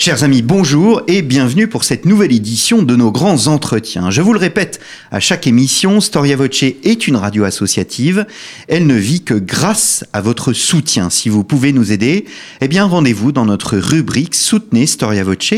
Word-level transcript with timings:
Chers 0.00 0.24
amis, 0.24 0.40
bonjour 0.40 1.02
et 1.08 1.20
bienvenue 1.20 1.68
pour 1.68 1.84
cette 1.84 2.06
nouvelle 2.06 2.32
édition 2.32 2.80
de 2.80 2.96
nos 2.96 3.12
grands 3.12 3.48
entretiens. 3.48 4.08
Je 4.08 4.22
vous 4.22 4.32
le 4.32 4.38
répète, 4.38 4.80
à 5.10 5.20
chaque 5.20 5.46
émission, 5.46 6.00
Storia 6.00 6.36
Voce 6.36 6.62
est 6.62 7.06
une 7.06 7.16
radio 7.16 7.44
associative. 7.44 8.24
Elle 8.66 8.86
ne 8.86 8.94
vit 8.94 9.22
que 9.22 9.34
grâce 9.34 10.06
à 10.14 10.22
votre 10.22 10.54
soutien. 10.54 11.10
Si 11.10 11.28
vous 11.28 11.44
pouvez 11.44 11.74
nous 11.74 11.92
aider, 11.92 12.24
eh 12.62 12.68
bien 12.68 12.86
rendez-vous 12.86 13.30
dans 13.30 13.44
notre 13.44 13.76
rubrique 13.76 14.34
Soutenez 14.34 14.86
Storia 14.86 15.22
Voce 15.22 15.52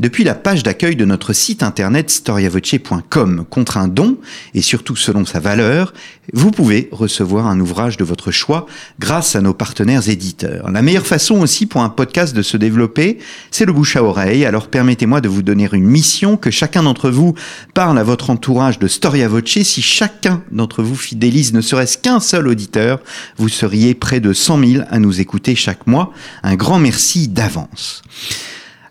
depuis 0.00 0.24
la 0.24 0.34
page 0.34 0.64
d'accueil 0.64 0.96
de 0.96 1.04
notre 1.04 1.32
site 1.32 1.62
internet 1.62 2.10
storiavoce.com. 2.10 3.44
Contre 3.48 3.76
un 3.76 3.86
don 3.86 4.16
et 4.54 4.60
surtout 4.60 4.96
selon 4.96 5.24
sa 5.24 5.38
valeur, 5.38 5.94
vous 6.32 6.50
pouvez 6.50 6.88
recevoir 6.90 7.46
un 7.46 7.60
ouvrage 7.60 7.96
de 7.96 8.02
votre 8.02 8.32
choix 8.32 8.66
grâce 8.98 9.36
à 9.36 9.40
nos 9.40 9.54
partenaires 9.54 10.08
éditeurs. 10.08 10.68
La 10.68 10.82
meilleure 10.82 11.06
façon 11.06 11.36
aussi 11.36 11.66
pour 11.66 11.82
un 11.82 11.90
podcast 11.90 12.34
de 12.34 12.42
se 12.42 12.56
développer, 12.56 13.18
c'est 13.52 13.66
le 13.66 13.72
à 13.94 14.02
oreille, 14.02 14.44
alors 14.44 14.68
permettez-moi 14.68 15.20
de 15.20 15.28
vous 15.28 15.42
donner 15.42 15.68
une 15.72 15.84
mission, 15.84 16.36
que 16.36 16.50
chacun 16.50 16.82
d'entre 16.82 17.10
vous 17.10 17.34
parle 17.74 17.98
à 17.98 18.02
votre 18.02 18.30
entourage 18.30 18.78
de 18.78 18.88
Storia 18.88 19.28
Voce. 19.28 19.62
Si 19.62 19.82
chacun 19.82 20.42
d'entre 20.50 20.82
vous 20.82 20.96
fidélise 20.96 21.52
ne 21.52 21.60
serait-ce 21.60 21.98
qu'un 21.98 22.20
seul 22.20 22.48
auditeur, 22.48 23.00
vous 23.36 23.48
seriez 23.48 23.94
près 23.94 24.20
de 24.20 24.32
100 24.32 24.66
000 24.66 24.84
à 24.90 24.98
nous 24.98 25.20
écouter 25.20 25.54
chaque 25.54 25.86
mois. 25.86 26.12
Un 26.42 26.56
grand 26.56 26.78
merci 26.78 27.28
d'avance. 27.28 28.02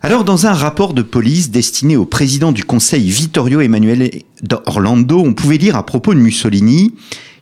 Alors, 0.02 0.24
dans 0.24 0.46
un 0.46 0.52
rapport 0.52 0.92
de 0.92 1.02
police 1.02 1.50
destiné 1.50 1.96
au 1.96 2.04
président 2.04 2.52
du 2.52 2.62
Conseil 2.62 3.08
Vittorio 3.08 3.60
Emanuele 3.60 4.10
d'Orlando, 4.42 5.18
on 5.18 5.32
pouvait 5.32 5.56
lire 5.56 5.76
à 5.76 5.86
propos 5.86 6.14
de 6.14 6.20
Mussolini 6.20 6.92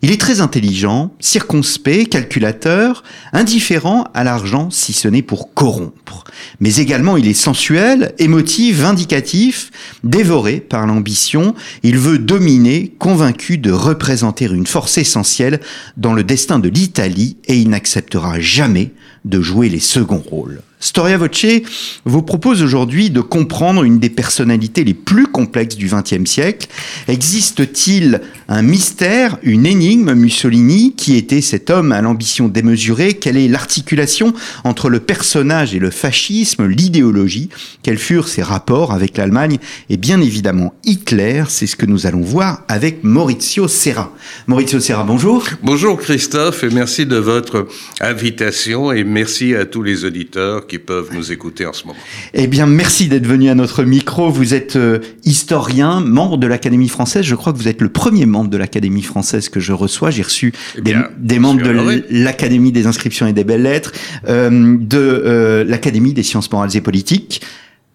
il 0.05 0.11
est 0.11 0.21
très 0.21 0.41
intelligent, 0.41 1.15
circonspect, 1.21 2.09
calculateur, 2.11 3.05
indifférent 3.33 4.09
à 4.15 4.25
l'argent 4.25 4.69
si 4.69 4.93
ce 4.93 5.07
n'est 5.07 5.23
pour 5.23 5.55
corrompre. 5.55 6.25
Mais 6.59 6.77
également 6.77 7.17
il 7.17 7.29
est 7.29 7.35
sensuel, 7.35 8.13
émotif, 8.19 8.79
vindicatif, 8.79 9.71
dévoré 10.03 10.59
par 10.59 10.89
l'ambition. 10.89 11.55
Il 11.85 11.99
veut 11.99 12.19
dominer, 12.19 12.93
convaincu 12.99 13.59
de 13.59 13.71
représenter 13.71 14.47
une 14.47 14.67
force 14.67 14.99
essentielle 14.99 15.61
dans 15.97 16.15
le 16.15 16.25
destin 16.25 16.59
de 16.59 16.69
l'Italie 16.69 17.37
et 17.47 17.57
il 17.57 17.71
n'acceptera 17.71 18.41
jamais 18.41 18.91
de 19.25 19.41
jouer 19.41 19.69
les 19.69 19.81
seconds 19.81 20.25
rôles. 20.29 20.63
Storia 20.83 21.17
Voce 21.17 21.47
vous 22.05 22.23
propose 22.23 22.61
aujourd'hui 22.61 23.09
de 23.09 23.21
comprendre 23.21 23.85
une 23.85 24.01
des 24.01 24.11
personnalités 24.11 24.83
les 24.83 24.95
plus 24.95 25.29
complexes 25.29 25.77
du 25.77 25.87
XXe 25.87 26.29
siècle. 26.29 26.67
Existe-t-il 27.07 28.21
un 28.49 28.63
mystère, 28.63 29.39
une 29.45 29.65
énigme 29.65 30.15
Mussolini 30.15 30.95
Qui 30.97 31.17
était 31.17 31.41
cet 31.41 31.71
homme 31.71 31.93
à 31.93 32.03
l'ambition 32.03 32.49
démesurée? 32.49 33.15
Quelle 33.15 33.37
est 33.37 33.47
l'articulation 33.47 34.35
entre 34.65 34.89
le 34.89 34.99
personnage 34.99 35.73
et 35.73 35.79
le 35.79 35.91
fascisme, 35.91 36.67
l'idéologie? 36.67 37.49
Quels 37.85 37.97
furent 37.97 38.27
ses 38.27 38.43
rapports 38.43 38.93
avec 38.93 39.17
l'Allemagne? 39.17 39.59
Et 39.89 39.97
bien 39.97 40.21
évidemment 40.21 40.75
Hitler, 40.85 41.45
c'est 41.49 41.69
ce 41.69 41.77
que 41.77 41.87
nous 41.87 42.07
allons 42.07 42.23
voir 42.23 42.65
avec 42.67 43.05
Maurizio 43.05 43.69
Serra. 43.69 44.13
Maurizio 44.49 44.81
Serra, 44.81 45.05
bonjour. 45.05 45.45
Bonjour 45.63 45.97
Christophe 46.01 46.65
et 46.65 46.71
merci 46.71 47.07
de 47.07 47.19
votre 47.19 47.69
invitation 48.01 48.91
et 48.91 49.05
merci 49.05 49.55
à 49.55 49.65
tous 49.65 49.85
les 49.85 50.05
auditeurs 50.05 50.67
qui 50.73 50.79
peuvent 50.79 51.11
nous 51.13 51.33
écouter 51.33 51.67
en 51.67 51.75
ce 51.75 51.87
moment. 51.87 51.99
Eh 52.33 52.47
bien, 52.47 52.65
merci 52.65 53.07
d'être 53.07 53.27
venu 53.27 53.51
à 53.51 53.55
notre 53.55 53.85
micro. 53.85 54.31
Vous 54.31 54.55
êtes 54.55 54.77
euh, 54.77 55.01
historien, 55.23 56.01
membre 56.01 56.39
de 56.39 56.47
l'Académie 56.47 56.89
française. 56.89 57.27
Je 57.27 57.35
crois 57.35 57.53
que 57.53 57.59
vous 57.59 57.69
êtes 57.69 57.83
le 57.83 57.91
premier 57.91 58.25
membre 58.25 58.49
de 58.49 58.57
l'Académie 58.57 59.03
française 59.03 59.51
que 59.51 59.61
je 59.61 59.75
reçois. 59.75 60.11
J'ai 60.11 60.23
reçu 60.23 60.55
eh 60.79 60.81
des, 61.19 61.39
membres 61.39 61.63
de 61.63 62.03
l'Académie 62.09 62.73
des 62.73 62.87
inscriptions 62.87 63.27
et 63.27 63.35
des 63.35 63.45
belles 63.45 63.65
lettres, 63.65 63.93
euh, 64.29 64.79
de 64.81 64.97
euh, 64.97 65.63
l'Académie 65.65 66.15
des 66.15 66.23
sciences 66.23 66.51
morales 66.51 66.75
et 66.75 66.81
politiques. 66.81 67.43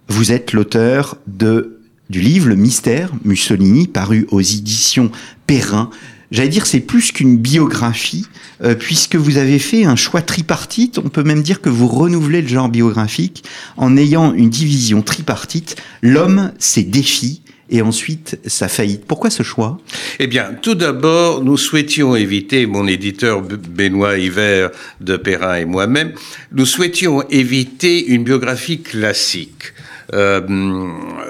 Vous 0.07 0.31
êtes 0.31 0.53
l'auteur 0.53 1.17
de 1.25 1.79
du 2.11 2.21
livre 2.21 2.47
Le 2.47 2.55
Mystère 2.55 3.09
Mussolini, 3.25 3.87
paru 3.87 4.27
aux 4.29 4.39
éditions 4.39 5.11
Perrin 5.47 5.89
j'allais 6.31 6.49
dire, 6.49 6.65
c'est 6.65 6.79
plus 6.79 7.11
qu'une 7.11 7.37
biographie, 7.37 8.27
euh, 8.63 8.75
puisque 8.75 9.15
vous 9.15 9.37
avez 9.37 9.59
fait 9.59 9.85
un 9.85 9.95
choix 9.95 10.21
tripartite. 10.21 10.97
On 10.97 11.09
peut 11.09 11.23
même 11.23 11.41
dire 11.41 11.61
que 11.61 11.69
vous 11.69 11.87
renouvelez 11.87 12.41
le 12.41 12.47
genre 12.47 12.69
biographique 12.69 13.43
en 13.77 13.97
ayant 13.97 14.33
une 14.33 14.49
division 14.49 15.01
tripartite. 15.01 15.75
L'homme, 16.01 16.51
ses 16.59 16.83
défis, 16.83 17.41
et 17.69 17.81
ensuite 17.81 18.39
sa 18.45 18.67
faillite. 18.67 19.05
Pourquoi 19.05 19.29
ce 19.29 19.43
choix? 19.43 19.79
Eh 20.19 20.27
bien, 20.27 20.53
tout 20.61 20.75
d'abord, 20.75 21.43
nous 21.43 21.57
souhaitions 21.57 22.15
éviter, 22.15 22.65
mon 22.65 22.87
éditeur 22.87 23.41
Benoît 23.41 24.17
Hiver 24.17 24.71
de 25.01 25.17
Perrin 25.17 25.55
et 25.55 25.65
moi-même, 25.65 26.13
nous 26.51 26.65
souhaitions 26.65 27.27
éviter 27.29 28.07
une 28.07 28.23
biographie 28.23 28.81
classique. 28.81 29.73
Euh, 30.13 30.41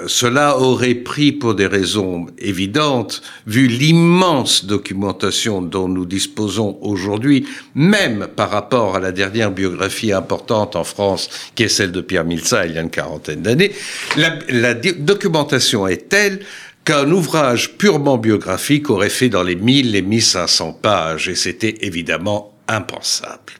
cela 0.06 0.58
aurait 0.58 0.94
pris, 0.94 1.32
pour 1.32 1.54
des 1.54 1.66
raisons 1.66 2.26
évidentes, 2.38 3.22
vu 3.46 3.66
l'immense 3.66 4.64
documentation 4.64 5.62
dont 5.62 5.88
nous 5.88 6.06
disposons 6.06 6.78
aujourd'hui, 6.80 7.46
même 7.74 8.28
par 8.34 8.50
rapport 8.50 8.96
à 8.96 9.00
la 9.00 9.12
dernière 9.12 9.50
biographie 9.50 10.12
importante 10.12 10.76
en 10.76 10.84
France, 10.84 11.28
qui 11.54 11.64
est 11.64 11.68
celle 11.68 11.92
de 11.92 12.00
Pierre 12.00 12.24
Milsa 12.24 12.66
il 12.66 12.74
y 12.74 12.78
a 12.78 12.82
une 12.82 12.90
quarantaine 12.90 13.42
d'années, 13.42 13.72
la, 14.16 14.38
la 14.48 14.74
documentation 14.74 15.86
est 15.88 16.08
telle 16.08 16.40
qu'un 16.84 17.10
ouvrage 17.10 17.76
purement 17.76 18.16
biographique 18.16 18.88
aurait 18.90 19.10
fait 19.10 19.28
dans 19.28 19.42
les 19.42 19.56
1000, 19.56 19.92
les 19.92 20.02
1500 20.02 20.72
pages, 20.80 21.28
et 21.28 21.34
c'était 21.34 21.78
évidemment 21.82 22.54
impensable. 22.66 23.57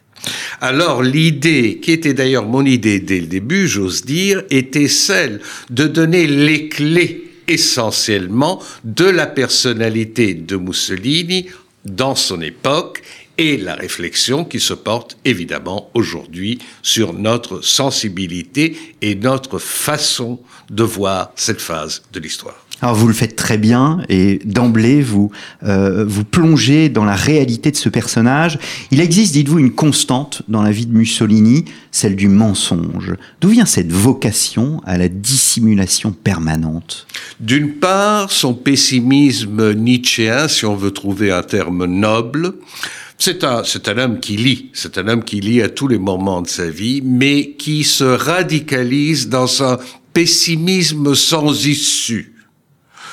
Alors 0.61 1.03
l'idée, 1.03 1.79
qui 1.81 1.91
était 1.91 2.13
d'ailleurs 2.13 2.45
mon 2.45 2.65
idée 2.65 2.99
dès 2.99 3.19
le 3.19 3.27
début, 3.27 3.67
j'ose 3.67 4.03
dire, 4.03 4.43
était 4.49 4.87
celle 4.87 5.41
de 5.69 5.87
donner 5.87 6.27
les 6.27 6.67
clés 6.67 7.29
essentiellement 7.47 8.61
de 8.83 9.05
la 9.05 9.25
personnalité 9.25 10.33
de 10.33 10.55
Mussolini 10.55 11.47
dans 11.85 12.15
son 12.15 12.41
époque 12.41 13.01
et 13.37 13.57
la 13.57 13.73
réflexion 13.73 14.43
qui 14.43 14.59
se 14.59 14.73
porte 14.73 15.17
évidemment 15.23 15.89
aujourd'hui 15.93 16.59
sur 16.83 17.13
notre 17.13 17.61
sensibilité 17.61 18.77
et 19.01 19.15
notre 19.15 19.59
façon 19.59 20.39
de 20.69 20.83
voir 20.83 21.31
cette 21.35 21.61
phase 21.61 22.03
de 22.11 22.19
l'histoire. 22.19 22.65
Alors 22.81 22.95
vous 22.95 23.07
le 23.07 23.13
faites 23.13 23.35
très 23.35 23.57
bien 23.57 24.01
et 24.07 24.39
d'emblée 24.45 25.01
vous 25.01 25.31
euh, 25.63 26.05
vous 26.07 26.23
plongez 26.23 26.87
dans 26.87 27.03
la 27.03 27.15
réalité 27.15 27.71
de 27.71 27.75
ce 27.75 27.89
personnage. 27.89 28.57
Il 28.91 29.01
existe, 29.01 29.33
dites-vous, 29.33 29.59
une 29.59 29.73
constante 29.73 30.43
dans 30.47 30.61
la 30.61 30.71
vie 30.71 30.85
de 30.85 30.93
Mussolini, 30.93 31.65
celle 31.91 32.15
du 32.15 32.29
mensonge. 32.29 33.15
D'où 33.41 33.49
vient 33.49 33.65
cette 33.65 33.91
vocation 33.91 34.81
à 34.85 34.97
la 34.97 35.09
dissimulation 35.09 36.11
permanente? 36.11 37.05
D'une 37.41 37.73
part, 37.73 38.31
son 38.31 38.53
pessimisme 38.53 39.73
nietzschéen, 39.73 40.47
si 40.47 40.65
on 40.65 40.75
veut 40.75 40.91
trouver 40.91 41.31
un 41.31 41.43
terme 41.43 41.85
noble. 41.85 42.53
C'est 43.17 43.43
un, 43.43 43.65
c'est 43.65 43.89
un 43.89 43.97
homme 43.97 44.19
qui 44.21 44.37
lit, 44.37 44.69
c'est 44.71 44.97
un 44.97 45.09
homme 45.09 45.25
qui 45.25 45.41
lit 45.41 45.61
à 45.61 45.67
tous 45.67 45.89
les 45.89 45.97
moments 45.97 46.41
de 46.41 46.47
sa 46.47 46.69
vie, 46.69 47.01
mais 47.03 47.51
qui 47.57 47.83
se 47.83 48.05
radicalise 48.05 49.27
dans 49.27 49.61
un 49.61 49.77
pessimisme 50.13 51.13
sans 51.15 51.65
issue 51.67 52.38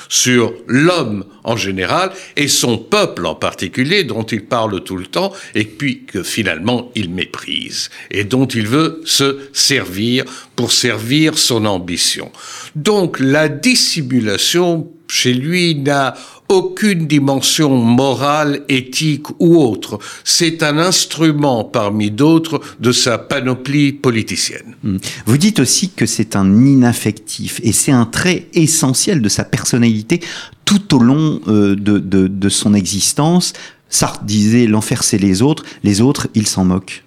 sur 0.09 0.53
l'homme 0.67 1.25
en 1.43 1.55
général 1.55 2.11
et 2.35 2.47
son 2.47 2.77
peuple 2.77 3.25
en 3.25 3.35
particulier 3.35 4.03
dont 4.03 4.23
il 4.23 4.45
parle 4.45 4.83
tout 4.83 4.97
le 4.97 5.05
temps 5.05 5.33
et 5.55 5.65
puis 5.65 6.03
que 6.05 6.23
finalement 6.23 6.91
il 6.95 7.09
méprise 7.09 7.89
et 8.11 8.23
dont 8.23 8.45
il 8.45 8.67
veut 8.67 9.01
se 9.05 9.49
servir 9.53 10.25
pour 10.55 10.71
servir 10.71 11.37
son 11.37 11.65
ambition. 11.65 12.31
Donc 12.75 13.19
la 13.19 13.49
dissimulation 13.49 14.91
chez 15.09 15.33
lui 15.33 15.75
n'a 15.75 16.15
aucune 16.49 17.07
dimension 17.07 17.75
morale, 17.77 18.63
éthique 18.69 19.27
ou 19.39 19.57
autre. 19.57 19.99
C'est 20.23 20.63
un 20.63 20.77
instrument 20.77 21.63
parmi 21.63 22.11
d'autres 22.11 22.61
de 22.79 22.91
sa 22.91 23.17
panoplie 23.17 23.91
politicienne. 23.93 24.75
Hmm. 24.83 24.97
Vous 25.25 25.37
dites 25.37 25.59
aussi 25.59 25.89
que 25.89 26.05
c'est 26.05 26.35
un 26.35 26.65
inaffectif 26.65 27.59
et 27.63 27.71
c'est 27.71 27.91
un 27.91 28.05
trait 28.05 28.47
essentiel 28.53 29.21
de 29.21 29.29
sa 29.29 29.43
personnalité 29.43 30.21
tout 30.65 30.95
au 30.95 30.99
long 30.99 31.41
euh, 31.47 31.75
de, 31.75 31.97
de, 31.99 32.27
de 32.27 32.49
son 32.49 32.73
existence. 32.73 33.53
Sartre 33.89 34.23
disait 34.23 34.67
l'enfer 34.67 35.03
c'est 35.03 35.17
les 35.17 35.41
autres, 35.41 35.63
les 35.83 36.01
autres 36.01 36.27
ils 36.35 36.47
s'en 36.47 36.65
moquent. 36.65 37.03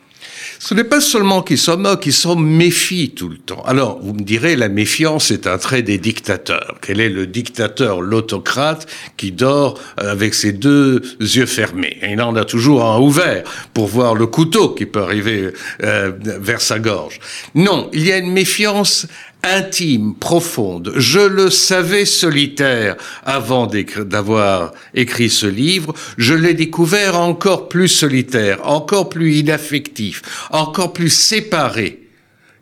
Ce 0.63 0.75
n'est 0.75 0.85
pas 0.85 1.01
seulement 1.01 1.41
qu'ils 1.41 1.57
s'en 1.57 1.79
moquent, 1.79 2.05
ils 2.05 2.13
s'en 2.13 2.37
méfient 2.37 3.13
tout 3.13 3.31
le 3.31 3.39
temps. 3.39 3.63
Alors, 3.65 3.99
vous 4.03 4.13
me 4.13 4.21
direz, 4.21 4.57
la 4.57 4.69
méfiance 4.69 5.31
est 5.31 5.47
un 5.47 5.57
trait 5.57 5.81
des 5.81 5.97
dictateurs. 5.97 6.77
Quel 6.83 7.01
est 7.01 7.09
le 7.09 7.27
dictateur, 7.27 8.03
l'autocrate, 8.03 8.87
qui 9.17 9.33
dort 9.33 9.81
avec 9.97 10.35
ses 10.35 10.53
deux 10.53 11.01
yeux 11.19 11.47
fermés? 11.47 11.97
Il 12.07 12.21
en 12.21 12.37
a 12.37 12.45
toujours 12.45 12.85
un 12.85 12.99
ouvert 12.99 13.43
pour 13.73 13.87
voir 13.87 14.15
le 14.15 14.27
couteau 14.27 14.69
qui 14.75 14.85
peut 14.85 15.01
arriver 15.01 15.49
euh, 15.83 16.13
vers 16.23 16.61
sa 16.61 16.79
gorge. 16.79 17.21
Non, 17.55 17.89
il 17.95 18.07
y 18.07 18.13
a 18.13 18.19
une 18.19 18.31
méfiance 18.31 19.07
intime, 19.43 20.15
profonde. 20.15 20.93
Je 20.97 21.21
le 21.21 21.51
savais 21.51 22.05
solitaire 22.05 22.97
avant 23.25 23.67
d'avoir 23.67 24.73
écrit 24.95 25.31
ce 25.31 25.47
livre. 25.47 25.95
Je 26.19 26.35
l'ai 26.35 26.55
découvert 26.55 27.19
encore 27.19 27.69
plus 27.69 27.89
solitaire, 27.89 28.67
encore 28.67 29.09
plus 29.09 29.37
inaffectif, 29.37 30.23
encore 30.51 30.93
plus 30.93 31.11
séparé 31.11 32.01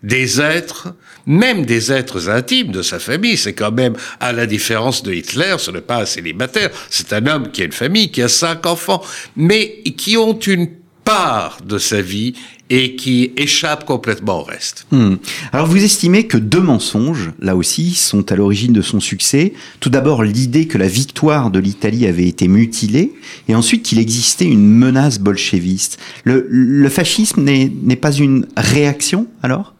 des 0.02 0.40
êtres, 0.40 0.94
même 1.26 1.66
des 1.66 1.92
êtres 1.92 2.28
intimes 2.28 2.70
de 2.70 2.82
sa 2.82 2.98
famille. 2.98 3.36
C'est 3.36 3.54
quand 3.54 3.72
même, 3.72 3.96
à 4.20 4.32
la 4.32 4.46
différence 4.46 5.02
de 5.02 5.12
Hitler, 5.12 5.56
ce 5.58 5.70
n'est 5.70 5.80
pas 5.80 6.02
un 6.02 6.06
célibataire. 6.06 6.70
C'est 6.90 7.12
un 7.12 7.26
homme 7.26 7.50
qui 7.50 7.62
a 7.62 7.64
une 7.64 7.72
famille, 7.72 8.10
qui 8.10 8.22
a 8.22 8.28
cinq 8.28 8.66
enfants, 8.66 9.02
mais 9.36 9.82
qui 9.96 10.16
ont 10.16 10.38
une 10.38 10.68
part 11.04 11.58
de 11.64 11.78
sa 11.78 12.00
vie 12.00 12.34
et 12.70 12.96
qui 12.96 13.32
échappe 13.36 13.84
complètement 13.84 14.40
au 14.40 14.42
reste. 14.42 14.86
Hmm. 14.90 15.14
Alors 15.52 15.66
vous 15.66 15.82
estimez 15.82 16.26
que 16.26 16.36
deux 16.36 16.60
mensonges, 16.60 17.30
là 17.40 17.56
aussi, 17.56 17.94
sont 17.94 18.30
à 18.30 18.36
l'origine 18.36 18.72
de 18.72 18.82
son 18.82 19.00
succès. 19.00 19.54
Tout 19.80 19.90
d'abord 19.90 20.22
l'idée 20.22 20.66
que 20.66 20.78
la 20.78 20.88
victoire 20.88 21.50
de 21.50 21.58
l'Italie 21.58 22.06
avait 22.06 22.26
été 22.26 22.48
mutilée, 22.48 23.12
et 23.48 23.54
ensuite 23.54 23.82
qu'il 23.82 23.98
existait 23.98 24.46
une 24.46 24.68
menace 24.68 25.18
bolchéviste. 25.18 25.98
Le, 26.24 26.46
le 26.50 26.88
fascisme 26.88 27.42
n'est 27.42 27.96
pas 27.96 28.12
une 28.12 28.46
réaction 28.56 29.26
alors? 29.42 29.74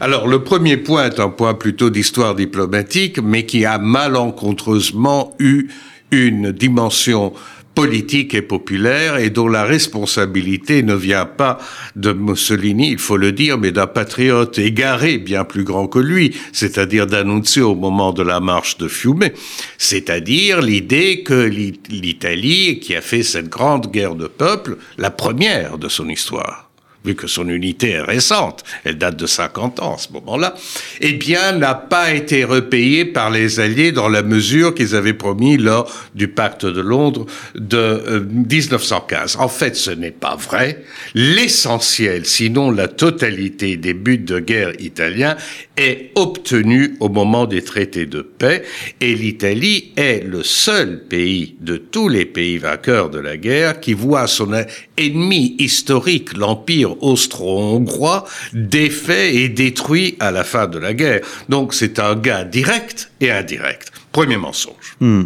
Alors, 0.00 0.26
le 0.26 0.42
premier 0.42 0.78
point 0.78 1.06
est 1.06 1.20
un 1.20 1.28
point 1.28 1.54
plutôt 1.54 1.90
d'histoire 1.90 2.34
diplomatique, 2.34 3.18
mais 3.22 3.44
qui 3.46 3.64
a 3.64 3.78
malencontreusement 3.78 5.34
eu 5.38 5.68
une 6.10 6.52
dimension 6.52 7.32
politique 7.76 8.32
et 8.32 8.40
populaire 8.40 9.18
et 9.18 9.28
dont 9.28 9.48
la 9.48 9.64
responsabilité 9.64 10.82
ne 10.82 10.94
vient 10.94 11.26
pas 11.26 11.58
de 11.94 12.12
Mussolini, 12.12 12.90
il 12.90 12.98
faut 12.98 13.18
le 13.18 13.32
dire, 13.32 13.58
mais 13.58 13.70
d'un 13.70 13.86
patriote 13.86 14.58
égaré 14.58 15.18
bien 15.18 15.44
plus 15.44 15.62
grand 15.62 15.86
que 15.86 15.98
lui, 15.98 16.34
c'est-à-dire 16.52 17.06
d'annoncer 17.06 17.60
au 17.60 17.74
moment 17.74 18.14
de 18.14 18.22
la 18.22 18.40
marche 18.40 18.78
de 18.78 18.88
Fiume, 18.88 19.28
c'est-à-dire 19.76 20.62
l'idée 20.62 21.22
que 21.22 21.44
l'Italie, 21.90 22.80
qui 22.80 22.96
a 22.96 23.02
fait 23.02 23.22
cette 23.22 23.50
grande 23.50 23.92
guerre 23.92 24.14
de 24.14 24.26
peuple, 24.26 24.78
la 24.96 25.10
première 25.10 25.76
de 25.76 25.88
son 25.88 26.08
histoire, 26.08 26.65
vu 27.06 27.14
que 27.14 27.26
son 27.26 27.48
unité 27.48 27.90
est 27.90 28.02
récente, 28.02 28.64
elle 28.84 28.98
date 28.98 29.16
de 29.16 29.26
50 29.26 29.80
ans 29.80 29.94
à 29.94 29.98
ce 29.98 30.12
moment-là, 30.12 30.54
eh 31.00 31.12
bien, 31.12 31.52
n'a 31.52 31.74
pas 31.74 32.12
été 32.12 32.44
repayée 32.44 33.04
par 33.04 33.30
les 33.30 33.60
Alliés 33.60 33.92
dans 33.92 34.08
la 34.08 34.22
mesure 34.22 34.74
qu'ils 34.74 34.94
avaient 34.94 35.14
promis 35.14 35.56
lors 35.56 35.90
du 36.14 36.28
pacte 36.28 36.66
de 36.66 36.80
Londres 36.80 37.26
de 37.54 38.26
1915. 38.30 39.36
Euh, 39.36 39.42
en 39.42 39.48
fait, 39.48 39.76
ce 39.76 39.90
n'est 39.90 40.10
pas 40.10 40.36
vrai. 40.36 40.82
L'essentiel, 41.14 42.26
sinon 42.26 42.70
la 42.70 42.88
totalité 42.88 43.76
des 43.76 43.94
buts 43.94 44.18
de 44.18 44.40
guerre 44.40 44.72
italiens 44.80 45.36
est 45.76 46.10
obtenu 46.14 46.96
au 47.00 47.08
moment 47.08 47.46
des 47.46 47.62
traités 47.62 48.06
de 48.06 48.22
paix 48.22 48.62
et 49.00 49.14
l'Italie 49.14 49.92
est 49.96 50.24
le 50.24 50.42
seul 50.42 51.04
pays 51.08 51.56
de 51.60 51.76
tous 51.76 52.08
les 52.08 52.24
pays 52.24 52.58
vainqueurs 52.58 53.10
de 53.10 53.18
la 53.18 53.36
guerre 53.36 53.80
qui 53.80 53.92
voit 53.92 54.26
son 54.26 54.52
ennemi 54.96 55.56
historique, 55.58 56.36
l'Empire 56.36 56.95
austro-hongrois, 57.00 58.24
défait 58.52 59.34
et 59.34 59.48
détruit 59.48 60.16
à 60.20 60.30
la 60.30 60.44
fin 60.44 60.66
de 60.66 60.78
la 60.78 60.94
guerre. 60.94 61.20
Donc 61.48 61.74
c'est 61.74 61.98
un 61.98 62.14
gain 62.16 62.44
direct 62.44 63.10
et 63.20 63.30
indirect. 63.30 63.92
Premier 64.12 64.36
mensonge. 64.36 64.96
Hmm. 65.00 65.24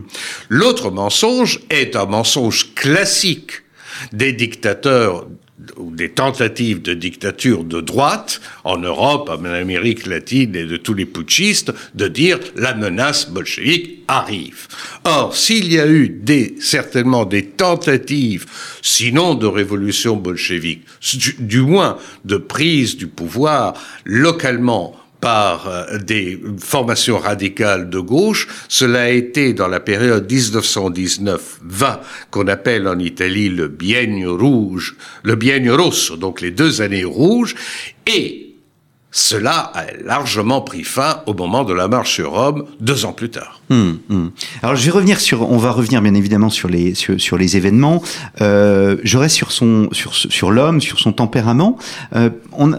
L'autre 0.49 0.91
mensonge 0.91 1.61
est 1.71 1.97
un 1.97 2.07
mensonge 2.07 2.75
classique 2.75 3.53
des 4.13 4.33
dictateurs 4.33 5.27
ou 5.77 5.91
des 5.91 6.11
tentatives 6.11 6.83
de 6.83 6.95
dictature 6.95 7.65
de 7.65 7.81
droite 7.81 8.41
en 8.65 8.79
Europe, 8.79 9.31
en 9.31 9.45
Amérique 9.45 10.07
latine 10.07 10.55
et 10.57 10.65
de 10.65 10.77
tous 10.77 10.95
les 10.95 11.07
putschistes 11.07 11.73
de 11.95 12.09
dire 12.09 12.39
la 12.57 12.75
menace 12.75 13.31
bolchevique 13.31 14.05
arrive. 14.09 14.67
Or, 15.05 15.37
s'il 15.37 15.73
y 15.73 15.79
a 15.79 15.87
eu 15.87 16.09
des, 16.09 16.57
certainement 16.61 17.25
des 17.25 17.47
tentatives, 17.47 18.47
sinon 18.83 19.35
de 19.35 19.47
révolution 19.47 20.17
bolchevique, 20.17 20.85
du 21.39 21.61
moins 21.61 21.99
de 22.25 22.37
prise 22.37 22.97
du 22.97 23.07
pouvoir 23.07 23.75
localement 24.05 25.00
par 25.21 25.69
euh, 25.69 25.99
des 25.99 26.41
formations 26.59 27.19
radicales 27.19 27.91
de 27.91 27.99
gauche. 27.99 28.49
Cela 28.69 29.03
a 29.03 29.09
été 29.09 29.53
dans 29.53 29.69
la 29.69 29.81
période 29.81 30.31
1919-20 30.31 31.39
qu'on 32.31 32.49
appelle 32.49 32.89
en 32.89 32.99
Italie 32.99 33.49
le 33.49 33.69
biennio 33.69 34.37
rouge, 34.37 34.97
le 35.23 35.35
biennio 35.37 35.77
rosso, 35.77 36.17
donc 36.17 36.41
les 36.41 36.51
deux 36.51 36.83
années 36.83 37.05
rouges, 37.05 37.55
et 38.07 38.51
cela 39.13 39.73
a 39.75 39.87
largement 40.05 40.61
pris 40.61 40.85
fin 40.85 41.23
au 41.27 41.35
moment 41.35 41.65
de 41.65 41.73
la 41.73 41.89
marche 41.89 42.15
sur 42.15 42.31
Rome, 42.31 42.65
deux 42.79 43.05
ans 43.05 43.13
plus 43.13 43.31
tard. 43.31 43.61
Hum, 43.69 43.99
hum. 44.09 44.31
Alors 44.63 44.77
je 44.77 44.85
vais 44.85 44.93
revenir 44.93 45.19
sur, 45.21 45.51
on 45.51 45.59
va 45.59 45.73
revenir 45.73 46.01
bien 46.01 46.15
évidemment 46.15 46.49
sur 46.49 46.69
les 46.69 46.95
sur, 46.95 47.37
les 47.37 47.57
événements. 47.57 48.03
Euh, 48.41 48.99
je 49.03 49.19
reste 49.19 49.35
sur 49.35 49.51
son 49.51 49.89
sur 49.91 50.15
sur 50.15 50.53
l'homme, 50.53 50.81
sur 50.81 51.01
son 51.01 51.13
tempérament. 51.13 51.77
Euh, 52.15 52.31
on 52.53 52.73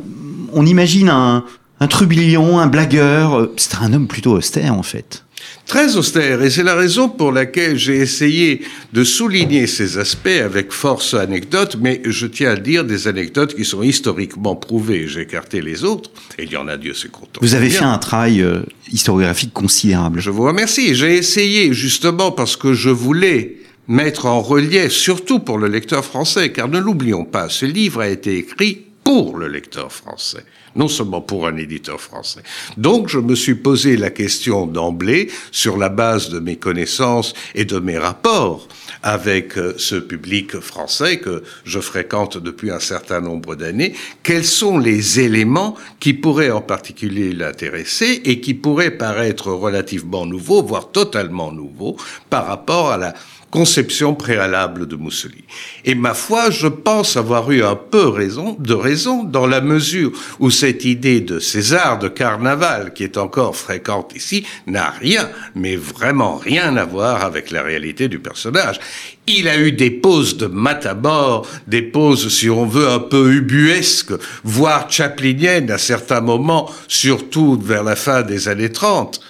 on 0.53 0.65
imagine 0.65 1.09
un, 1.09 1.43
un 1.81 1.87
trublion, 1.87 2.59
un 2.59 2.67
blagueur. 2.67 3.37
Euh, 3.37 3.53
c'est 3.57 3.75
un 3.81 3.91
homme 3.91 4.07
plutôt 4.07 4.33
austère 4.33 4.73
en 4.73 4.83
fait. 4.83 5.25
Très 5.65 5.95
austère, 5.95 6.43
et 6.43 6.51
c'est 6.51 6.63
la 6.63 6.75
raison 6.75 7.09
pour 7.09 7.31
laquelle 7.31 7.75
j'ai 7.75 7.95
essayé 7.95 8.61
de 8.93 9.03
souligner 9.03 9.65
ces 9.65 9.97
aspects 9.97 10.27
avec 10.27 10.71
force 10.71 11.15
anecdotes, 11.15 11.77
mais 11.81 12.01
je 12.05 12.27
tiens 12.27 12.51
à 12.51 12.55
dire 12.55 12.83
des 12.83 13.07
anecdotes 13.07 13.55
qui 13.55 13.65
sont 13.65 13.81
historiquement 13.81 14.55
prouvées. 14.55 15.07
J'ai 15.07 15.21
écarté 15.21 15.61
les 15.61 15.83
autres, 15.83 16.11
et 16.37 16.43
il 16.43 16.51
y 16.51 16.57
en 16.57 16.67
a 16.67 16.77
Dieu 16.77 16.93
c'est 16.93 17.09
content. 17.09 17.39
Vous 17.41 17.55
avez 17.55 17.71
fait 17.71 17.83
un 17.83 17.97
travail 17.97 18.41
euh, 18.41 18.61
historiographique 18.91 19.51
considérable. 19.51 20.19
Je 20.19 20.29
vous 20.29 20.43
remercie. 20.43 20.93
J'ai 20.93 21.17
essayé 21.17 21.73
justement 21.73 22.31
parce 22.31 22.55
que 22.55 22.73
je 22.73 22.91
voulais 22.91 23.57
mettre 23.87 24.27
en 24.27 24.41
relief, 24.41 24.91
surtout 24.91 25.39
pour 25.39 25.57
le 25.57 25.67
lecteur 25.67 26.05
français, 26.05 26.51
car 26.51 26.67
ne 26.67 26.77
l'oublions 26.77 27.25
pas, 27.25 27.49
ce 27.49 27.65
livre 27.65 28.01
a 28.01 28.09
été 28.09 28.37
écrit 28.37 28.85
pour 29.03 29.37
le 29.37 29.47
lecteur 29.47 29.91
français 29.91 30.45
non 30.75 30.87
seulement 30.87 31.21
pour 31.21 31.47
un 31.47 31.57
éditeur 31.57 31.99
français. 31.99 32.41
Donc 32.77 33.09
je 33.09 33.19
me 33.19 33.35
suis 33.35 33.55
posé 33.55 33.97
la 33.97 34.09
question 34.09 34.67
d'emblée, 34.67 35.29
sur 35.51 35.77
la 35.77 35.89
base 35.89 36.29
de 36.29 36.39
mes 36.39 36.55
connaissances 36.55 37.33
et 37.55 37.65
de 37.65 37.79
mes 37.79 37.97
rapports 37.97 38.67
avec 39.03 39.57
euh, 39.57 39.73
ce 39.77 39.95
public 39.95 40.59
français 40.59 41.17
que 41.17 41.43
je 41.65 41.79
fréquente 41.79 42.37
depuis 42.37 42.71
un 42.71 42.79
certain 42.79 43.21
nombre 43.21 43.55
d'années, 43.55 43.93
quels 44.23 44.45
sont 44.45 44.77
les 44.77 45.19
éléments 45.19 45.75
qui 45.99 46.13
pourraient 46.13 46.51
en 46.51 46.61
particulier 46.61 47.33
l'intéresser 47.33 48.21
et 48.25 48.39
qui 48.39 48.53
pourraient 48.53 48.91
paraître 48.91 49.51
relativement 49.51 50.25
nouveaux, 50.25 50.63
voire 50.63 50.91
totalement 50.91 51.51
nouveaux, 51.51 51.97
par 52.29 52.47
rapport 52.47 52.91
à 52.91 52.97
la 52.97 53.13
conception 53.51 54.15
préalable 54.15 54.87
de 54.87 54.95
Mussolini. 54.95 55.43
Et 55.85 55.93
ma 55.93 56.13
foi, 56.13 56.49
je 56.49 56.67
pense 56.67 57.17
avoir 57.17 57.51
eu 57.51 57.63
un 57.63 57.75
peu 57.75 58.07
raison, 58.07 58.55
de 58.57 58.73
raison, 58.73 59.23
dans 59.23 59.45
la 59.45 59.61
mesure 59.61 60.11
où 60.39 60.49
cette 60.49 60.85
idée 60.85 61.19
de 61.19 61.39
César 61.39 61.99
de 61.99 62.07
carnaval, 62.07 62.93
qui 62.93 63.03
est 63.03 63.17
encore 63.17 63.55
fréquente 63.55 64.13
ici, 64.15 64.45
n'a 64.65 64.89
rien, 64.89 65.29
mais 65.53 65.75
vraiment 65.75 66.37
rien 66.37 66.77
à 66.77 66.85
voir 66.85 67.23
avec 67.23 67.51
la 67.51 67.61
réalité 67.61 68.07
du 68.07 68.19
personnage. 68.19 68.79
Il 69.27 69.47
a 69.47 69.57
eu 69.57 69.71
des 69.71 69.91
poses 69.91 70.37
de 70.37 70.47
matamor, 70.47 71.45
des 71.67 71.81
poses, 71.81 72.29
si 72.29 72.49
on 72.49 72.65
veut, 72.65 72.87
un 72.87 72.99
peu 72.99 73.33
ubuesques, 73.33 74.13
voire 74.43 74.89
chapliniennes 74.89 75.69
à 75.69 75.77
certains 75.77 76.21
moments, 76.21 76.71
surtout 76.87 77.59
vers 77.61 77.83
la 77.83 77.95
fin 77.95 78.21
des 78.21 78.47
années 78.47 78.71
30. 78.71 79.21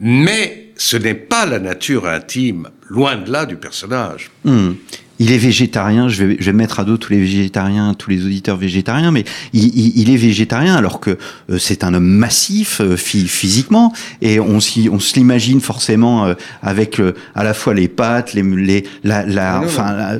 Mais 0.00 0.67
ce 0.78 0.96
n'est 0.96 1.14
pas 1.14 1.44
la 1.44 1.58
nature 1.58 2.06
intime, 2.06 2.70
loin 2.88 3.16
de 3.16 3.30
là, 3.30 3.44
du 3.44 3.56
personnage. 3.56 4.30
Hmm 4.44 4.72
il 5.18 5.32
est 5.32 5.38
végétarien. 5.38 6.08
Je 6.08 6.24
vais, 6.24 6.36
je 6.38 6.46
vais 6.46 6.52
mettre 6.52 6.80
à 6.80 6.84
dos 6.84 6.96
tous 6.96 7.12
les 7.12 7.20
végétariens, 7.20 7.94
tous 7.94 8.10
les 8.10 8.24
auditeurs 8.24 8.56
végétariens, 8.56 9.10
mais 9.10 9.24
il, 9.52 9.98
il, 9.98 10.10
est 10.10 10.16
végétarien 10.16 10.74
alors 10.74 11.00
que 11.00 11.18
euh, 11.50 11.58
c'est 11.58 11.84
un 11.84 11.94
homme 11.94 12.06
massif 12.06 12.80
euh, 12.80 12.96
physiquement 12.96 13.92
et 14.22 14.40
on, 14.40 14.56
on 14.56 15.00
se 15.00 15.14
l'imagine 15.14 15.60
forcément 15.60 16.26
euh, 16.26 16.34
avec 16.62 17.00
à 17.34 17.44
la 17.44 17.54
fois 17.54 17.74
les 17.74 17.88
pâtes, 17.88 18.34
les, 18.34 18.42
les 18.42 18.84
la, 19.04 19.24
la 19.26 19.60
enfin, 19.64 20.18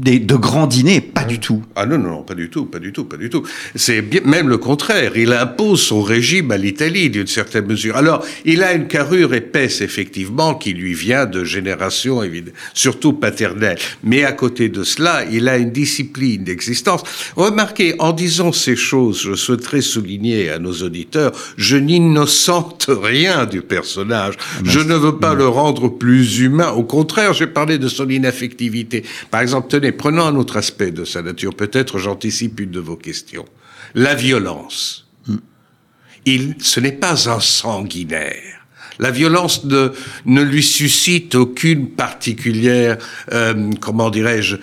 des, 0.00 0.18
de 0.18 0.34
grands 0.34 0.66
dîners. 0.66 1.00
Pas 1.00 1.24
du 1.24 1.38
tout. 1.38 1.62
Ah 1.76 1.86
non, 1.86 1.98
non, 1.98 2.10
non, 2.10 2.22
pas 2.22 2.34
du 2.34 2.50
tout, 2.50 2.66
pas 2.66 2.78
du 2.78 2.92
tout, 2.92 3.04
pas 3.04 3.16
du 3.16 3.30
tout. 3.30 3.42
C'est 3.74 4.04
même 4.24 4.48
le 4.48 4.58
contraire. 4.58 5.16
Il 5.16 5.32
impose 5.32 5.82
son 5.82 6.02
régime 6.02 6.50
à 6.50 6.56
l'Italie 6.56 7.10
d'une 7.10 7.26
certaine 7.26 7.66
mesure. 7.66 7.96
Alors, 7.96 8.24
il 8.44 8.62
a 8.62 8.72
une 8.72 8.86
carrure 8.86 9.34
épaisse 9.34 9.80
effectivement 9.80 10.54
qui 10.54 10.72
lui 10.72 10.94
vient 10.94 11.26
de 11.26 11.44
génération, 11.44 12.22
surtout 12.74 13.12
paternelle. 13.12 13.78
Mais 14.02 14.24
à 14.24 14.32
côté 14.32 14.68
de 14.68 14.82
cela, 14.82 15.24
il 15.30 15.48
a 15.48 15.56
une 15.56 15.70
discipline 15.70 16.44
d'existence. 16.44 17.02
Remarquez, 17.36 17.94
en 17.98 18.12
disant 18.12 18.52
ces 18.52 18.76
choses, 18.76 19.20
je 19.22 19.34
souhaiterais 19.34 19.80
souligner 19.80 20.50
à 20.50 20.58
nos 20.58 20.72
auditeurs, 20.82 21.32
je 21.56 21.76
n'innocente 21.76 22.86
rien 22.88 23.46
du 23.46 23.62
personnage. 23.62 24.34
Je 24.64 24.80
ne 24.80 24.94
veux 24.94 25.18
pas 25.18 25.34
le 25.34 25.48
rendre 25.48 25.88
plus 25.88 26.38
humain. 26.38 26.70
Au 26.70 26.84
contraire, 26.84 27.32
j'ai 27.32 27.46
parlé 27.46 27.78
de 27.78 27.88
son 27.88 28.08
inaffectivité. 28.08 29.04
Par 29.30 29.40
exemple, 29.40 29.68
tenez, 29.68 29.92
prenons 29.92 30.24
un 30.24 30.36
autre 30.36 30.56
aspect 30.56 30.90
de 30.90 31.04
sa 31.04 31.22
nature. 31.22 31.54
Peut-être 31.54 31.98
j'anticipe 31.98 32.60
une 32.60 32.70
de 32.70 32.80
vos 32.80 32.96
questions. 32.96 33.44
La 33.94 34.14
violence. 34.14 35.06
Il, 36.24 36.56
ce 36.58 36.80
n'est 36.80 36.92
pas 36.92 37.30
un 37.30 37.40
sanguinaire. 37.40 38.57
La 38.98 39.10
violence 39.10 39.64
ne, 39.64 39.92
ne 40.26 40.42
lui 40.42 40.62
suscite 40.62 41.34
aucune 41.34 41.88
particulière, 41.90 42.98
euh, 43.32 43.70
comment 43.80 44.10
dirais-je, 44.10 44.56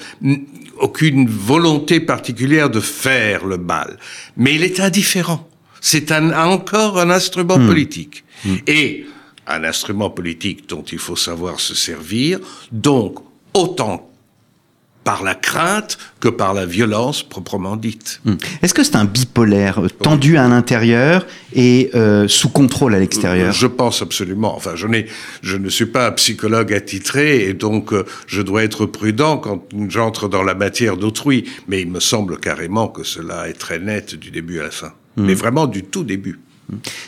aucune 0.80 1.28
volonté 1.30 2.00
particulière 2.00 2.70
de 2.70 2.80
faire 2.82 3.46
le 3.46 3.58
mal. 3.58 3.98
Mais 4.38 4.56
il 4.56 4.64
est 4.64 4.80
indifférent. 4.80 5.48
C'est 5.82 6.12
un, 6.12 6.32
encore 6.48 7.00
un 7.00 7.10
instrument 7.12 7.58
Hmm. 7.60 7.68
politique. 7.68 8.24
Et 8.68 9.06
un 9.48 9.64
instrument 9.64 10.10
politique 10.10 10.68
dont 10.68 10.84
il 10.84 10.98
faut 11.00 11.16
savoir 11.16 11.60
se 11.60 11.74
servir, 11.76 12.40
donc 12.72 13.20
autant 13.54 14.10
par 15.06 15.24
la 15.24 15.36
crainte 15.36 15.98
que 16.20 16.28
par 16.28 16.54
la 16.54 16.66
violence 16.66 17.22
proprement 17.24 17.78
dite. 17.78 18.20
Hmm. 18.26 18.34
Est-ce 18.62 18.74
que 18.74 18.84
c'est 18.84 18.96
un 18.98 19.06
bipolaire 19.06 19.80
euh, 19.80 19.88
tendu 19.88 20.36
à 20.36 20.48
l'intérieur 20.48 21.26
et 21.54 21.92
euh, 21.94 22.28
sous 22.28 22.50
contrôle 22.50 22.96
à 22.96 23.00
l'extérieur? 23.00 23.54
Je 23.54 23.68
pense 23.68 24.02
absolument. 24.02 24.56
Enfin, 24.56 24.72
je, 24.76 24.88
je 25.44 25.58
ne 25.58 25.70
suis 25.70 25.86
pas 25.86 26.08
un 26.08 26.12
psychologue 26.14 26.74
attitré 26.74 27.48
et 27.48 27.54
donc 27.54 27.94
euh, 27.94 28.04
je 28.26 28.42
dois 28.42 28.64
être 28.64 28.88
prudent 28.88 29.38
quand 29.38 29.64
j'entre 29.88 30.28
dans 30.28 30.44
la 30.44 30.56
matière 30.56 30.98
d'autrui. 30.98 31.46
Mais 31.68 31.82
il 31.82 31.92
me 31.92 32.00
semble 32.00 32.40
carrément 32.40 32.88
que 32.88 33.04
cela 33.04 33.48
est 33.48 33.54
très 33.54 33.78
net 33.78 34.16
du 34.16 34.32
début 34.32 34.60
à 34.60 34.64
la 34.64 34.72
fin. 34.72 34.92
Mais 35.18 35.34
vraiment 35.34 35.66
du 35.66 35.84
tout 35.84 36.04
début. 36.04 36.40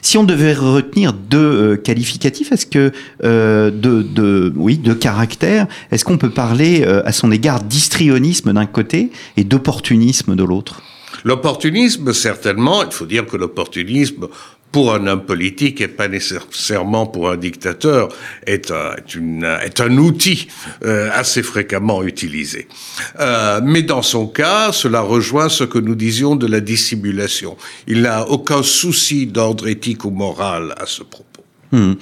Si 0.02 0.18
on 0.18 0.24
devait 0.24 0.54
retenir 0.54 1.14
deux 1.14 1.38
euh, 1.38 1.76
qualificatifs, 1.78 2.52
est-ce 2.52 2.66
que 2.66 2.92
euh, 3.24 3.72
de, 3.72 4.04
de 4.04 4.54
oui 4.56 4.78
de 4.78 4.94
caractère, 4.94 5.68
est-ce 5.92 6.06
qu'on 6.06 6.18
peut 6.18 6.30
parler 6.30 6.84
euh, 6.86 7.02
à 7.06 7.12
son 7.12 7.32
égard 7.32 7.64
d'histrionisme 7.64 8.54
d'un 8.54 8.66
côté 8.66 9.12
et 9.36 9.44
d'opportunisme 9.44 10.36
de 10.36 10.44
l'autre? 10.44 10.82
L'opportunisme, 11.24 12.14
certainement, 12.14 12.84
il 12.84 12.92
faut 12.92 13.06
dire 13.06 13.26
que 13.26 13.38
l'opportunisme, 13.38 14.28
pour 14.72 14.94
un 14.94 15.08
homme 15.08 15.26
politique 15.26 15.82
et 15.82 15.88
pas 15.88 16.08
nécessairement 16.08 17.06
pour 17.06 17.30
un 17.30 17.38
dictateur, 17.38 18.10
est 18.46 18.72
un, 18.72 18.96
est 18.96 19.16
une, 19.16 19.44
est 19.44 19.80
un 19.80 19.98
outil 19.98 20.48
euh, 20.84 21.10
assez 21.14 21.44
fréquemment 21.44 22.04
utilisé. 22.04 22.68
Euh, 23.20 23.62
mais 23.64 23.82
dans 23.82 24.02
son 24.02 24.28
cas, 24.28 24.72
cela 24.72 25.02
rejoint 25.02 25.50
ce 25.50 25.64
que 25.64 25.80
nous 25.80 25.96
disions 25.96 26.36
de 26.36 26.48
la 26.48 26.60
dissimulation. 26.60 27.58
Il 27.88 28.02
n'a 28.02 28.28
aucun 28.30 28.64
souci 28.64 29.26
d'ordre 29.26 29.68
éthique 29.68 30.06
ou 30.06 30.12
moral 30.12 30.76
à 30.78 30.86
ce 30.86 31.04
propos. 31.04 31.44
Hmm. 31.72 31.94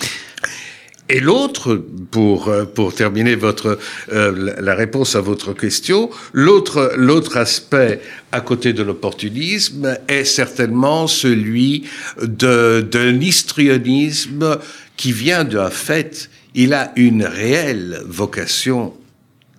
Et 1.07 1.19
l'autre, 1.19 1.75
pour 2.09 2.47
euh, 2.47 2.65
pour 2.65 2.93
terminer 2.95 3.35
votre 3.35 3.77
euh, 4.11 4.55
la- 4.59 4.73
réponse 4.73 5.15
à 5.15 5.21
votre 5.21 5.53
question, 5.53 6.09
l'autre 6.33 6.93
l'autre 6.97 7.37
aspect 7.37 8.01
à 8.31 8.41
côté 8.41 8.73
de 8.73 8.81
l'opportunisme 8.81 9.97
est 10.07 10.25
certainement 10.25 11.05
celui 11.05 11.83
de 12.23 12.81
d'un 12.81 13.19
histrionisme 13.21 14.57
qui 14.97 15.11
vient 15.11 15.43
d'un 15.43 15.69
fait. 15.69 16.29
Il 16.55 16.73
a 16.73 16.91
une 16.95 17.23
réelle 17.23 18.01
vocation 18.07 18.93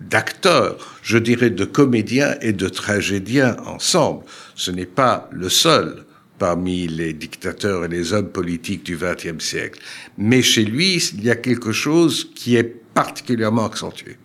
d'acteur, 0.01 0.97
je 1.01 1.17
dirais 1.17 1.49
de 1.49 1.63
comédien 1.63 2.35
et 2.41 2.53
de 2.53 2.67
tragédien 2.67 3.55
ensemble. 3.65 4.23
Ce 4.55 4.69
n'est 4.71 4.85
pas 4.85 5.29
le 5.31 5.49
seul 5.49 6.03
parmi 6.37 6.87
les 6.87 7.13
dictateurs 7.13 7.85
et 7.85 7.87
les 7.87 8.13
hommes 8.13 8.29
politiques 8.29 8.83
du 8.83 8.97
XXe 8.97 9.43
siècle. 9.43 9.79
Mais 10.17 10.41
chez 10.41 10.65
lui, 10.65 10.95
il 11.17 11.23
y 11.23 11.29
a 11.29 11.35
quelque 11.35 11.71
chose 11.71 12.29
qui 12.35 12.55
est 12.55 12.75
particulièrement 12.93 13.65
accentué. 13.65 14.17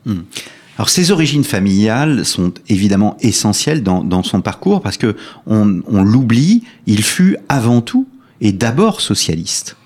Alors 0.79 0.89
ses 0.89 1.11
origines 1.11 1.45
familiales 1.45 2.25
sont 2.25 2.55
évidemment 2.69 3.17
essentielles 3.21 3.83
dans, 3.83 4.03
dans 4.03 4.23
son 4.23 4.41
parcours 4.41 4.81
parce 4.81 4.97
que 4.97 5.15
on, 5.47 5.83
on 5.87 6.03
l'oublie, 6.03 6.65
il 6.87 7.03
fut 7.03 7.37
avant 7.49 7.83
tout 7.83 8.09
et 8.41 8.53
d'abord 8.53 9.01
socialiste. 9.01 9.77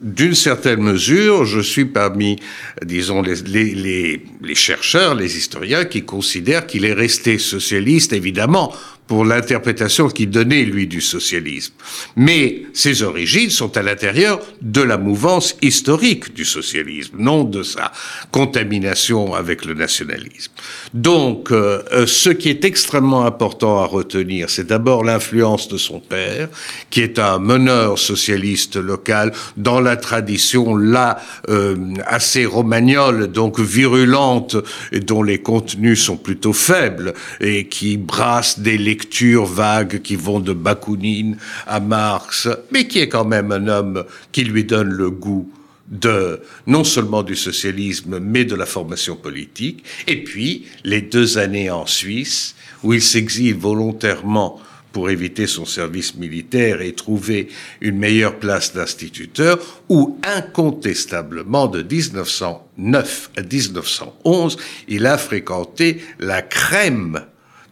D'une 0.00 0.34
certaine 0.34 0.80
mesure, 0.80 1.44
je 1.44 1.60
suis 1.60 1.84
parmi, 1.84 2.36
disons, 2.82 3.20
les, 3.20 3.34
les, 3.42 3.74
les, 3.74 4.24
les 4.40 4.54
chercheurs, 4.54 5.14
les 5.14 5.36
historiens 5.36 5.84
qui 5.84 6.04
considèrent 6.04 6.66
qu'il 6.66 6.86
est 6.86 6.94
resté 6.94 7.36
socialiste, 7.36 8.14
évidemment, 8.14 8.72
pour 9.10 9.24
l'interprétation 9.24 10.08
qu'il 10.08 10.30
donnait, 10.30 10.62
lui, 10.62 10.86
du 10.86 11.00
socialisme. 11.00 11.74
Mais 12.14 12.62
ses 12.72 13.02
origines 13.02 13.50
sont 13.50 13.76
à 13.76 13.82
l'intérieur 13.82 14.38
de 14.62 14.82
la 14.82 14.98
mouvance 14.98 15.56
historique 15.62 16.32
du 16.32 16.44
socialisme, 16.44 17.16
non 17.18 17.42
de 17.42 17.64
sa 17.64 17.90
contamination 18.30 19.34
avec 19.34 19.64
le 19.64 19.74
nationalisme. 19.74 20.52
Donc, 20.94 21.50
euh, 21.50 21.82
euh, 21.92 22.06
ce 22.06 22.30
qui 22.30 22.50
est 22.50 22.64
extrêmement 22.64 23.26
important 23.26 23.80
à 23.80 23.86
retenir, 23.86 24.48
c'est 24.48 24.68
d'abord 24.68 25.02
l'influence 25.02 25.66
de 25.66 25.76
son 25.76 25.98
père, 25.98 26.48
qui 26.90 27.00
est 27.00 27.18
un 27.18 27.40
meneur 27.40 27.98
socialiste 27.98 28.76
local 28.76 29.32
dans 29.56 29.80
la 29.80 29.96
tradition 29.96 30.76
là 30.76 31.20
euh, 31.48 31.74
assez 32.06 32.46
romagnole, 32.46 33.26
donc 33.26 33.58
virulente, 33.58 34.56
et 34.92 35.00
dont 35.00 35.24
les 35.24 35.38
contenus 35.38 36.00
sont 36.00 36.16
plutôt 36.16 36.52
faibles 36.52 37.12
et 37.40 37.66
qui 37.66 37.96
brasse 37.96 38.60
des 38.60 38.78
lectures 38.78 38.99
vagues 39.44 40.02
qui 40.02 40.16
vont 40.16 40.40
de 40.40 40.52
Bakounine 40.52 41.36
à 41.66 41.80
Marx, 41.80 42.48
mais 42.70 42.86
qui 42.86 42.98
est 42.98 43.08
quand 43.08 43.24
même 43.24 43.52
un 43.52 43.68
homme 43.68 44.04
qui 44.32 44.44
lui 44.44 44.64
donne 44.64 44.90
le 44.90 45.10
goût 45.10 45.50
de 45.90 46.40
non 46.66 46.84
seulement 46.84 47.22
du 47.22 47.36
socialisme, 47.36 48.18
mais 48.20 48.44
de 48.44 48.54
la 48.54 48.66
formation 48.66 49.16
politique. 49.16 49.84
Et 50.06 50.22
puis, 50.22 50.66
les 50.84 51.02
deux 51.02 51.38
années 51.38 51.70
en 51.70 51.86
Suisse, 51.86 52.54
où 52.82 52.92
il 52.92 53.02
s'exile 53.02 53.56
volontairement 53.56 54.60
pour 54.92 55.10
éviter 55.10 55.46
son 55.46 55.66
service 55.66 56.16
militaire 56.16 56.80
et 56.80 56.92
trouver 56.92 57.48
une 57.80 57.98
meilleure 57.98 58.38
place 58.38 58.74
d'instituteur, 58.74 59.58
où 59.88 60.18
incontestablement 60.24 61.68
de 61.68 61.82
1909 61.82 63.30
à 63.36 63.42
1911, 63.42 64.56
il 64.88 65.06
a 65.06 65.18
fréquenté 65.18 66.02
la 66.18 66.42
crème 66.42 67.20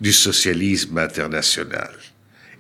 du 0.00 0.12
socialisme 0.12 0.99
international. 0.99 1.90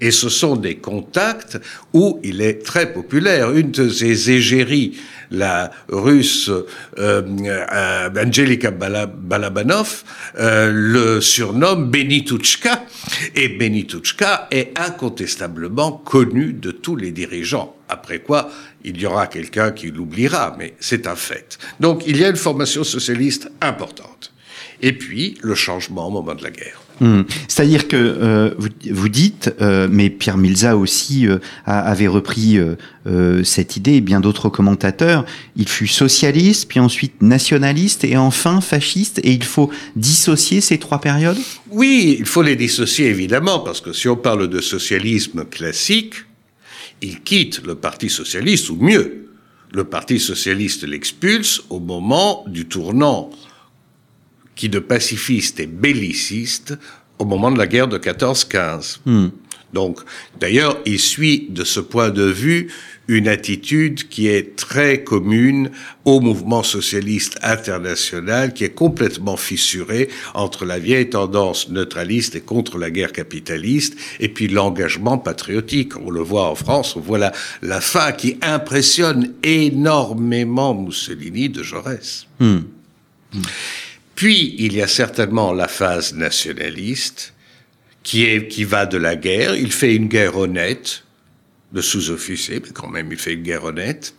Et 0.00 0.12
ce 0.12 0.28
sont 0.28 0.54
des 0.54 0.76
contacts 0.76 1.58
où 1.92 2.20
il 2.22 2.40
est 2.40 2.64
très 2.64 2.92
populaire. 2.92 3.50
Une 3.50 3.72
de 3.72 3.88
ses 3.88 4.30
égéries, 4.30 4.96
la 5.32 5.72
russe 5.88 6.50
euh, 6.50 6.66
euh, 6.98 8.08
Angelika 8.16 8.70
Bala- 8.70 9.06
Balabanov, 9.06 10.04
euh, 10.38 10.70
le 10.72 11.20
surnomme 11.20 11.90
Benituchka. 11.90 12.84
Et 13.34 13.48
Benituchka 13.48 14.46
est 14.52 14.78
incontestablement 14.78 15.90
connu 15.90 16.52
de 16.52 16.70
tous 16.70 16.94
les 16.94 17.10
dirigeants. 17.10 17.74
Après 17.88 18.20
quoi, 18.20 18.50
il 18.84 19.00
y 19.00 19.06
aura 19.06 19.26
quelqu'un 19.26 19.72
qui 19.72 19.90
l'oubliera, 19.90 20.54
mais 20.56 20.74
c'est 20.78 21.08
un 21.08 21.16
fait. 21.16 21.58
Donc 21.80 22.04
il 22.06 22.18
y 22.18 22.24
a 22.24 22.28
une 22.28 22.36
formation 22.36 22.84
socialiste 22.84 23.50
importante. 23.60 24.32
Et 24.80 24.92
puis 24.92 25.38
le 25.42 25.56
changement 25.56 26.06
au 26.06 26.10
moment 26.10 26.36
de 26.36 26.44
la 26.44 26.50
guerre. 26.50 26.80
Hmm. 27.00 27.22
C'est-à-dire 27.46 27.86
que 27.86 27.96
euh, 27.96 28.50
vous, 28.58 28.68
vous 28.90 29.08
dites, 29.08 29.54
euh, 29.60 29.88
mais 29.90 30.10
Pierre 30.10 30.36
Milza 30.36 30.76
aussi 30.76 31.28
euh, 31.28 31.38
avait 31.64 32.08
repris 32.08 32.58
euh, 32.58 32.74
euh, 33.06 33.44
cette 33.44 33.76
idée, 33.76 33.94
et 33.94 34.00
bien 34.00 34.20
d'autres 34.20 34.48
commentateurs, 34.48 35.24
il 35.56 35.68
fut 35.68 35.86
socialiste, 35.86 36.68
puis 36.68 36.80
ensuite 36.80 37.22
nationaliste, 37.22 38.04
et 38.04 38.16
enfin 38.16 38.60
fasciste, 38.60 39.20
et 39.22 39.32
il 39.32 39.44
faut 39.44 39.70
dissocier 39.94 40.60
ces 40.60 40.78
trois 40.78 41.00
périodes? 41.00 41.38
Oui, 41.70 42.16
il 42.18 42.26
faut 42.26 42.42
les 42.42 42.56
dissocier 42.56 43.06
évidemment, 43.06 43.60
parce 43.60 43.80
que 43.80 43.92
si 43.92 44.08
on 44.08 44.16
parle 44.16 44.48
de 44.48 44.60
socialisme 44.60 45.44
classique, 45.44 46.14
il 47.00 47.20
quitte 47.20 47.62
le 47.64 47.76
Parti 47.76 48.10
socialiste, 48.10 48.70
ou 48.70 48.76
mieux, 48.76 49.28
le 49.72 49.84
Parti 49.84 50.18
socialiste 50.18 50.82
l'expulse 50.84 51.62
au 51.70 51.78
moment 51.78 52.44
du 52.48 52.66
tournant 52.66 53.30
qui 54.58 54.68
de 54.68 54.80
pacifiste 54.80 55.60
et 55.60 55.66
belliciste 55.66 56.76
au 57.18 57.24
moment 57.24 57.52
de 57.52 57.58
la 57.58 57.68
guerre 57.68 57.86
de 57.86 57.96
14-15. 57.96 58.98
Hmm. 59.06 59.28
Donc, 59.72 60.00
d'ailleurs, 60.40 60.78
il 60.84 60.98
suit 60.98 61.46
de 61.50 61.62
ce 61.62 61.78
point 61.78 62.10
de 62.10 62.24
vue 62.24 62.68
une 63.06 63.28
attitude 63.28 64.08
qui 64.08 64.26
est 64.26 64.56
très 64.56 65.04
commune 65.04 65.70
au 66.04 66.20
mouvement 66.20 66.62
socialiste 66.64 67.38
international, 67.42 68.52
qui 68.52 68.64
est 68.64 68.74
complètement 68.74 69.36
fissuré 69.36 70.08
entre 70.34 70.64
la 70.64 70.80
vieille 70.80 71.08
tendance 71.08 71.68
neutraliste 71.68 72.34
et 72.34 72.40
contre 72.40 72.78
la 72.78 72.90
guerre 72.90 73.12
capitaliste, 73.12 73.96
et 74.18 74.28
puis 74.28 74.48
l'engagement 74.48 75.18
patriotique. 75.18 75.96
On 76.04 76.10
le 76.10 76.20
voit 76.20 76.50
en 76.50 76.56
France, 76.56 76.96
on 76.96 77.00
voit 77.00 77.18
la, 77.18 77.32
la 77.62 77.80
fin 77.80 78.10
qui 78.10 78.38
impressionne 78.42 79.34
énormément 79.44 80.74
Mussolini 80.74 81.48
de 81.48 81.62
Jaurès. 81.62 82.26
Hmm. 82.40 82.60
Puis, 84.18 84.56
il 84.58 84.72
y 84.72 84.82
a 84.82 84.88
certainement 84.88 85.52
la 85.52 85.68
phase 85.68 86.12
nationaliste, 86.12 87.34
qui, 88.02 88.24
est, 88.24 88.48
qui 88.48 88.64
va 88.64 88.84
de 88.84 88.98
la 88.98 89.14
guerre. 89.14 89.54
Il 89.54 89.70
fait 89.70 89.94
une 89.94 90.08
guerre 90.08 90.36
honnête, 90.36 91.04
de 91.70 91.80
sous-officier, 91.80 92.60
mais 92.60 92.70
quand 92.74 92.88
même, 92.88 93.12
il 93.12 93.18
fait 93.18 93.34
une 93.34 93.44
guerre 93.44 93.62
honnête. 93.62 94.16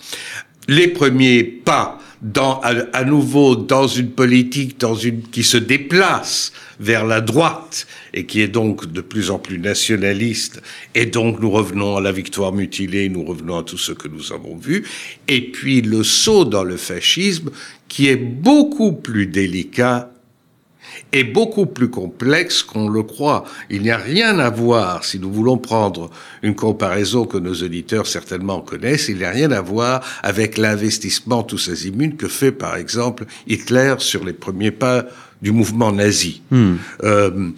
Les 0.69 0.87
premiers 0.87 1.43
pas 1.43 1.99
dans, 2.21 2.61
à, 2.61 3.03
nouveau 3.03 3.55
dans 3.57 3.87
une 3.87 4.11
politique 4.11 4.79
dans 4.79 4.95
une, 4.95 5.21
qui 5.21 5.43
se 5.43 5.57
déplace 5.57 6.53
vers 6.79 7.05
la 7.05 7.21
droite 7.21 7.87
et 8.13 8.25
qui 8.25 8.41
est 8.41 8.47
donc 8.47 8.91
de 8.91 9.01
plus 9.01 9.31
en 9.31 9.39
plus 9.39 9.57
nationaliste. 9.57 10.61
Et 10.95 11.05
donc 11.05 11.39
nous 11.39 11.49
revenons 11.49 11.97
à 11.97 12.01
la 12.01 12.11
victoire 12.11 12.53
mutilée, 12.53 13.09
nous 13.09 13.23
revenons 13.23 13.57
à 13.57 13.63
tout 13.63 13.77
ce 13.77 13.93
que 13.93 14.07
nous 14.07 14.31
avons 14.31 14.55
vu. 14.55 14.85
Et 15.27 15.41
puis 15.41 15.81
le 15.81 16.03
saut 16.03 16.45
dans 16.45 16.63
le 16.63 16.77
fascisme 16.77 17.51
qui 17.89 18.07
est 18.07 18.15
beaucoup 18.15 18.93
plus 18.93 19.27
délicat 19.27 20.11
est 21.11 21.23
beaucoup 21.23 21.65
plus 21.65 21.89
complexe 21.89 22.63
qu'on 22.63 22.87
le 22.87 23.03
croit. 23.03 23.43
Il 23.69 23.81
n'y 23.81 23.91
a 23.91 23.97
rien 23.97 24.39
à 24.39 24.49
voir, 24.49 25.03
si 25.03 25.19
nous 25.19 25.31
voulons 25.31 25.57
prendre 25.57 26.09
une 26.43 26.55
comparaison 26.55 27.25
que 27.25 27.37
nos 27.37 27.53
auditeurs 27.53 28.07
certainement 28.07 28.61
connaissent, 28.61 29.09
il 29.09 29.17
n'y 29.17 29.23
a 29.23 29.31
rien 29.31 29.51
à 29.51 29.61
voir 29.61 30.01
avec 30.23 30.57
l'investissement 30.57 31.43
tous 31.43 31.69
azimuts 31.69 32.15
que 32.15 32.27
fait 32.27 32.51
par 32.51 32.75
exemple 32.75 33.25
Hitler 33.47 33.95
sur 33.99 34.23
les 34.23 34.33
premiers 34.33 34.71
pas 34.71 35.05
du 35.41 35.51
mouvement 35.51 35.91
nazi. 35.91 36.41
Hmm. 36.51 36.75
Euh, 37.03 37.49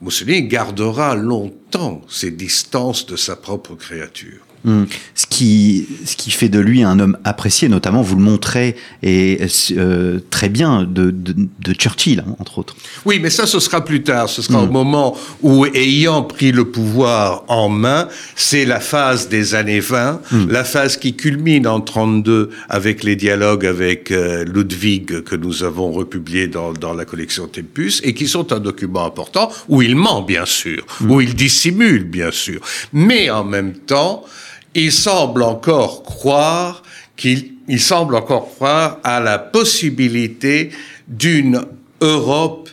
Mussolini 0.00 0.46
gardera 0.46 1.16
longtemps 1.16 2.02
ses 2.08 2.30
distances 2.30 3.06
de 3.06 3.16
sa 3.16 3.36
propre 3.36 3.74
créature. 3.74 4.47
Hmm. 4.64 4.84
Ce, 5.14 5.26
qui, 5.26 5.86
ce 6.04 6.16
qui 6.16 6.30
fait 6.30 6.48
de 6.48 6.58
lui 6.58 6.82
un 6.82 6.98
homme 6.98 7.16
apprécié, 7.24 7.68
notamment, 7.68 8.02
vous 8.02 8.16
le 8.16 8.22
montrez 8.22 8.74
et 9.02 9.38
euh, 9.72 10.18
très 10.30 10.48
bien 10.48 10.82
de, 10.82 11.10
de, 11.10 11.34
de, 11.60 11.72
Churchill, 11.74 12.24
hein, 12.26 12.34
entre 12.40 12.58
autres. 12.58 12.76
Oui, 13.04 13.20
mais 13.22 13.30
ça, 13.30 13.46
ce 13.46 13.60
sera 13.60 13.84
plus 13.84 14.02
tard. 14.02 14.28
Ce 14.28 14.42
sera 14.42 14.62
au 14.62 14.66
hmm. 14.66 14.72
moment 14.72 15.16
où, 15.42 15.64
ayant 15.66 16.22
pris 16.22 16.50
le 16.50 16.64
pouvoir 16.64 17.44
en 17.48 17.68
main, 17.68 18.08
c'est 18.34 18.64
la 18.64 18.80
phase 18.80 19.28
des 19.28 19.54
années 19.54 19.80
20, 19.80 20.20
hmm. 20.30 20.48
la 20.50 20.64
phase 20.64 20.96
qui 20.96 21.14
culmine 21.14 21.66
en 21.66 21.80
32 21.80 22.50
avec 22.68 23.04
les 23.04 23.14
dialogues 23.14 23.64
avec 23.64 24.10
euh, 24.10 24.44
Ludwig 24.44 25.22
que 25.22 25.36
nous 25.36 25.62
avons 25.62 25.92
republiés 25.92 26.48
dans, 26.48 26.72
dans 26.72 26.94
la 26.94 27.04
collection 27.04 27.46
Tempus 27.46 28.00
et 28.02 28.12
qui 28.14 28.26
sont 28.26 28.52
un 28.52 28.60
document 28.60 29.04
important 29.04 29.50
où 29.68 29.82
il 29.82 29.94
ment, 29.94 30.22
bien 30.22 30.46
sûr, 30.46 30.84
où 31.06 31.20
il 31.20 31.34
dissimule, 31.34 32.04
bien 32.04 32.30
sûr. 32.30 32.60
Mais 32.92 33.30
en 33.30 33.44
même 33.44 33.74
temps, 33.74 34.24
il 34.78 34.92
semble 34.92 35.42
encore 35.42 36.02
croire 36.02 36.82
qu'il 37.16 37.54
il 37.68 37.80
semble 37.80 38.14
encore 38.14 38.48
croire 38.54 38.98
à 39.04 39.20
la 39.20 39.38
possibilité 39.38 40.70
d'une 41.06 41.62
Europe, 42.00 42.70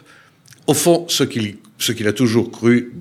au 0.68 0.74
fond, 0.74 1.06
ce 1.10 1.24
qu'il 1.24 1.58
ce 1.78 1.92
qu'il 1.92 2.08
a 2.08 2.14
toujours 2.14 2.50
cru, 2.52 2.94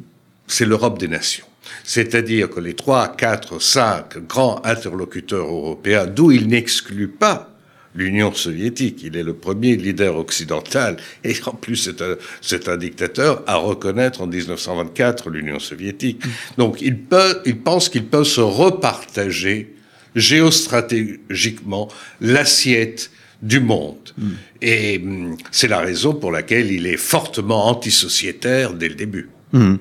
c'est 0.46 0.66
l'Europe 0.66 0.98
des 0.98 1.08
nations. 1.08 1.46
C'est-à-dire 1.84 2.50
que 2.50 2.60
les 2.60 2.74
trois, 2.74 3.08
quatre, 3.08 3.60
cinq 3.60 4.18
grands 4.26 4.60
interlocuteurs 4.64 5.46
européens, 5.46 6.06
d'où 6.06 6.32
il 6.32 6.48
n'exclut 6.48 7.08
pas 7.08 7.53
l'Union 7.94 8.32
soviétique. 8.32 9.02
Il 9.04 9.16
est 9.16 9.22
le 9.22 9.34
premier 9.34 9.76
leader 9.76 10.16
occidental 10.16 10.96
et 11.22 11.34
en 11.46 11.52
plus 11.52 11.90
c'est 12.40 12.68
un, 12.68 12.76
dictateur 12.76 13.42
à 13.46 13.56
reconnaître 13.56 14.22
en 14.22 14.26
1924 14.26 15.30
l'Union 15.30 15.58
soviétique. 15.58 16.22
Donc 16.58 16.80
il, 16.80 16.98
peut, 16.98 17.40
il 17.46 17.58
pense 17.58 17.88
qu'il 17.88 18.06
peut 18.06 18.24
se 18.24 18.40
repartager 18.40 19.74
géostratégiquement 20.14 21.88
l'assiette 22.20 23.10
du 23.42 23.60
monde. 23.60 24.10
Mm. 24.16 24.30
Et 24.62 24.98
mm, 24.98 25.36
c'est 25.50 25.68
la 25.68 25.80
raison 25.80 26.14
pour 26.14 26.32
laquelle 26.32 26.72
il 26.72 26.86
est 26.86 26.96
fortement 26.96 27.66
antisociétaire 27.66 28.72
dès 28.74 28.88
le 28.88 28.94
début. 28.94 29.28
Mm. 29.52 29.76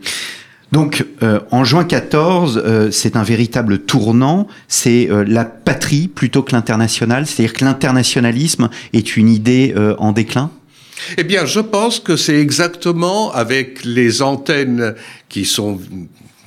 Donc, 0.74 1.06
euh, 1.22 1.40
en 1.52 1.64
juin 1.64 1.84
14, 1.84 2.60
euh, 2.66 2.90
c'est 2.90 3.16
un 3.16 3.22
véritable 3.22 3.78
tournant. 3.78 4.48
C'est 4.68 5.08
euh, 5.08 5.24
la 5.24 5.46
patrie 5.46 6.08
plutôt 6.08 6.42
que 6.42 6.54
l'international. 6.54 7.28
C'est-à-dire 7.28 7.54
que 7.54 7.64
l'internationalisme 7.64 8.72
est 8.92 9.16
une 9.16 9.30
idée 9.30 9.76
en 10.00 10.12
déclin. 10.14 10.50
Eh 11.20 11.24
bien, 11.24 11.46
je 11.46 11.60
pense 11.60 12.00
que 12.00 12.16
c'est 12.16 12.40
exactement 12.40 13.32
avec 13.34 13.86
les 13.86 14.24
antennes 14.24 14.96
qui 15.30 15.46
sont 15.46 15.80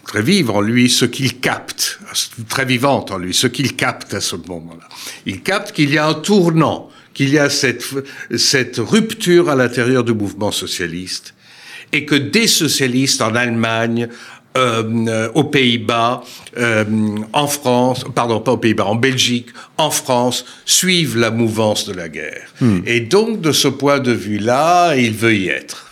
très 0.04 0.22
vives 0.22 0.50
en 0.50 0.60
lui, 0.60 0.90
ce 0.90 1.04
qu'il 1.04 1.38
capte, 1.38 2.00
très 2.48 2.64
vivantes 2.64 3.12
en 3.12 3.18
lui, 3.18 3.32
ce 3.32 3.46
qu'il 3.46 3.76
capte 3.76 4.12
à 4.12 4.20
ce 4.20 4.34
moment-là. 4.34 4.88
Il 5.26 5.42
capte 5.42 5.70
qu'il 5.70 5.90
y 5.90 5.98
a 5.98 6.08
un 6.08 6.14
tournant, 6.14 6.90
qu'il 7.14 7.28
y 7.28 7.38
a 7.38 7.48
cette, 7.48 7.84
cette 8.36 8.78
rupture 8.78 9.50
à 9.50 9.54
l'intérieur 9.54 10.02
du 10.02 10.14
mouvement 10.14 10.50
socialiste 10.50 11.35
et 11.92 12.04
que 12.04 12.14
des 12.14 12.46
socialistes 12.46 13.22
en 13.22 13.34
Allemagne, 13.34 14.08
euh, 14.56 15.28
aux 15.34 15.44
Pays-Bas, 15.44 16.22
euh, 16.56 16.84
en 17.34 17.46
France, 17.46 18.04
pardon, 18.14 18.40
pas 18.40 18.52
aux 18.52 18.56
Pays-Bas, 18.56 18.86
en 18.86 18.94
Belgique, 18.94 19.48
en 19.76 19.90
France, 19.90 20.46
suivent 20.64 21.18
la 21.18 21.30
mouvance 21.30 21.86
de 21.86 21.92
la 21.92 22.08
guerre. 22.08 22.48
Hmm. 22.60 22.80
Et 22.86 23.00
donc, 23.00 23.42
de 23.42 23.52
ce 23.52 23.68
point 23.68 23.98
de 23.98 24.12
vue-là, 24.12 24.96
il 24.96 25.12
veut 25.12 25.34
y 25.34 25.48
être. 25.48 25.85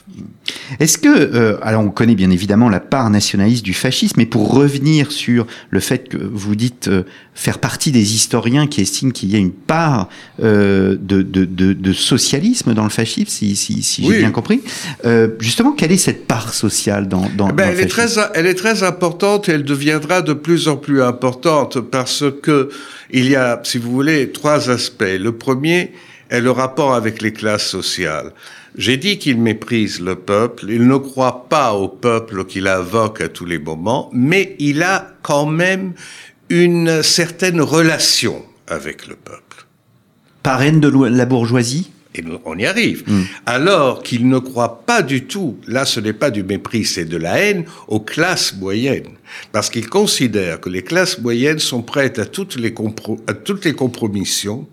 Est-ce 0.81 0.98
que, 0.98 1.09
euh, 1.09 1.59
alors 1.62 1.83
on 1.83 1.90
connaît 1.90 2.14
bien 2.14 2.31
évidemment 2.31 2.68
la 2.68 2.81
part 2.81 3.11
nationaliste 3.11 3.64
du 3.64 3.74
fascisme, 3.74 4.14
mais 4.18 4.27
pour 4.27 4.53
revenir 4.53 5.12
sur 5.12 5.46
le 5.70 5.81
fait 5.81 6.09
que 6.09 6.16
vous 6.16 6.57
dites 6.57 6.88
euh, 6.88 7.03
faire 7.35 7.59
partie 7.59 7.92
des 7.92 8.14
historiens 8.14 8.66
qui 8.66 8.81
estiment 8.81 9.11
qu'il 9.11 9.31
y 9.31 9.37
a 9.37 9.38
une 9.38 9.53
part 9.53 10.09
euh, 10.42 10.96
de, 11.00 11.22
de, 11.22 11.44
de, 11.44 11.72
de, 11.72 11.92
socialisme 11.92 12.74
dans 12.74 12.85
le 12.85 12.90
fascisme, 12.90 13.29
si, 13.29 13.57
si, 13.57 13.83
si 13.83 14.05
j'ai 14.05 14.18
bien 14.18 14.31
compris, 14.31 14.62
justement, 15.38 15.72
quelle 15.72 15.92
est 15.92 15.96
cette 15.96 16.27
part 16.27 16.55
sociale 16.55 17.09
dans, 17.09 17.29
dans, 17.37 17.48
ben, 17.48 17.57
dans 17.57 17.62
elle, 17.64 17.81
est 17.81 17.87
très, 17.87 18.09
elle 18.35 18.46
est 18.46 18.55
très 18.55 18.83
importante 18.83 19.48
et 19.48 19.53
elle 19.53 19.64
deviendra 19.64 20.22
de 20.22 20.33
plus 20.33 20.68
en 20.68 20.77
plus 20.77 21.03
importante 21.03 21.81
parce 21.81 22.24
que 22.42 22.70
il 23.11 23.29
y 23.29 23.37
a, 23.37 23.61
si 23.62 23.79
vous 23.79 23.90
voulez, 23.90 24.31
trois 24.33 24.70
aspects. 24.70 25.05
Le 25.18 25.33
premier 25.33 25.92
est 26.31 26.40
le 26.40 26.50
rapport 26.50 26.94
avec 26.94 27.22
les 27.22 27.33
classes 27.33 27.66
sociales. 27.68 28.33
J'ai 28.76 28.96
dit 28.96 29.18
qu'il 29.18 29.40
méprise 29.40 30.00
le 30.00 30.16
peuple, 30.16 30.66
il 30.68 30.88
ne 30.88 30.96
croit 30.96 31.48
pas 31.48 31.74
au 31.74 31.87
peuple 31.87 32.44
qu'il 32.44 32.66
invoque 32.66 33.20
à 33.20 33.28
tous 33.28 33.46
les 33.46 33.60
moments, 33.60 34.10
mais 34.12 34.56
il 34.58 34.82
a 34.82 35.12
quand 35.22 35.46
même 35.46 35.92
une 36.48 37.02
certaine 37.04 37.60
relation 37.60 38.44
avec 38.66 39.06
le 39.06 39.14
peuple. 39.14 39.66
Parraine 40.42 40.80
de 40.80 40.88
la 40.88 41.24
bourgeoisie? 41.24 41.92
Et 42.16 42.22
on 42.44 42.56
y 42.58 42.66
arrive. 42.66 43.02
Hmm. 43.06 43.22
Alors 43.46 44.02
qu'il 44.02 44.28
ne 44.28 44.38
croit 44.38 44.84
pas 44.87 45.02
du 45.02 45.24
tout, 45.24 45.56
là 45.66 45.84
ce 45.84 46.00
n'est 46.00 46.12
pas 46.12 46.30
du 46.30 46.42
mépris, 46.42 46.84
c'est 46.84 47.04
de 47.04 47.16
la 47.16 47.38
haine 47.38 47.64
aux 47.88 48.00
classes 48.00 48.54
moyennes. 48.56 49.14
Parce 49.52 49.70
qu'il 49.70 49.88
considère 49.88 50.60
que 50.60 50.68
les 50.68 50.82
classes 50.82 51.18
moyennes 51.18 51.58
sont 51.58 51.82
prêtes 51.82 52.18
à 52.18 52.26
toutes 52.26 52.56
les, 52.56 52.74
à 53.26 53.34
toutes 53.34 53.64
les 53.64 53.72
compromissions 53.72 54.66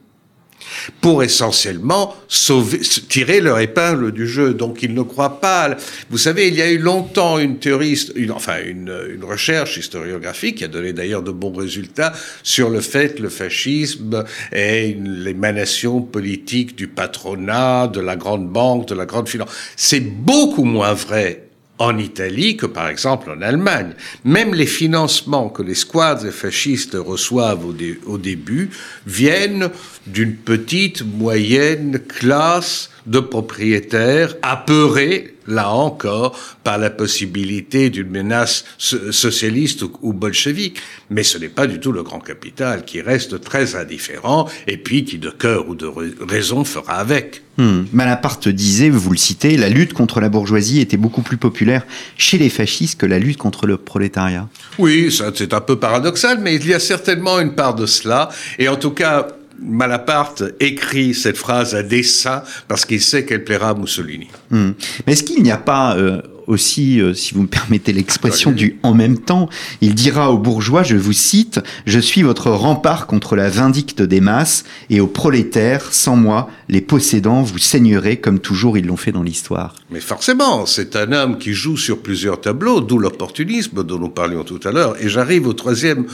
pour 1.02 1.24
essentiellement 1.24 2.16
sauver, 2.28 2.80
tirer 2.80 3.42
leur 3.42 3.60
épingle 3.60 4.12
du 4.12 4.28
jeu. 4.28 4.54
Donc 4.54 4.84
ils 4.84 4.94
ne 4.94 5.02
croient 5.02 5.40
pas. 5.42 5.76
Vous 6.10 6.18
savez, 6.18 6.48
il 6.48 6.56
y 6.56 6.62
a 6.62 6.70
eu 6.70 6.78
longtemps 6.78 7.40
une 7.40 7.58
théorie, 7.58 8.00
une, 8.16 8.32
enfin 8.32 8.58
une, 8.66 8.94
une 9.14 9.24
recherche 9.24 9.78
historiographique 9.78 10.58
qui 10.58 10.64
a 10.64 10.68
donné 10.68 10.94
d'ailleurs 10.94 11.24
de 11.24 11.32
bons 11.32 11.54
résultats 11.54 12.14
sur 12.44 12.70
le 12.70 12.82
fait 12.82 13.16
que 13.16 13.24
le 13.24 13.30
fascisme 13.30 14.24
est 14.52 14.98
l'émanation 15.00 16.02
politique 16.02 16.76
du 16.76 16.88
patronat, 16.88 17.88
de 17.88 18.00
la 18.00 18.16
grande 18.16 18.48
banque, 18.50 18.88
de 18.88 18.96
la 18.96 19.06
grande 19.06 19.30
finance. 19.30 19.50
C'est 19.76 20.00
beaucoup 20.00 20.64
moins 20.64 20.94
vrai 20.94 21.51
en 21.82 21.98
Italie 21.98 22.58
que 22.58 22.68
par 22.68 22.88
exemple 22.88 23.32
en 23.32 23.42
Allemagne. 23.42 23.94
Même 24.24 24.54
les 24.54 24.68
financements 24.68 25.50
que 25.50 25.64
les 25.64 25.76
squadres 25.76 26.30
fascistes 26.30 26.96
reçoivent 26.96 27.66
au, 27.66 28.18
début 28.18 28.70
viennent 29.08 29.70
d'une 30.06 30.36
petite, 30.36 31.04
moyenne 31.04 32.00
classe 32.00 32.92
de 33.08 33.20
propriétaires 33.20 34.36
apeurés, 34.44 35.36
là 35.48 35.72
encore, 35.72 36.38
par 36.64 36.78
la 36.78 36.92
possibilité 36.92 37.90
d'une 37.90 38.10
menace 38.10 38.64
socialiste 38.78 39.84
ou, 40.02 40.14
bolchevique. 40.14 40.80
Mais 41.10 41.24
ce 41.24 41.40
n'est 41.40 41.50
pas 41.50 41.66
du 41.66 41.80
tout 41.80 41.92
le 41.92 42.04
grand 42.04 42.20
capital 42.20 42.86
qui 42.86 43.02
reste 43.02 43.42
très 43.42 43.76
indifférent 43.76 44.48
et 44.68 44.78
puis 44.78 45.04
qui, 45.04 45.18
de 45.18 45.32
cœur 45.32 45.68
ou 45.68 45.74
de 45.74 45.92
raison, 46.22 46.64
fera 46.64 46.94
avec. 46.94 47.42
Hmm. 47.62 47.84
Malaparte 47.94 48.50
disait, 48.50 48.90
vous 48.90 49.12
le 49.12 49.18
citez, 49.18 49.56
la 49.56 49.70
lutte 49.70 49.94
contre 49.94 50.20
la 50.20 50.30
bourgeoisie 50.30 50.82
était 50.82 50.98
beaucoup 50.98 51.22
plus 51.22 51.38
populaire 51.38 51.86
chez 52.18 52.40
les 52.40 52.50
fascistes 52.50 53.00
que 53.00 53.06
la 53.06 53.20
lutte 53.20 53.38
contre 53.38 53.68
le 53.68 53.78
prolétariat. 53.78 54.48
Oui, 54.80 55.16
c'est 55.36 55.54
un 55.54 55.62
peu 55.62 55.78
paradoxal, 55.78 56.40
mais 56.42 56.56
il 56.56 56.66
y 56.66 56.74
a 56.74 56.80
certainement 56.80 57.40
une 57.40 57.54
part 57.54 57.76
de 57.76 57.86
cela. 57.86 58.30
Et 58.58 58.68
en 58.68 58.78
tout 58.78 58.90
cas, 58.90 59.28
Malaparte 59.62 60.44
écrit 60.60 61.14
cette 61.14 61.38
phrase 61.38 61.76
à 61.76 61.84
dessein 61.84 62.42
parce 62.68 62.84
qu'il 62.84 63.00
sait 63.00 63.26
qu'elle 63.26 63.44
plaira 63.44 63.70
à 63.70 63.74
Mussolini. 63.76 64.30
Hmm. 64.50 64.72
Mais 65.06 65.14
est-ce 65.14 65.22
qu'il 65.22 65.44
n'y 65.44 65.52
a 65.52 65.58
pas, 65.58 65.96
euh, 65.98 66.20
aussi, 66.48 67.00
euh, 67.00 67.14
si 67.14 67.34
vous 67.34 67.44
me 67.44 67.48
permettez 67.48 67.94
l'expression, 67.94 68.52
du 68.52 68.80
en 68.84 68.94
même 68.94 69.18
temps. 69.18 69.50
Il 69.82 69.96
dira 69.96 70.32
aux 70.32 70.38
bourgeois, 70.38 70.84
je 70.84 70.96
vous 70.96 71.14
cite, 71.14 71.60
Je 71.86 72.00
suis 72.00 72.22
votre 72.22 72.50
rempart 72.50 73.08
contre 73.08 73.36
la 73.36 73.50
vindicte 73.50 74.02
des 74.02 74.22
masses, 74.22 74.64
et 74.90 75.00
aux 75.00 75.08
prolétaires, 75.08 75.94
sans 75.94 76.16
moi, 76.16 76.50
les 76.70 76.82
possédants, 76.82 77.44
vous 77.44 77.58
saignerez 77.58 78.18
comme 78.18 78.40
toujours 78.40 78.78
ils 78.78 78.86
l'ont 78.86 78.98
fait 78.98 79.12
dans 79.12 79.24
l'histoire. 79.24 79.76
Mais 79.92 80.00
forcément, 80.00 80.66
c'est 80.66 80.96
un 80.96 81.12
homme 81.12 81.38
qui 81.38 81.54
joue 81.54 81.78
sur 81.78 82.02
plusieurs 82.02 82.42
tableaux, 82.42 82.82
d'où 82.82 82.98
l'opportunisme 82.98 83.84
dont 83.84 84.00
nous 84.00 84.10
parlions 84.10 84.44
tout 84.44 84.60
à 84.64 84.72
l'heure. 84.72 84.96
Et 85.02 85.10
j'arrive 85.10 85.48
au 85.48 85.54
troisième 85.54 86.06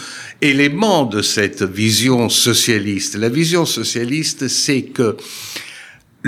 élément 0.41 1.05
de 1.05 1.21
cette 1.21 1.63
vision 1.63 2.29
socialiste. 2.29 3.15
La 3.15 3.29
vision 3.29 3.65
socialiste, 3.65 4.47
c'est 4.47 4.81
que 4.83 5.17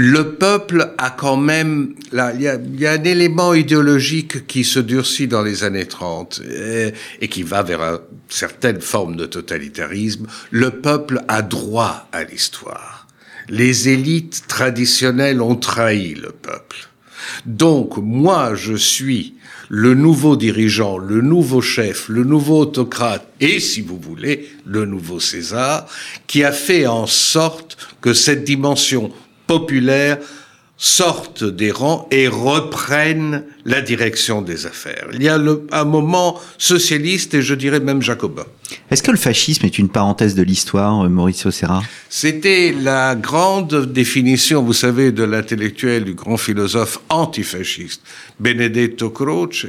le 0.02 0.36
peuple 0.36 0.94
a 0.98 1.10
quand 1.10 1.36
même, 1.36 1.94
il 2.14 2.42
y 2.42 2.86
a, 2.88 2.92
un 2.94 3.04
élément 3.04 3.54
idéologique 3.54 4.48
qui 4.48 4.64
se 4.64 4.80
durcit 4.80 5.28
dans 5.28 5.42
les 5.42 5.66
années 5.66 5.88
30 5.88 6.42
et, 7.20 7.28
qui 7.28 7.44
va 7.44 7.64
vers 7.64 7.82
une 7.82 8.00
certaine 8.30 8.80
forme 8.80 9.18
de 9.18 9.26
totalitarisme. 9.26 10.28
Le 10.52 10.70
peuple 10.70 11.22
a 11.28 11.42
droit 11.42 12.08
à 12.14 12.24
l'histoire. 12.24 13.08
Les 13.50 13.90
élites 13.90 14.48
traditionnelles 14.48 15.42
ont 15.42 15.58
trahi 15.58 16.14
le 16.14 16.32
peuple. 16.32 16.88
Donc, 17.46 17.98
moi, 17.98 18.56
je 18.56 18.76
suis 18.76 19.36
le 19.68 19.96
nouveau 19.96 20.38
dirigeant, 20.38 20.98
le 20.98 21.20
nouveau 21.20 21.60
chef, 21.60 22.08
le 22.08 22.24
nouveau 22.24 22.62
autocrate 22.62 23.28
et, 23.42 23.60
si 23.60 23.82
vous 23.82 24.00
voulez, 24.00 24.48
le 24.66 24.86
nouveau 24.86 25.20
César, 25.20 25.88
qui 26.26 26.46
a 26.46 26.54
fait 26.54 26.88
en 26.88 27.06
sorte 27.06 27.78
que 28.00 28.14
cette 28.14 28.46
dimension 28.46 29.12
populaires 29.50 30.20
sortent 30.78 31.44
des 31.44 31.72
rangs 31.72 32.08
et 32.12 32.28
reprennent 32.28 33.44
la 33.66 33.82
direction 33.82 34.44
des 34.44 34.68
affaires. 34.68 35.08
Il 35.12 35.24
y 35.24 35.28
a 35.28 35.38
un 35.72 35.86
moment 35.86 36.40
socialiste 36.60 37.34
et 37.34 37.42
je 37.42 37.56
dirais 37.56 37.80
même 37.80 38.02
jacobin. 38.02 38.46
Est-ce 38.92 39.02
que 39.02 39.10
le 39.10 39.18
fascisme 39.18 39.66
est 39.66 39.80
une 39.80 39.90
parenthèse 39.90 40.36
de 40.36 40.44
l'histoire, 40.44 41.04
euh, 41.04 41.10
Mauricio 41.10 41.50
Serra 41.50 41.82
C'était 42.10 42.74
la 42.80 43.16
grande 43.16 43.92
définition, 43.92 44.62
vous 44.64 44.74
savez, 44.86 45.12
de 45.12 45.24
l'intellectuel, 45.24 46.06
du 46.06 46.14
grand 46.14 46.38
philosophe 46.38 47.00
antifasciste, 47.10 48.04
Benedetto 48.40 49.10
Croce, 49.10 49.66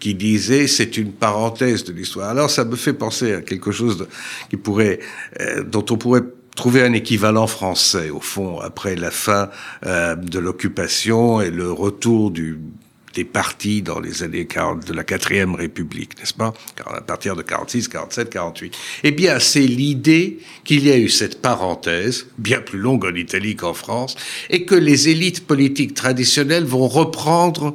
qui 0.00 0.14
disait 0.14 0.66
c'est 0.66 0.96
une 0.96 1.12
parenthèse 1.12 1.84
de 1.84 1.92
l'histoire. 1.92 2.30
Alors 2.30 2.50
ça 2.50 2.64
me 2.64 2.74
fait 2.74 2.94
penser 2.94 3.34
à 3.34 3.42
quelque 3.42 3.70
chose 3.70 4.08
qui 4.48 4.56
pourrait, 4.56 4.98
euh, 5.40 5.62
dont 5.62 5.84
on 5.90 5.98
pourrait 5.98 6.24
trouver 6.60 6.82
un 6.82 6.92
équivalent 6.92 7.46
français, 7.46 8.10
au 8.10 8.20
fond, 8.20 8.60
après 8.60 8.94
la 8.94 9.10
fin 9.10 9.48
euh, 9.86 10.14
de 10.14 10.38
l'occupation 10.38 11.40
et 11.40 11.50
le 11.50 11.72
retour 11.72 12.30
des 12.30 13.24
partis 13.24 13.80
dans 13.80 13.98
les 13.98 14.22
années 14.22 14.44
40 14.44 14.86
de 14.86 14.92
la 14.92 15.02
quatrième 15.02 15.54
République, 15.54 16.18
n'est-ce 16.18 16.34
pas? 16.34 16.52
À 16.84 17.00
partir 17.00 17.34
de 17.34 17.40
46, 17.40 17.88
47, 17.88 18.28
48. 18.28 18.76
Eh 19.04 19.10
bien, 19.10 19.38
c'est 19.38 19.66
l'idée 19.66 20.38
qu'il 20.62 20.84
y 20.86 20.90
a 20.92 20.98
eu 20.98 21.08
cette 21.08 21.40
parenthèse, 21.40 22.26
bien 22.36 22.60
plus 22.60 22.78
longue 22.78 23.06
en 23.06 23.14
Italie 23.14 23.56
qu'en 23.56 23.72
France, 23.72 24.14
et 24.50 24.66
que 24.66 24.74
les 24.74 25.08
élites 25.08 25.46
politiques 25.46 25.94
traditionnelles 25.94 26.64
vont 26.64 26.88
reprendre 26.88 27.74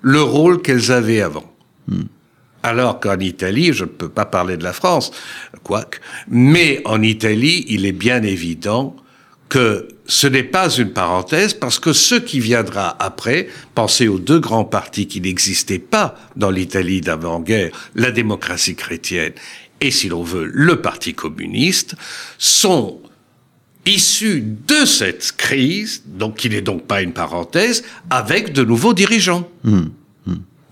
le 0.00 0.20
rôle 0.20 0.62
qu'elles 0.62 0.90
avaient 0.90 1.20
avant. 1.20 1.48
Hmm. 1.86 2.02
Alors 2.66 2.98
qu'en 2.98 3.20
Italie, 3.20 3.72
je 3.72 3.84
ne 3.84 3.88
peux 3.88 4.08
pas 4.08 4.24
parler 4.24 4.56
de 4.56 4.64
la 4.64 4.72
France, 4.72 5.12
quoique, 5.62 5.98
mais 6.28 6.82
en 6.84 7.00
Italie, 7.00 7.64
il 7.68 7.86
est 7.86 7.92
bien 7.92 8.24
évident 8.24 8.96
que 9.48 9.86
ce 10.06 10.26
n'est 10.26 10.42
pas 10.42 10.68
une 10.70 10.92
parenthèse 10.92 11.54
parce 11.54 11.78
que 11.78 11.92
ce 11.92 12.16
qui 12.16 12.40
viendra 12.40 12.96
après, 12.98 13.46
pensez 13.76 14.08
aux 14.08 14.18
deux 14.18 14.40
grands 14.40 14.64
partis 14.64 15.06
qui 15.06 15.20
n'existaient 15.20 15.78
pas 15.78 16.16
dans 16.34 16.50
l'Italie 16.50 17.00
d'avant-guerre, 17.00 17.70
la 17.94 18.10
démocratie 18.10 18.74
chrétienne 18.74 19.34
et, 19.80 19.92
si 19.92 20.08
l'on 20.08 20.24
veut, 20.24 20.50
le 20.52 20.82
Parti 20.82 21.14
communiste, 21.14 21.94
sont 22.36 22.98
issus 23.84 24.42
de 24.66 24.84
cette 24.84 25.36
crise, 25.36 26.02
donc 26.04 26.38
qui 26.38 26.50
n'est 26.50 26.62
donc 26.62 26.84
pas 26.84 27.00
une 27.00 27.12
parenthèse, 27.12 27.84
avec 28.10 28.52
de 28.52 28.64
nouveaux 28.64 28.92
dirigeants. 28.92 29.48
Mmh. 29.62 29.84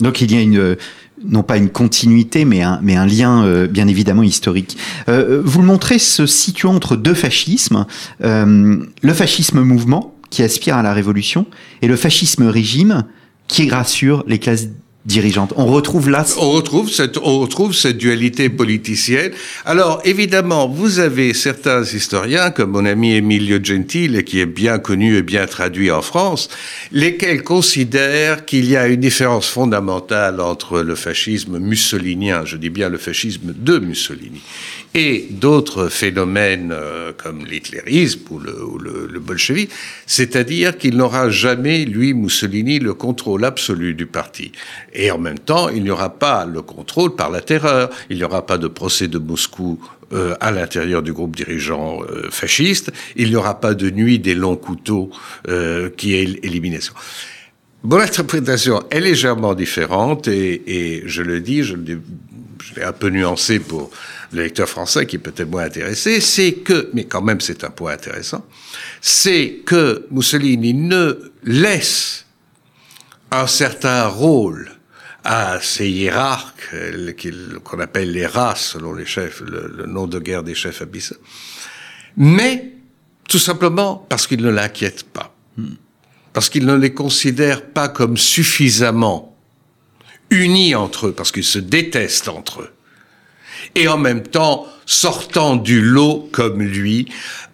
Donc 0.01 0.21
il 0.21 0.33
y 0.33 0.37
a 0.37 0.41
une, 0.41 0.77
non 1.23 1.43
pas 1.43 1.57
une 1.57 1.71
continuité, 1.71 2.45
mais 2.45 2.63
un, 2.63 2.79
mais 2.83 2.97
un 2.97 3.07
lien 3.07 3.45
euh, 3.45 3.67
bien 3.67 3.89
évidemment 3.89 4.23
historique. 4.23 4.77
Euh, 5.09 5.43
vous 5.45 5.61
le 5.61 5.67
montrez 5.67 5.99
se 5.99 6.27
situant 6.27 6.75
entre 6.75 6.97
deux 6.97 7.15
fascismes, 7.15 7.87
euh, 8.23 8.77
le 9.03 9.13
fascisme 9.13 9.61
mouvement, 9.61 10.15
qui 10.31 10.43
aspire 10.43 10.77
à 10.77 10.83
la 10.83 10.93
révolution, 10.93 11.47
et 11.83 11.87
le 11.87 11.97
fascisme 11.97 12.45
régime, 12.45 13.05
qui 13.49 13.69
rassure 13.69 14.25
les 14.27 14.39
classes 14.39 14.69
On 15.57 15.67
retrouve 15.67 16.09
là. 16.09 16.25
On 16.39 16.53
retrouve 16.53 16.91
cette, 16.91 17.19
on 17.19 17.41
retrouve 17.41 17.75
cette 17.75 17.99
dualité 17.99 18.49
politicienne. 18.49 19.33
Alors, 19.67 20.01
évidemment, 20.05 20.67
vous 20.67 20.99
avez 20.99 21.35
certains 21.35 21.83
historiens, 21.83 22.51
comme 22.51 22.71
mon 22.71 22.87
ami 22.87 23.15
Emilio 23.15 23.59
Gentile, 23.63 24.25
qui 24.25 24.41
est 24.41 24.47
bien 24.47 24.79
connu 24.79 25.17
et 25.17 25.23
bien 25.23 25.47
traduit 25.47 25.91
en 25.91 26.01
France, 26.01 26.49
lesquels 26.91 27.43
considèrent 27.43 28.47
qu'il 28.47 28.65
y 28.65 28.79
a 28.79 28.87
une 28.87 29.01
différence 29.01 29.47
fondamentale 29.47 30.41
entre 30.41 30.81
le 30.81 30.95
fascisme 30.95 31.59
mussolinien, 31.59 32.47
je 32.47 32.57
dis 32.57 32.71
bien 32.71 32.89
le 32.89 32.99
fascisme 32.99 33.53
de 33.55 33.79
Mussolini, 33.79 34.41
et 34.95 35.27
d'autres 35.31 35.89
phénomènes 35.89 36.73
euh, 36.73 37.13
comme 37.13 37.45
l'hitlérisme 37.45 38.21
ou 38.31 38.39
le, 38.39 38.65
ou 38.65 38.79
le, 38.79 39.09
le 39.13 39.21
bolchevisme, 39.21 39.71
c'est-à-dire 40.07 40.79
qu'il 40.79 40.97
n'aura 40.97 41.31
jamais, 41.31 41.85
lui, 41.85 42.15
Mussolini, 42.15 42.79
le 42.79 42.95
contrôle 42.95 43.45
absolu 43.45 43.95
du 43.95 44.07
parti. 44.07 44.53
Et 44.93 45.11
en 45.11 45.19
même 45.19 45.39
temps, 45.39 45.69
il 45.69 45.83
n'y 45.83 45.91
aura 45.91 46.11
pas 46.19 46.47
le 46.47 46.63
contrôle 46.63 47.17
par 47.17 47.31
la 47.31 47.41
terreur, 47.41 47.91
il 48.09 48.19
n'y 48.19 48.25
aura 48.25 48.47
pas 48.47 48.57
de 48.57 48.69
procès 48.69 49.09
de 49.09 49.19
Moscou 49.19 49.81
euh, 50.13 50.35
à 50.41 50.53
l'intérieur 50.53 51.03
du 51.03 51.13
groupe 51.13 51.35
dirigeant 51.35 52.03
euh, 52.03 52.29
fasciste, 52.31 52.93
il 53.17 53.31
n'y 53.31 53.37
aura 53.37 53.59
pas 53.61 53.75
de 53.75 53.91
nuit 53.91 54.19
des 54.21 54.35
longs 54.35 54.57
couteaux 54.57 55.11
euh, 55.49 55.91
qui 55.97 56.15
est 56.15 56.45
élimination. 56.45 56.95
Bon, 57.83 57.97
l'interprétation 57.97 58.83
est 58.91 59.01
légèrement 59.01 59.55
différente 59.55 60.29
et, 60.29 60.63
et 60.67 61.03
je 61.07 61.23
le 61.23 61.41
dis, 61.41 61.63
je 61.63 61.75
l'ai 62.75 62.83
un 62.83 62.93
peu 62.93 63.09
nuancé 63.09 63.59
pour 63.59 63.91
le 64.33 64.43
lecteur 64.43 64.69
français 64.69 65.07
qui 65.07 65.17
est 65.17 65.19
peut-être 65.19 65.51
moins 65.51 65.65
intéressé, 65.65 66.21
c'est 66.21 66.53
que, 66.53 66.91
mais 66.95 67.05
quand 67.05 67.23
même 67.23 67.41
c'est 67.41 67.65
un 67.65 67.71
point 67.71 67.93
intéressant, 67.93 68.47
c'est 69.01 69.61
que 69.67 70.07
Mussolini 70.11 70.73
ne 70.73 71.33
laisse 71.43 72.27
un 73.31 73.47
certain 73.47 74.07
rôle 74.07 74.71
à 75.25 75.59
ces 75.61 75.89
hiérarques 75.89 76.69
euh, 76.75 77.13
qu'on 77.65 77.81
appelle 77.81 78.13
les 78.13 78.27
races 78.27 78.73
selon 78.73 78.95
les 78.95 79.07
chefs, 79.07 79.41
le, 79.41 79.87
nom 79.87 80.07
de 80.07 80.19
guerre 80.19 80.43
des 80.43 80.55
chefs 80.55 80.83
abyssaux, 80.83 81.17
mais 82.17 82.73
tout 83.29 83.39
simplement 83.39 84.07
parce 84.09 84.27
qu'ils 84.27 84.43
ne 84.43 84.51
l'inquiètent 84.51 85.05
pas, 85.05 85.35
parce 86.33 86.49
qu'ils 86.49 86.67
ne 86.67 86.77
les 86.77 86.93
considèrent 86.93 87.65
pas 87.65 87.89
comme 87.89 88.17
suffisamment 88.17 89.34
unis 90.31 90.75
entre 90.75 91.09
eux, 91.09 91.13
parce 91.13 91.33
qu'ils 91.33 91.45
se 91.45 91.59
détestent 91.59 92.29
entre 92.29 92.63
eux, 92.63 92.71
et 93.75 93.89
en 93.89 93.99
même 93.99 94.23
temps 94.23 94.67
sortant 94.87 95.57
du 95.57 95.81
lot 95.81 96.29
comme 96.33 96.63
lui. 96.63 97.09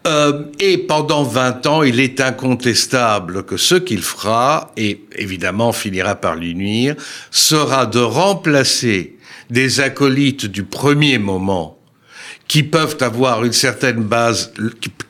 Euh, 0.06 0.44
et 0.58 0.78
pendant 0.78 1.22
20 1.22 1.66
ans, 1.66 1.82
il 1.82 2.00
est 2.00 2.20
incontestable 2.20 3.44
que 3.44 3.56
ce 3.56 3.74
qu'il 3.74 4.02
fera, 4.02 4.72
et 4.76 5.04
évidemment 5.16 5.72
finira 5.72 6.14
par 6.14 6.36
lui 6.36 6.54
nuire, 6.54 6.96
sera 7.30 7.86
de 7.86 8.00
remplacer 8.00 9.18
des 9.50 9.80
acolytes 9.80 10.46
du 10.46 10.64
premier 10.64 11.18
moment 11.18 11.79
qui 12.50 12.64
peuvent 12.64 12.96
avoir 13.00 13.44
une 13.44 13.52
certaine 13.52 14.02
base, 14.02 14.52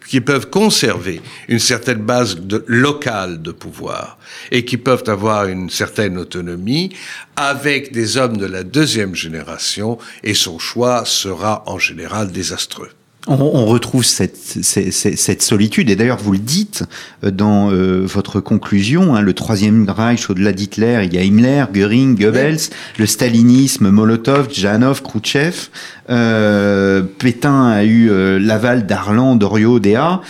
qui, 0.07 0.21
peuvent 0.21 0.51
conserver 0.51 1.23
une 1.49 1.59
certaine 1.59 2.03
base 2.03 2.37
locale 2.67 3.41
de 3.41 3.51
pouvoir 3.51 4.19
et 4.51 4.67
qui 4.67 4.77
peuvent 4.77 5.05
avoir 5.07 5.47
une 5.47 5.71
certaine 5.71 6.19
autonomie 6.19 6.95
avec 7.37 7.93
des 7.93 8.19
hommes 8.19 8.37
de 8.37 8.45
la 8.45 8.63
deuxième 8.63 9.15
génération 9.15 9.97
et 10.23 10.35
son 10.35 10.59
choix 10.59 11.07
sera 11.07 11.63
en 11.65 11.79
général 11.79 12.31
désastreux. 12.31 12.91
On, 13.27 13.67
retrouve 13.67 14.03
cette, 14.03 15.43
solitude, 15.43 15.91
et 15.91 15.97
d'ailleurs 15.97 16.17
vous 16.17 16.33
le 16.33 16.39
dites 16.39 16.85
euh, 17.23 17.31
dans 17.31 17.71
euh, 17.71 18.01
votre 18.07 18.41
conclusion, 18.41 19.15
hein, 19.15 19.21
le 19.21 19.35
troisième 19.35 19.89
Reich 19.91 20.31
au-delà 20.31 20.53
d'Hitler, 20.53 21.03
il 21.05 21.13
y 21.13 21.19
a 21.19 21.23
Himmler, 21.23 21.67
Göring, 21.71 22.19
Goebbels, 22.19 22.71
le 22.99 23.05
stalinisme, 23.05 23.91
Molotov, 23.91 24.49
Janov, 24.51 25.03
Khrouchtchev, 25.03 25.69
euh, 26.09 27.03
Pétain 27.03 27.67
a 27.67 27.85
eu 27.85 28.09
l'aval 28.41 28.87
d'Arlan, 28.87 29.37
Doriot, 29.37 29.81
Déa, 29.81 30.23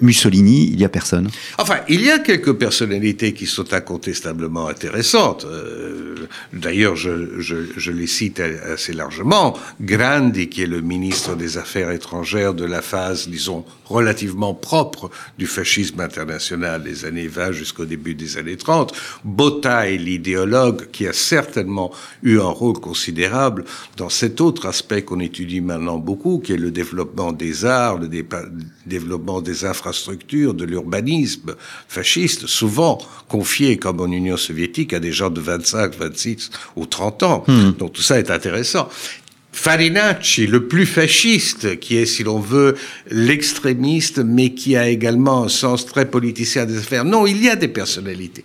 Mussolini, 0.00 0.70
il 0.72 0.80
y 0.80 0.84
a 0.84 0.88
personne. 0.88 1.28
Enfin, 1.58 1.76
il 1.88 2.00
y 2.00 2.10
a 2.10 2.18
quelques 2.18 2.54
personnalités 2.54 3.34
qui 3.34 3.46
sont 3.46 3.72
incontestablement 3.72 4.68
intéressantes. 4.68 5.46
D'ailleurs, 6.52 6.96
je, 6.96 7.38
je, 7.38 7.90
les 7.92 8.06
cite 8.06 8.40
assez 8.40 8.92
largement. 8.92 9.56
Grandi, 9.80 10.48
qui 10.48 10.62
est 10.62 10.66
le 10.66 10.80
ministre 10.80 11.36
des 11.36 11.56
Affaires 11.56 11.90
étrangères 11.90 12.21
de 12.22 12.64
la 12.64 12.82
phase, 12.82 13.28
disons, 13.28 13.64
relativement 13.84 14.54
propre 14.54 15.10
du 15.38 15.46
fascisme 15.46 16.00
international 16.00 16.82
des 16.82 17.04
années 17.04 17.26
20 17.26 17.52
jusqu'au 17.52 17.84
début 17.84 18.14
des 18.14 18.38
années 18.38 18.56
30. 18.56 18.94
Botta 19.24 19.90
est 19.90 19.96
l'idéologue 19.96 20.88
qui 20.92 21.06
a 21.06 21.12
certainement 21.12 21.90
eu 22.22 22.38
un 22.38 22.44
rôle 22.44 22.78
considérable 22.78 23.64
dans 23.96 24.08
cet 24.08 24.40
autre 24.40 24.66
aspect 24.66 25.02
qu'on 25.02 25.18
étudie 25.18 25.60
maintenant 25.60 25.98
beaucoup, 25.98 26.38
qui 26.38 26.52
est 26.52 26.56
le 26.56 26.70
développement 26.70 27.32
des 27.32 27.64
arts, 27.64 27.98
le 27.98 28.08
développement 28.86 29.40
des 29.40 29.64
infrastructures, 29.64 30.54
de 30.54 30.64
l'urbanisme 30.64 31.56
fasciste, 31.88 32.46
souvent 32.46 32.98
confié 33.28 33.78
comme 33.78 34.00
en 34.00 34.06
Union 34.06 34.36
soviétique 34.36 34.92
à 34.92 35.00
des 35.00 35.12
gens 35.12 35.30
de 35.30 35.40
25, 35.40 35.96
26 35.96 36.50
ou 36.76 36.86
30 36.86 37.22
ans. 37.24 37.44
Hmm. 37.48 37.72
Donc 37.72 37.92
tout 37.94 38.02
ça 38.02 38.18
est 38.18 38.30
intéressant. 38.30 38.88
Farinacci, 39.54 40.46
le 40.46 40.66
plus 40.66 40.86
fasciste, 40.86 41.78
qui 41.78 41.98
est, 41.98 42.06
si 42.06 42.24
l'on 42.24 42.40
veut, 42.40 42.74
l'extrémiste, 43.10 44.18
mais 44.18 44.54
qui 44.54 44.76
a 44.76 44.88
également 44.88 45.44
un 45.44 45.48
sens 45.48 45.84
très 45.84 46.06
politicien 46.06 46.64
des 46.64 46.78
affaires. 46.78 47.04
Non, 47.04 47.26
il 47.26 47.44
y 47.44 47.50
a 47.50 47.54
des 47.54 47.68
personnalités. 47.68 48.44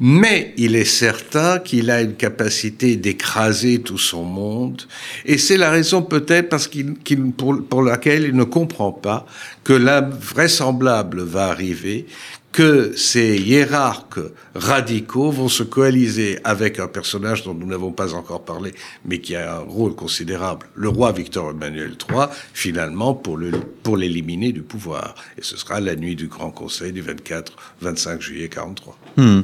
Mais 0.00 0.52
il 0.56 0.74
est 0.74 0.84
certain 0.84 1.60
qu'il 1.60 1.90
a 1.90 2.02
une 2.02 2.14
capacité 2.14 2.96
d'écraser 2.96 3.78
tout 3.78 3.98
son 3.98 4.24
monde. 4.24 4.82
Et 5.24 5.38
c'est 5.38 5.56
la 5.56 5.70
raison 5.70 6.02
peut-être 6.02 6.48
parce 6.48 6.66
qu'il, 6.66 6.96
pour, 7.36 7.64
pour 7.64 7.82
laquelle 7.82 8.24
il 8.24 8.34
ne 8.34 8.44
comprend 8.44 8.90
pas 8.90 9.26
que 9.62 9.72
l'invraisemblable 9.72 11.22
va 11.22 11.46
arriver, 11.46 12.06
que 12.52 12.92
ces 12.96 13.38
hiérarques 13.38 14.20
radicaux 14.54 15.30
vont 15.30 15.48
se 15.48 15.62
coaliser 15.62 16.38
avec 16.44 16.78
un 16.80 16.88
personnage 16.88 17.44
dont 17.44 17.54
nous 17.54 17.66
n'avons 17.66 17.92
pas 17.92 18.14
encore 18.14 18.44
parlé, 18.44 18.72
mais 19.04 19.20
qui 19.20 19.36
a 19.36 19.56
un 19.56 19.60
rôle 19.60 19.94
considérable, 19.94 20.66
le 20.74 20.88
roi 20.88 21.12
Victor 21.12 21.50
Emmanuel 21.50 21.96
III, 22.10 22.26
finalement, 22.54 23.14
pour, 23.14 23.38
pour 23.82 23.96
l'éliminer 23.96 24.52
du 24.52 24.62
pouvoir. 24.62 25.14
Et 25.36 25.42
ce 25.42 25.56
sera 25.56 25.80
la 25.80 25.94
nuit 25.94 26.16
du 26.16 26.26
Grand 26.26 26.50
Conseil 26.50 26.92
du 26.92 27.02
24-25 27.02 28.20
juillet 28.20 28.48
43. 28.48 28.98
Hmm. 29.16 29.40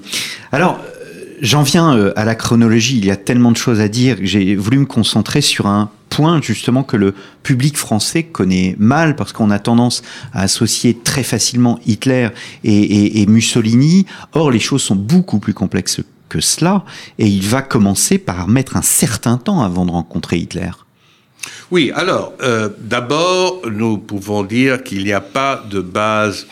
Alors, 0.50 0.80
J'en 1.40 1.62
viens 1.62 1.96
euh, 1.96 2.12
à 2.16 2.24
la 2.24 2.34
chronologie, 2.34 2.96
il 2.96 3.04
y 3.04 3.10
a 3.10 3.16
tellement 3.16 3.52
de 3.52 3.56
choses 3.56 3.80
à 3.80 3.88
dire 3.88 4.16
j'ai 4.22 4.54
voulu 4.54 4.78
me 4.78 4.86
concentrer 4.86 5.40
sur 5.40 5.66
un 5.66 5.90
point 6.14 6.40
justement 6.40 6.84
que 6.84 6.96
le 6.96 7.12
public 7.42 7.76
français 7.76 8.22
connaît 8.22 8.76
mal 8.78 9.16
parce 9.16 9.32
qu'on 9.32 9.50
a 9.50 9.58
tendance 9.58 10.02
à 10.32 10.42
associer 10.42 10.96
très 11.02 11.24
facilement 11.24 11.80
Hitler 11.86 12.28
et, 12.62 13.26
Mussolini. 13.26 14.06
Or, 14.32 14.50
les 14.50 14.60
choses 14.60 14.82
sont 14.82 14.94
beaucoup 14.94 15.40
plus 15.40 15.54
complexes 15.54 16.00
que 16.28 16.40
cela 16.40 16.84
et 17.18 17.26
il 17.26 17.46
va 17.46 17.62
commencer 17.62 18.18
par 18.18 18.46
mettre 18.48 18.76
un 18.76 18.82
certain 18.82 19.38
temps 19.38 19.62
avant 19.62 19.84
de 19.84 19.90
rencontrer 19.90 20.38
Hitler. 20.38 20.70
Oui, 21.70 21.90
alors, 21.94 22.32
euh, 22.42 22.68
d'abord, 22.78 23.62
nous 23.70 23.98
pouvons 23.98 24.44
dire 24.44 24.82
qu'il 24.84 25.04
n'y 25.04 25.12
a 25.12 25.20
pas 25.20 25.62
de 25.68 25.80
base 25.80 26.46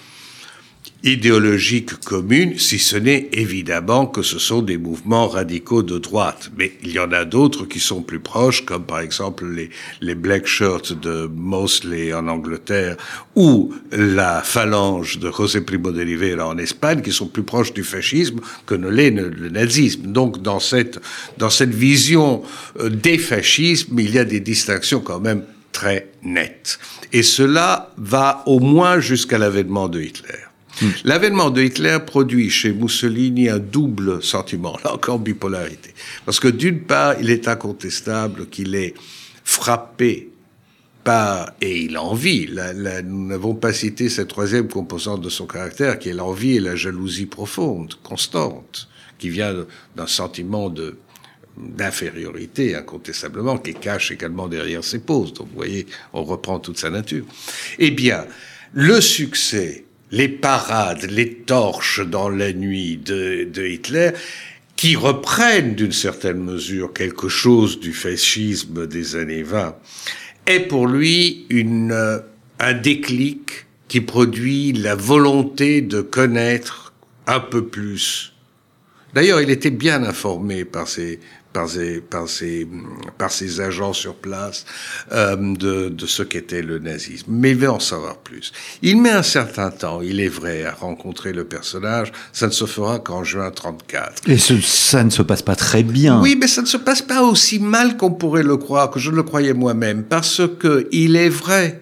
idéologique 1.04 1.98
commune, 2.04 2.58
si 2.58 2.78
ce 2.78 2.96
n'est 2.96 3.28
évidemment 3.32 4.06
que 4.06 4.22
ce 4.22 4.38
sont 4.38 4.62
des 4.62 4.78
mouvements 4.78 5.26
radicaux 5.26 5.82
de 5.82 5.98
droite. 5.98 6.50
Mais 6.56 6.72
il 6.82 6.92
y 6.92 6.98
en 6.98 7.10
a 7.12 7.24
d'autres 7.24 7.64
qui 7.64 7.80
sont 7.80 8.02
plus 8.02 8.20
proches, 8.20 8.64
comme 8.64 8.84
par 8.84 9.00
exemple 9.00 9.44
les, 9.46 9.70
les 10.00 10.14
Black 10.14 10.46
Shirts 10.46 10.92
de 10.92 11.28
Mosley 11.34 12.12
en 12.12 12.28
Angleterre 12.28 12.96
ou 13.34 13.74
la 13.90 14.42
phalange 14.42 15.18
de 15.18 15.30
José 15.30 15.62
Primo 15.62 15.90
de 15.90 16.02
Rivera 16.02 16.46
en 16.46 16.58
Espagne, 16.58 17.02
qui 17.02 17.12
sont 17.12 17.26
plus 17.26 17.42
proches 17.42 17.72
du 17.72 17.82
fascisme 17.82 18.40
que 18.66 18.74
ne 18.74 18.88
l'est 18.88 19.10
le 19.10 19.48
nazisme. 19.48 20.12
Donc 20.12 20.40
dans 20.40 20.60
cette, 20.60 21.00
dans 21.38 21.50
cette 21.50 21.74
vision 21.74 22.42
euh, 22.78 22.88
des 22.88 23.18
fascismes, 23.18 23.98
il 23.98 24.14
y 24.14 24.18
a 24.18 24.24
des 24.24 24.40
distinctions 24.40 25.00
quand 25.00 25.20
même 25.20 25.42
très 25.72 26.10
nettes. 26.22 26.78
Et 27.12 27.22
cela 27.22 27.92
va 27.96 28.42
au 28.46 28.60
moins 28.60 29.00
jusqu'à 29.00 29.38
l'avènement 29.38 29.88
de 29.88 30.00
Hitler. 30.00 30.51
Hmm. 30.80 30.88
L'avènement 31.04 31.50
de 31.50 31.62
Hitler 31.62 31.98
produit 32.04 32.48
chez 32.50 32.72
Mussolini 32.72 33.48
un 33.48 33.58
double 33.58 34.22
sentiment, 34.22 34.78
là 34.84 34.94
encore 34.94 35.18
bipolarité. 35.18 35.94
Parce 36.24 36.40
que 36.40 36.48
d'une 36.48 36.80
part, 36.80 37.20
il 37.20 37.30
est 37.30 37.48
incontestable 37.48 38.46
qu'il 38.46 38.74
est 38.74 38.94
frappé 39.44 40.30
par, 41.04 41.52
et 41.60 41.82
il 41.82 41.98
envie, 41.98 42.48
nous 43.04 43.26
n'avons 43.26 43.54
pas 43.54 43.72
cité 43.72 44.08
cette 44.08 44.28
troisième 44.28 44.68
composante 44.68 45.20
de 45.20 45.28
son 45.28 45.46
caractère, 45.46 45.98
qui 45.98 46.10
est 46.10 46.14
l'envie 46.14 46.56
et 46.56 46.60
la 46.60 46.76
jalousie 46.76 47.26
profonde, 47.26 47.94
constante, 48.02 48.88
qui 49.18 49.28
vient 49.28 49.66
d'un 49.96 50.06
sentiment 50.06 50.72
d'infériorité, 51.56 52.76
incontestablement, 52.76 53.58
qui 53.58 53.74
cache 53.74 54.10
également 54.10 54.48
derrière 54.48 54.84
ses 54.84 55.00
poses. 55.00 55.32
Donc, 55.34 55.48
vous 55.48 55.56
voyez, 55.56 55.86
on 56.12 56.24
reprend 56.24 56.60
toute 56.60 56.78
sa 56.78 56.90
nature. 56.90 57.24
Eh 57.78 57.90
bien, 57.90 58.24
le 58.72 59.00
succès 59.00 59.84
les 60.12 60.28
parades, 60.28 61.10
les 61.10 61.32
torches 61.32 62.00
dans 62.00 62.28
la 62.28 62.52
nuit 62.52 62.98
de, 62.98 63.66
Hitler, 63.66 64.10
qui 64.76 64.94
reprennent 64.94 65.74
d'une 65.74 65.92
certaine 65.92 66.42
mesure 66.42 66.92
quelque 66.92 67.28
chose 67.28 67.80
du 67.80 67.92
fascisme 67.92 68.86
des 68.86 69.16
années 69.16 69.42
20, 69.42 69.74
est 70.46 70.60
pour 70.60 70.86
lui 70.86 71.46
une, 71.48 71.92
euh, 71.92 72.18
un 72.58 72.74
déclic 72.74 73.66
qui 73.88 74.00
produit 74.00 74.72
la 74.72 74.94
volonté 74.94 75.80
de 75.80 76.00
connaître 76.00 76.92
un 77.26 77.40
peu 77.40 77.66
plus. 77.66 78.32
D'ailleurs, 79.14 79.40
il 79.40 79.50
était 79.50 79.70
bien 79.70 80.02
informé 80.02 80.64
par 80.64 80.88
ses, 80.88 81.20
par 81.52 81.68
ses, 81.68 82.00
par 82.00 82.28
ses, 82.28 82.66
par 83.18 83.30
ses 83.30 83.60
agents 83.60 83.92
sur 83.92 84.14
place 84.14 84.64
euh, 85.12 85.36
de, 85.36 85.88
de, 85.88 86.06
ce 86.06 86.22
qu'était 86.22 86.62
le 86.62 86.78
nazisme. 86.78 87.26
Mais 87.28 87.50
il 87.50 87.56
veut 87.56 87.70
en 87.70 87.80
savoir 87.80 88.18
plus. 88.18 88.52
Il 88.82 89.00
met 89.00 89.10
un 89.10 89.22
certain 89.22 89.70
temps, 89.70 90.00
il 90.00 90.20
est 90.20 90.28
vrai, 90.28 90.64
à 90.64 90.72
rencontrer 90.72 91.32
le 91.32 91.44
personnage. 91.44 92.12
Ça 92.32 92.46
ne 92.46 92.52
se 92.52 92.64
fera 92.64 92.98
qu'en 92.98 93.24
juin 93.24 93.50
34. 93.50 94.28
Et 94.28 94.38
ça 94.38 95.04
ne 95.04 95.10
se 95.10 95.22
passe 95.22 95.42
pas 95.42 95.56
très 95.56 95.82
bien. 95.82 96.20
Oui, 96.20 96.36
mais 96.38 96.46
ça 96.46 96.62
ne 96.62 96.66
se 96.66 96.76
passe 96.76 97.02
pas 97.02 97.22
aussi 97.22 97.58
mal 97.58 97.96
qu'on 97.96 98.12
pourrait 98.12 98.42
le 98.42 98.56
croire, 98.56 98.90
que 98.90 98.98
je 98.98 99.10
le 99.10 99.22
croyais 99.22 99.54
moi-même, 99.54 100.04
parce 100.04 100.42
que 100.58 100.88
il 100.92 101.16
est 101.16 101.28
vrai 101.28 101.81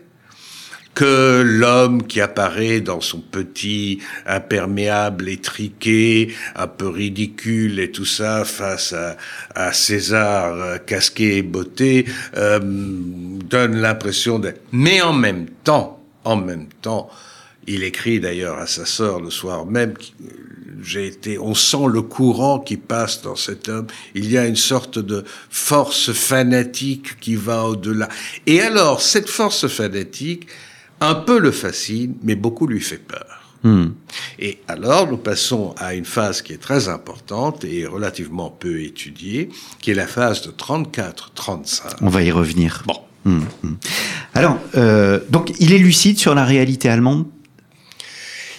que 0.95 1.43
l'homme 1.43 2.07
qui 2.07 2.21
apparaît 2.21 2.81
dans 2.81 3.01
son 3.01 3.21
petit 3.21 4.01
imperméable 4.27 5.29
étriqué, 5.29 6.35
un 6.57 6.67
peu 6.67 6.89
ridicule 6.89 7.79
et 7.79 7.91
tout 7.91 8.05
ça 8.05 8.45
face 8.45 8.95
à, 9.55 9.73
César 9.73 10.55
euh, 10.55 10.79
casqué 10.79 11.39
et 11.39 11.43
botté, 11.43 12.07
euh, 12.37 12.59
donne 12.61 13.77
l'impression 13.77 14.39
de... 14.39 14.53
Mais 14.73 15.01
en 15.01 15.13
même 15.13 15.47
temps, 15.65 16.03
en 16.25 16.37
même 16.37 16.67
temps, 16.83 17.09
il 17.67 17.85
écrit 17.85 18.21
d'ailleurs 18.21 18.59
à 18.59 18.67
sa 18.67 18.85
sœur 18.85 19.21
le 19.21 19.31
soir 19.31 19.67
même, 19.67 19.95
j'ai 20.83 21.07
été, 21.07 21.39
on 21.39 21.55
sent 21.55 21.87
le 21.89 22.03
courant 22.03 22.59
qui 22.59 22.77
passe 22.77 23.23
dans 23.23 23.37
cet 23.37 23.69
homme. 23.69 23.87
Il 24.15 24.31
y 24.31 24.39
a 24.39 24.47
une 24.47 24.57
sorte 24.57 24.99
de 24.99 25.25
force 25.51 26.13
fanatique 26.13 27.21
qui 27.21 27.37
va 27.37 27.65
au-delà. 27.65 28.09
Et 28.47 28.61
alors, 28.61 29.03
cette 29.03 29.29
force 29.29 29.69
fanatique, 29.69 30.47
un 31.01 31.15
peu 31.15 31.39
le 31.39 31.51
fascine, 31.51 32.15
mais 32.23 32.35
beaucoup 32.35 32.67
lui 32.67 32.81
fait 32.81 32.99
peur. 32.99 33.41
Hmm. 33.63 33.89
Et 34.39 34.59
alors, 34.69 35.11
nous 35.11 35.19
passons 35.19 35.75
à 35.77 35.95
une 35.95 36.07
phase 36.07 36.41
qui 36.41 36.55
est 36.55 36.61
très 36.61 36.89
importante 36.89 37.65
et 37.65 37.87
relativement 37.87 38.49
peu 38.49 38.81
étudiée, 38.83 39.51
qui 39.81 39.91
est 39.91 39.95
la 39.95 40.07
phase 40.07 40.43
de 40.43 40.51
34-35. 40.51 41.97
On 42.01 42.09
va 42.09 42.23
y 42.23 42.31
revenir. 42.31 42.83
Bon. 42.87 43.01
Hmm, 43.25 43.41
hmm. 43.63 43.75
Alors, 44.35 44.59
euh, 44.77 45.21
donc, 45.29 45.53
il 45.61 45.75
est 45.75 45.79
lucide 45.79 46.19
sur 46.19 46.35
la 46.35 46.45
réalité 46.45 46.89
allemande? 46.89 47.27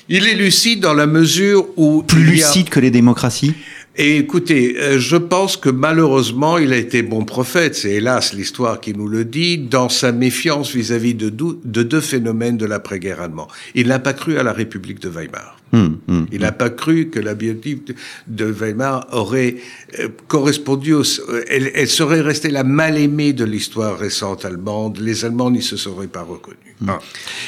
Il 0.07 0.27
est 0.27 0.35
lucide 0.35 0.81
dans 0.81 0.93
la 0.93 1.07
mesure 1.07 1.67
où... 1.77 2.03
Plus 2.03 2.23
lucide 2.23 2.69
que 2.69 2.79
les 2.79 2.91
démocraties? 2.91 3.55
Et 3.97 4.17
écoutez, 4.17 4.77
euh, 4.79 4.99
je 4.99 5.17
pense 5.17 5.57
que 5.57 5.69
malheureusement, 5.69 6.57
il 6.57 6.71
a 6.71 6.77
été 6.77 7.01
bon 7.01 7.25
prophète, 7.25 7.75
c'est 7.75 7.91
hélas 7.91 8.33
l'histoire 8.33 8.79
qui 8.79 8.93
nous 8.93 9.07
le 9.07 9.25
dit, 9.25 9.57
dans 9.57 9.89
sa 9.89 10.13
méfiance 10.13 10.73
vis-à-vis 10.73 11.13
de, 11.13 11.29
de, 11.29 11.83
deux 11.83 11.99
phénomènes 11.99 12.55
de 12.55 12.65
l'après-guerre 12.65 13.19
allemand. 13.19 13.49
Il 13.75 13.89
n'a 13.89 13.99
pas 13.99 14.13
cru 14.13 14.37
à 14.37 14.43
la 14.43 14.53
République 14.53 15.01
de 15.01 15.09
Weimar. 15.09 15.57
Hum, 15.73 15.99
hum, 16.07 16.27
il 16.31 16.41
n'a 16.41 16.53
pas 16.53 16.69
cru 16.69 17.09
que 17.09 17.19
la 17.19 17.33
biotype 17.33 17.91
de 18.27 18.45
Weimar 18.45 19.07
aurait 19.11 19.57
euh, 19.99 20.07
correspondu, 20.27 20.93
au, 20.93 21.03
elle, 21.47 21.71
elle, 21.73 21.87
serait 21.87 22.21
restée 22.21 22.49
la 22.49 22.63
mal-aimée 22.63 23.33
de 23.33 23.43
l'histoire 23.43 23.97
récente 23.97 24.45
allemande. 24.45 24.99
Les 24.99 25.25
Allemands 25.25 25.51
n'y 25.51 25.61
se 25.61 25.75
seraient 25.75 26.07
pas 26.07 26.23
reconnus. 26.23 26.70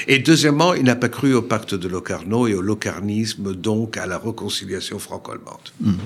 Et 0.08 0.19
deuxièmement, 0.19 0.74
il 0.74 0.84
n'a 0.84 0.96
pas 0.96 1.10
cru 1.10 1.34
au 1.34 1.41
pacte 1.41 1.74
de 1.74 1.88
Locarno 1.88 2.48
et 2.48 2.54
au 2.54 2.62
locarnisme, 2.62 3.54
donc 3.54 3.98
à 3.98 4.06
la 4.06 4.17
réconciliation 4.17 5.00
franco-allemande. 5.00 5.98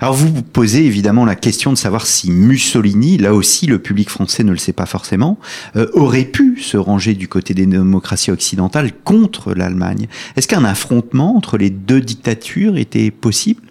Alors 0.00 0.14
vous 0.14 0.32
vous 0.32 0.42
posez 0.42 0.84
évidemment 0.84 1.24
la 1.24 1.34
question 1.34 1.72
de 1.72 1.78
savoir 1.78 2.06
si 2.06 2.30
Mussolini, 2.30 3.18
là 3.18 3.34
aussi 3.34 3.66
le 3.66 3.78
public 3.78 4.08
français 4.08 4.44
ne 4.44 4.52
le 4.52 4.58
sait 4.58 4.72
pas 4.72 4.86
forcément, 4.86 5.38
euh, 5.76 5.86
aurait 5.92 6.24
pu 6.24 6.60
se 6.60 6.76
ranger 6.76 7.14
du 7.14 7.28
côté 7.28 7.54
des 7.54 7.66
démocraties 7.66 8.30
occidentales 8.30 8.92
contre 9.04 9.52
l'Allemagne. 9.52 10.08
Est-ce 10.36 10.48
qu'un 10.48 10.64
affrontement 10.64 11.36
entre 11.36 11.58
les 11.58 11.70
deux 11.70 12.00
dictatures 12.00 12.76
était 12.76 13.10
possible? 13.10 13.62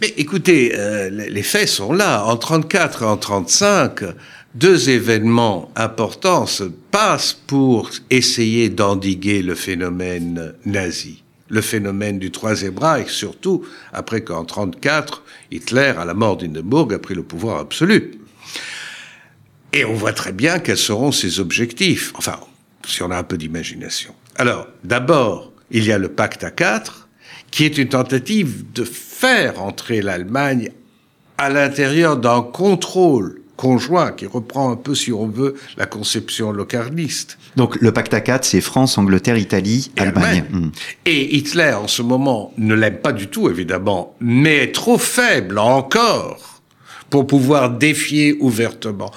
Mais 0.00 0.12
écoutez, 0.18 0.72
euh, 0.76 1.08
les 1.08 1.42
faits 1.42 1.68
sont 1.68 1.92
là. 1.92 2.24
En 2.24 2.36
34 2.36 3.02
et 3.02 3.06
en 3.06 3.16
35, 3.16 4.02
deux 4.56 4.88
événements 4.88 5.70
importants 5.76 6.46
se 6.46 6.64
passent 6.64 7.34
pour 7.46 7.90
essayer 8.08 8.70
d'endiguer 8.70 9.42
le 9.42 9.54
phénomène 9.54 10.54
nazi. 10.64 11.22
Le 11.48 11.60
phénomène 11.60 12.18
du 12.18 12.30
Troisième 12.30 12.78
Reich, 12.78 13.10
surtout 13.10 13.64
après 13.92 14.22
qu'en 14.22 14.44
34, 14.44 15.22
Hitler, 15.50 15.92
à 15.98 16.04
la 16.06 16.14
mort 16.14 16.38
d'Hindenburg, 16.38 16.94
a 16.94 16.98
pris 16.98 17.14
le 17.14 17.22
pouvoir 17.22 17.58
absolu. 17.58 18.12
Et 19.74 19.84
on 19.84 19.92
voit 19.92 20.14
très 20.14 20.32
bien 20.32 20.58
quels 20.58 20.78
seront 20.78 21.12
ses 21.12 21.38
objectifs. 21.38 22.12
Enfin, 22.16 22.40
si 22.86 23.02
on 23.02 23.10
a 23.10 23.18
un 23.18 23.24
peu 23.24 23.36
d'imagination. 23.36 24.14
Alors, 24.36 24.66
d'abord, 24.84 25.52
il 25.70 25.84
y 25.84 25.92
a 25.92 25.98
le 25.98 26.08
pacte 26.08 26.44
à 26.44 26.50
quatre, 26.50 27.08
qui 27.50 27.64
est 27.64 27.76
une 27.76 27.88
tentative 27.88 28.72
de 28.72 28.84
faire 28.84 29.62
entrer 29.62 30.00
l'Allemagne 30.00 30.70
à 31.36 31.50
l'intérieur 31.50 32.16
d'un 32.16 32.40
contrôle 32.40 33.42
conjoint 33.56 34.12
qui 34.12 34.26
reprend 34.26 34.70
un 34.70 34.76
peu, 34.76 34.94
si 34.94 35.12
on 35.12 35.26
veut, 35.26 35.54
la 35.76 35.86
conception 35.86 36.52
locarniste. 36.52 37.38
Donc 37.56 37.76
le 37.80 37.92
pacte 37.92 38.14
à 38.14 38.20
quatre, 38.20 38.44
c'est 38.44 38.60
France, 38.60 38.98
Angleterre, 38.98 39.38
Italie, 39.38 39.90
Allemagne. 39.96 40.44
Hmm. 40.50 40.68
Et 41.04 41.36
Hitler, 41.36 41.72
en 41.72 41.88
ce 41.88 42.02
moment, 42.02 42.52
ne 42.58 42.74
l'aime 42.74 42.98
pas 42.98 43.12
du 43.12 43.28
tout, 43.28 43.48
évidemment, 43.48 44.14
mais 44.20 44.64
est 44.64 44.74
trop 44.74 44.98
faible 44.98 45.58
encore 45.58 46.60
pour 47.10 47.26
pouvoir 47.26 47.70
défier 47.70 48.36
ouvertement. 48.40 49.12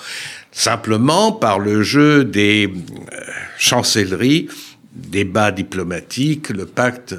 Simplement 0.52 1.32
par 1.32 1.60
le 1.60 1.84
jeu 1.84 2.24
des 2.24 2.68
euh, 2.68 3.20
chancelleries, 3.58 4.48
débats 4.94 5.52
diplomatiques, 5.52 6.50
le 6.50 6.66
pacte 6.66 7.16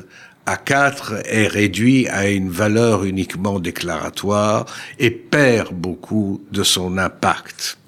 à 0.47 0.57
4 0.57 1.23
est 1.27 1.47
réduit 1.47 2.09
à 2.09 2.29
une 2.29 2.51
valeur 2.51 3.05
uniquement 3.05 3.61
déclaratoire 3.61 4.67
et 4.99 5.11
perd 5.11 5.73
beaucoup 5.73 6.45
de 6.51 6.63
son 6.63 6.99
impact, 6.99 7.79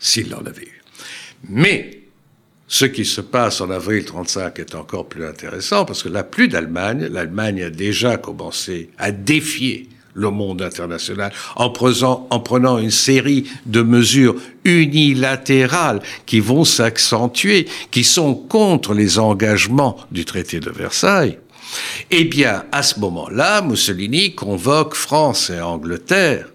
s'il 0.00 0.34
en 0.34 0.44
avait 0.44 0.62
eu. 0.62 0.82
Mais 1.48 2.02
ce 2.68 2.84
qui 2.84 3.04
se 3.04 3.20
passe 3.20 3.60
en 3.60 3.70
avril 3.70 4.04
35 4.04 4.58
est 4.58 4.74
encore 4.74 5.08
plus 5.08 5.24
intéressant 5.24 5.84
parce 5.84 6.02
que 6.02 6.08
là, 6.08 6.24
plus 6.24 6.48
d'Allemagne. 6.48 7.08
L'Allemagne 7.10 7.62
a 7.62 7.70
déjà 7.70 8.16
commencé 8.16 8.90
à 8.98 9.12
défier 9.12 9.88
le 10.14 10.30
monde 10.30 10.62
international 10.62 11.32
en 11.56 11.70
prenant, 11.70 12.26
en 12.30 12.40
prenant 12.40 12.78
une 12.78 12.90
série 12.90 13.44
de 13.66 13.82
mesures 13.82 14.34
unilatérales 14.64 16.00
qui 16.24 16.40
vont 16.40 16.64
s'accentuer, 16.64 17.68
qui 17.90 18.02
sont 18.02 18.34
contre 18.34 18.94
les 18.94 19.18
engagements 19.18 19.98
du 20.10 20.24
traité 20.24 20.58
de 20.58 20.70
Versailles. 20.70 21.38
Eh 22.10 22.24
bien, 22.24 22.64
à 22.72 22.82
ce 22.82 23.00
moment-là, 23.00 23.62
Mussolini 23.62 24.34
convoque 24.34 24.94
France 24.94 25.50
et 25.50 25.60
Angleterre, 25.60 26.48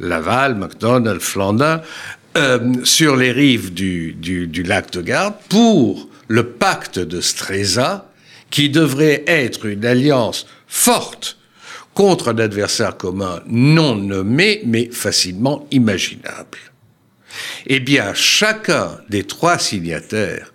Laval, 0.00 0.54
MacDonald, 0.54 1.20
Flandin, 1.20 1.82
euh, 2.36 2.74
sur 2.84 3.16
les 3.16 3.30
rives 3.30 3.72
du, 3.72 4.12
du, 4.12 4.48
du, 4.48 4.62
lac 4.62 4.90
de 4.90 5.00
Garde 5.00 5.34
pour 5.48 6.08
le 6.28 6.46
pacte 6.48 6.98
de 6.98 7.20
Stresa, 7.20 8.10
qui 8.50 8.70
devrait 8.70 9.22
être 9.26 9.66
une 9.66 9.84
alliance 9.84 10.46
forte 10.66 11.38
contre 11.92 12.28
un 12.28 12.38
adversaire 12.38 12.96
commun 12.96 13.40
non 13.46 13.94
nommé, 13.94 14.62
mais 14.66 14.90
facilement 14.90 15.66
imaginable. 15.70 16.58
Eh 17.66 17.80
bien, 17.80 18.14
chacun 18.14 18.98
des 19.08 19.24
trois 19.24 19.58
signataires, 19.58 20.52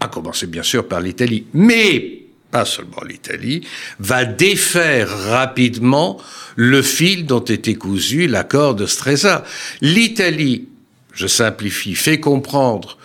a 0.00 0.08
commencé 0.08 0.46
bien 0.46 0.62
sûr 0.62 0.88
par 0.88 1.00
l'Italie, 1.00 1.46
mais 1.52 2.25
pas 2.50 2.64
seulement 2.64 3.02
l'Italie, 3.06 3.66
va 3.98 4.24
défaire 4.24 5.08
rapidement 5.08 6.18
le 6.56 6.82
fil 6.82 7.26
dont 7.26 7.44
était 7.44 7.74
cousu 7.74 8.26
l'accord 8.26 8.74
de 8.74 8.86
Stresa. 8.86 9.44
L'Italie, 9.80 10.68
je 11.12 11.26
simplifie, 11.26 11.94
fait 11.94 12.20
comprendre 12.20 12.98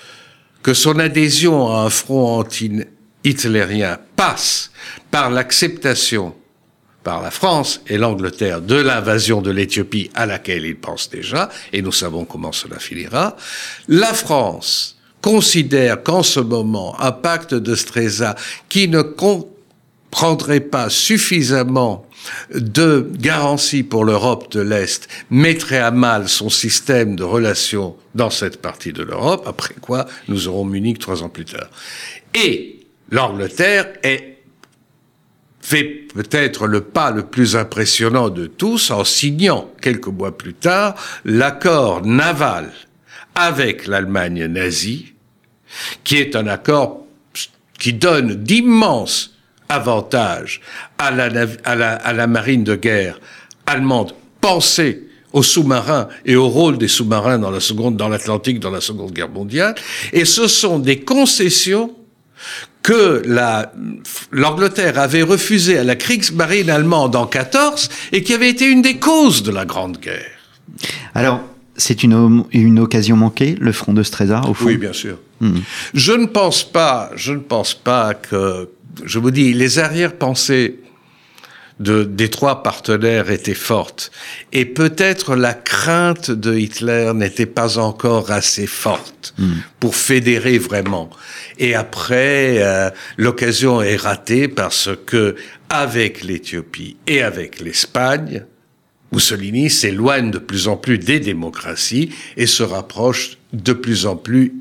que 0.64 0.74
son 0.74 1.00
adhésion 1.00 1.72
à 1.72 1.82
un 1.82 1.90
front 1.90 2.40
anti-hitlérien 2.40 4.00
passe 4.16 4.72
par 5.10 5.30
l'acceptation 5.30 6.36
par 7.04 7.22
la 7.22 7.32
France 7.32 7.82
et 7.88 7.98
l'Angleterre 7.98 8.62
de 8.62 8.76
l'invasion 8.76 9.42
de 9.42 9.50
l'Éthiopie 9.50 10.12
à 10.14 10.28
laquelle 10.28 10.66
ils 10.66 10.78
pensent 10.78 11.10
déjà, 11.10 11.50
et 11.74 11.82
nous 11.82 11.92
savons 11.92 12.26
comment 12.26 12.52
cela 12.52 12.78
finira. 12.78 13.36
La 13.88 14.14
France 14.14 15.01
considère 15.22 16.04
qu'en 16.04 16.24
ce 16.24 16.40
moment, 16.40 17.00
un 17.00 17.12
pacte 17.12 17.54
de 17.54 17.76
Stresa 17.76 18.36
qui 18.70 18.88
ne 18.88 19.02
comprendrait 19.02 20.60
pas 20.60 20.90
suffisamment 20.90 22.06
de 22.54 23.10
garanties 23.18 23.84
pour 23.84 24.06
l'Europe 24.06 24.52
de 24.52 24.62
l'Est 24.62 25.08
mettrait 25.30 25.80
à 25.80 25.92
mal 25.92 26.28
son 26.28 26.50
système 26.50 27.16
de 27.16 27.24
relations 27.24 27.96
dans 28.14 28.30
cette 28.30 28.62
partie 28.62 28.94
de 28.94 29.04
l'Europe, 29.04 29.44
après 29.48 29.76
quoi 29.82 30.06
nous 30.28 30.48
aurons 30.48 30.66
Munich 30.66 31.00
trois 31.00 31.24
ans 31.24 31.30
plus 31.30 31.46
tard. 31.46 31.70
Et 32.36 32.80
l'Angleterre 33.10 33.88
est 34.04 34.38
fait 35.62 36.08
peut-être 36.14 36.68
le 36.68 36.82
pas 36.82 37.12
le 37.12 37.24
plus 37.24 37.56
impressionnant 37.56 38.30
de 38.30 38.48
tous 38.48 38.92
en 38.92 39.04
signant 39.04 39.70
quelques 39.82 40.08
mois 40.08 40.36
plus 40.36 40.56
tard 40.56 40.96
l'accord 41.24 42.04
naval 42.04 42.72
avec 43.36 43.88
l'Allemagne 43.88 44.46
nazie, 44.46 45.11
qui 46.04 46.18
est 46.18 46.36
un 46.36 46.48
accord 46.48 47.06
qui 47.80 47.94
donne 47.94 48.36
d'immenses 48.36 49.32
avantages 49.70 50.62
à 50.98 51.12
la, 51.12 52.28
marine 52.28 52.64
de 52.64 52.76
guerre 52.76 53.20
allemande. 53.66 54.14
Pensez 54.40 55.08
aux 55.34 55.44
sous-marins 55.44 56.08
et 56.26 56.36
au 56.36 56.50
rôle 56.50 56.78
des 56.78 56.88
sous-marins 56.88 57.40
dans 57.40 57.52
la 57.52 57.60
seconde, 57.60 57.96
dans 57.96 58.10
l'Atlantique, 58.10 58.60
dans 58.60 58.70
la 58.70 58.82
Seconde 58.82 59.14
Guerre 59.14 59.30
mondiale. 59.30 59.76
Et 60.12 60.26
ce 60.26 60.48
sont 60.48 60.78
des 60.78 61.00
concessions 61.00 61.96
que 62.84 63.22
l'Angleterre 64.32 65.00
avait 65.00 65.22
refusé 65.22 65.78
à 65.78 65.84
la 65.84 65.96
Kriegsmarine 65.96 66.70
allemande 66.70 67.16
en 67.16 67.28
14 67.28 67.90
et 68.12 68.24
qui 68.24 68.34
avait 68.34 68.50
été 68.50 68.66
une 68.66 68.82
des 68.82 68.98
causes 68.98 69.44
de 69.44 69.52
la 69.52 69.66
Grande 69.66 69.98
Guerre. 69.98 70.32
Alors, 71.14 71.42
c'est 71.78 72.04
une, 72.04 72.44
une 72.52 72.80
occasion 72.80 73.16
manquée, 73.16 73.56
le 73.60 73.72
front 73.72 73.94
de 73.94 74.04
Stresa, 74.04 74.42
au 74.48 74.54
fond 74.54 74.66
Oui, 74.66 74.78
bien 74.78 74.94
sûr. 74.94 75.18
Hmm. 75.40 75.60
Je 75.94 76.14
ne 76.14 76.26
pense 76.26 76.64
pas, 76.64 77.12
je 77.16 77.34
ne 77.34 77.40
pense 77.40 77.74
pas 77.74 78.14
que, 78.14 78.70
je 79.04 79.20
vous 79.20 79.32
dis, 79.32 79.54
les 79.54 79.80
arrière-pensées 79.80 80.80
de, 81.80 82.04
des 82.04 82.30
trois 82.30 82.62
partenaires 82.62 83.32
étaient 83.32 83.56
fortes. 83.56 84.12
Et 84.54 84.66
peut-être 84.66 85.36
la 85.36 85.54
crainte 85.54 86.30
de 86.30 86.56
Hitler 86.56 87.12
n'était 87.16 87.48
pas 87.48 87.80
encore 87.80 88.32
assez 88.32 88.68
forte 88.68 89.34
hmm. 89.40 89.54
pour 89.80 89.96
fédérer 89.96 90.60
vraiment. 90.60 91.10
Et 91.58 91.74
après, 91.74 92.58
euh, 92.60 92.90
l'occasion 93.18 93.82
est 93.82 93.96
ratée 93.96 94.48
parce 94.48 94.90
que, 95.06 95.36
avec 95.70 96.24
l'Éthiopie 96.24 96.98
et 97.08 97.24
avec 97.24 97.60
l'Espagne, 97.60 98.44
Mussolini 99.12 99.70
s'éloigne 99.70 100.32
de 100.32 100.38
plus 100.38 100.68
en 100.68 100.78
plus 100.78 100.98
des 100.98 101.20
démocraties 101.20 102.12
et 102.38 102.48
se 102.48 102.64
rapproche 102.64 103.38
de 103.54 103.74
plus 103.74 104.06
en 104.06 104.16
plus 104.16 104.54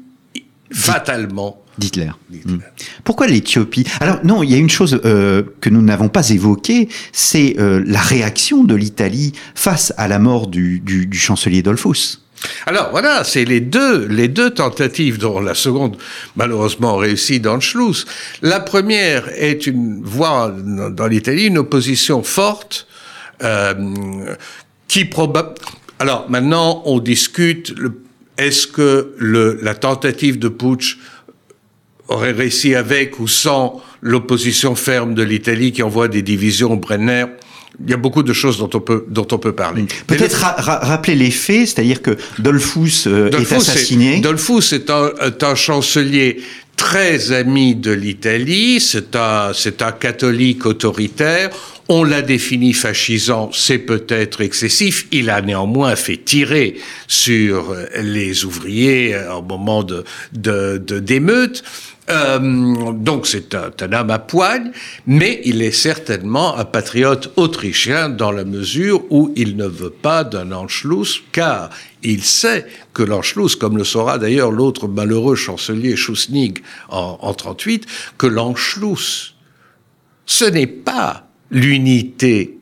fatalement 0.73 1.63
d'Hitler. 1.79 2.11
Hmm. 2.31 2.59
Pourquoi 3.05 3.27
l'Éthiopie? 3.27 3.85
Alors 4.01 4.21
non, 4.25 4.43
il 4.43 4.51
y 4.51 4.55
a 4.55 4.59
une 4.59 4.69
chose 4.69 5.01
euh, 5.05 5.43
que 5.61 5.71
nous 5.71 5.83
n'avons 5.83 6.09
pas 6.09 6.29
évoquée, 6.31 6.89
c'est 7.13 7.57
euh, 7.59 7.83
la 7.87 8.01
réaction 8.01 8.65
de 8.65 8.75
l'Italie 8.75 9.33
face 9.55 9.95
à 9.97 10.07
la 10.09 10.19
mort 10.19 10.47
du, 10.47 10.81
du, 10.81 11.07
du 11.07 11.19
chancelier 11.19 11.63
Dollfuss. 11.63 12.23
Alors 12.67 12.91
voilà, 12.91 13.23
c'est 13.25 13.45
les 13.45 13.61
deux, 13.61 14.07
les 14.07 14.29
deux 14.29 14.51
tentatives, 14.51 15.19
dont 15.19 15.41
la 15.41 15.55
seconde 15.55 15.97
malheureusement 16.37 16.97
réussit 16.97 17.41
dans 17.41 17.55
le 17.55 17.61
Schluss. 17.61 18.07
La 18.43 18.61
première 18.61 19.29
est 19.37 19.67
une 19.67 20.03
voix 20.03 20.55
dans 20.91 21.07
l'Italie 21.07 21.47
une 21.47 21.59
opposition 21.59 22.23
forte 22.23 22.87
qui 24.88 25.05
probable. 25.05 25.55
Alors 25.98 26.26
maintenant, 26.29 26.83
on 26.87 26.98
discute. 26.98 27.74
Est-ce 28.38 28.66
que 28.66 29.14
le, 29.18 29.59
la 29.62 29.74
tentative 29.74 30.38
de 30.38 30.48
putsch 30.48 30.98
aurait 32.09 32.33
réussi 32.33 32.74
avec 32.74 33.20
ou 33.20 33.29
sans 33.29 33.83
l'opposition 34.00 34.74
ferme 34.74 35.14
de 35.14 35.22
l'Italie 35.22 35.72
qui 35.72 35.83
envoie 35.83 36.09
des 36.09 36.22
divisions 36.22 36.72
au 36.72 36.76
Brenner? 36.76 37.26
Il 37.85 37.90
y 37.90 37.94
a 37.94 37.98
beaucoup 37.98 38.22
de 38.22 38.33
choses 38.33 38.59
dont 38.59 38.70
on 38.74 38.81
peut, 38.81 39.05
dont 39.09 39.26
on 39.31 39.38
peut 39.38 39.53
parler. 39.53 39.85
Peut-être 40.07 40.38
rappeler 40.38 41.14
les 41.14 41.31
faits, 41.31 41.68
c'est-à-dire 41.68 42.03
que 42.03 42.16
Dolphus, 42.38 43.05
euh, 43.07 43.31
est 43.31 43.53
assassiné. 43.53 44.16
Est, 44.16 44.72
est 44.72 44.90
un, 44.90 45.11
est 45.20 45.42
un 45.42 45.55
chancelier 45.55 46.40
très 46.76 47.33
ami 47.33 47.74
de 47.74 47.90
l'Italie, 47.90 48.81
c'est 48.81 49.14
un, 49.14 49.53
c'est 49.55 49.83
un 49.83 49.92
catholique 49.92 50.64
autoritaire. 50.64 51.50
On 51.92 52.05
l'a 52.05 52.22
défini 52.22 52.72
fascisant, 52.72 53.50
c'est 53.53 53.81
peut-être 53.81 54.42
excessif. 54.42 55.09
Il 55.11 55.29
a 55.29 55.42
néanmoins 55.42 55.96
fait 55.96 56.18
tirer 56.18 56.76
sur 57.09 57.74
les 58.00 58.44
ouvriers 58.44 59.20
au 59.37 59.42
moment 59.42 59.83
de 59.83 60.05
d'émeutes. 60.79 61.64
Euh, 62.09 62.92
donc 62.92 63.26
c'est 63.26 63.57
un, 63.57 63.72
un, 63.80 63.93
homme 63.93 64.11
à 64.11 64.20
poigne, 64.20 64.70
mais 65.09 65.41
il 65.45 65.62
est 65.62 65.72
certainement 65.72 66.57
un 66.57 66.64
patriote 66.64 67.32
autrichien 67.34 68.09
dans 68.09 68.30
la 68.30 68.45
mesure 68.45 69.03
où 69.11 69.32
il 69.34 69.57
ne 69.57 69.66
veut 69.66 69.91
pas 69.91 70.22
d'un 70.22 70.53
Anschluss, 70.53 71.22
car 71.32 71.70
il 72.05 72.22
sait 72.22 72.66
que 72.95 73.03
l'Anschluss, 73.03 73.57
comme 73.57 73.76
le 73.76 73.84
saura 73.84 74.18
d'ailleurs 74.18 74.53
l'autre 74.53 74.86
malheureux 74.86 75.34
chancelier 75.34 75.97
Schussnig 75.97 76.62
en, 76.88 77.18
en 77.20 77.34
38, 77.34 77.84
que 78.16 78.28
l'Anschluss, 78.28 79.34
ce 80.24 80.45
n'est 80.45 80.68
pas 80.68 81.30
l'unité 81.51 82.59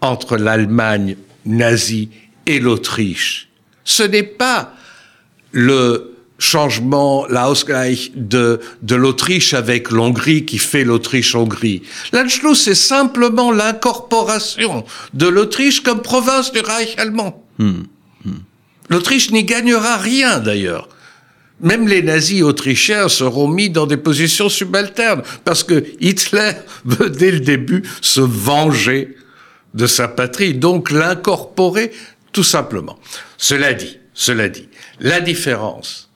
entre 0.00 0.36
l'Allemagne 0.36 1.16
nazie 1.44 2.10
et 2.46 2.60
l'Autriche. 2.60 3.48
Ce 3.84 4.02
n'est 4.02 4.22
pas 4.22 4.74
le 5.52 6.16
changement, 6.38 7.26
la 7.28 7.50
Ausgleich 7.50 8.12
de, 8.14 8.60
de 8.82 8.94
l'Autriche 8.94 9.52
avec 9.52 9.90
l'Hongrie 9.90 10.46
qui 10.46 10.58
fait 10.58 10.84
l'Autriche-Hongrie. 10.84 11.82
L'Anschluss, 12.12 12.62
c'est 12.62 12.74
simplement 12.74 13.52
l'incorporation 13.52 14.84
de 15.12 15.26
l'Autriche 15.28 15.80
comme 15.82 16.00
province 16.00 16.50
du 16.50 16.60
Reich 16.60 16.94
allemand. 16.98 17.44
Hmm. 17.58 17.82
Hmm. 18.24 18.38
L'Autriche 18.88 19.30
n'y 19.32 19.44
gagnera 19.44 19.98
rien 19.98 20.40
d'ailleurs. 20.40 20.88
Même 21.62 21.88
les 21.88 22.02
nazis 22.02 22.42
autrichiens 22.42 23.08
seront 23.08 23.48
mis 23.48 23.70
dans 23.70 23.86
des 23.86 23.96
positions 23.96 24.48
subalternes 24.48 25.22
parce 25.44 25.62
que 25.62 25.84
Hitler 26.00 26.52
veut 26.84 27.10
dès 27.10 27.32
le 27.32 27.40
début 27.40 27.82
se 28.00 28.20
venger 28.20 29.16
de 29.74 29.86
sa 29.86 30.08
patrie, 30.08 30.54
donc 30.54 30.90
l'incorporer 30.90 31.92
tout 32.32 32.42
simplement. 32.42 32.98
Cela 33.36 33.74
dit, 33.74 33.98
cela 34.14 34.48
dit, 34.48 34.68
la 34.98 35.20
différence 35.20 36.10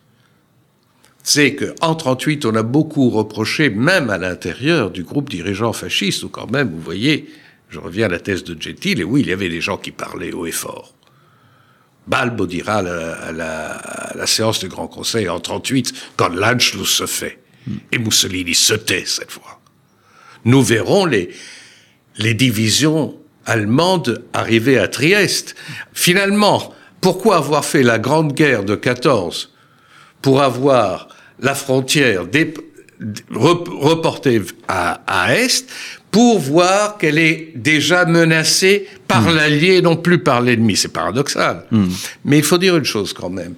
c'est 1.27 1.57
qu'en 1.57 1.95
38, 1.95 2.45
on 2.45 2.55
a 2.55 2.63
beaucoup 2.63 3.09
reproché, 3.09 3.71
même 3.71 4.11
à 4.11 4.19
l'intérieur 4.19 4.91
du 4.91 5.03
groupe 5.03 5.31
dirigeant 5.31 5.73
fasciste, 5.73 6.23
où 6.23 6.29
quand 6.29 6.51
même, 6.51 6.71
vous 6.71 6.83
voyez, 6.83 7.31
je 7.71 7.81
reviens 7.81 8.07
à 8.07 8.11
la 8.11 8.21
thèse 8.21 8.45
de 8.45 8.61
Gentile, 8.61 9.01
et 9.01 9.05
oui, 9.05 9.23
il 9.23 9.29
y 9.29 9.33
avait 9.33 9.49
des 9.49 9.63
gens 9.63 9.79
qui 9.79 9.91
parlaient 9.91 10.33
haut 10.33 10.45
et 10.45 10.53
fort. 10.53 10.94
Balbo 12.07 12.47
dira 12.47 12.79
à 12.79 13.33
la, 13.33 14.27
séance 14.27 14.61
du 14.61 14.69
Grand 14.69 14.89
Conseil 14.89 15.29
en 15.29 15.41
38, 15.41 15.95
quand 16.17 16.29
l'Anschluss 16.29 16.89
se 16.89 17.07
fait, 17.07 17.39
et 17.93 17.99
Mussolini 17.99 18.55
se 18.55 18.75
tait 18.75 19.05
cette 19.07 19.31
fois. 19.31 19.61
Nous 20.45 20.63
verrons 20.63 21.07
les, 21.07 21.31
les 22.19 22.35
divisions 22.35 23.19
allemandes 23.47 24.25
arriver 24.33 24.79
à 24.79 24.89
Trieste. 24.89 25.55
Finalement, 25.93 26.75
pourquoi 27.01 27.37
avoir 27.37 27.65
fait 27.65 27.83
la 27.83 27.99
Grande 27.99 28.33
Guerre 28.33 28.65
de 28.65 28.75
14 28.75 29.53
pour 30.23 30.43
avoir 30.43 31.09
la 31.41 31.55
frontière 31.55 32.25
reportée 33.31 34.43
à, 34.69 35.03
à, 35.07 35.35
Est 35.37 35.67
pour 36.15 36.39
voir 36.39 36.97
qu'elle 36.97 37.19
est 37.19 37.51
déjà 37.57 38.05
menacée 38.05 38.87
par 39.09 39.23
hmm. 39.23 39.35
l'allié, 39.35 39.83
non 39.83 39.97
plus 39.97 40.23
par 40.23 40.43
l'ennemi. 40.43 40.77
C'est 40.77 40.93
paradoxal. 40.93 41.65
Hmm. 41.73 41.89
Mais 42.25 42.39
il 42.39 42.45
faut 42.45 42.57
dire 42.57 42.77
une 42.77 42.85
chose 42.85 43.13
quand 43.13 43.31
même 43.31 43.57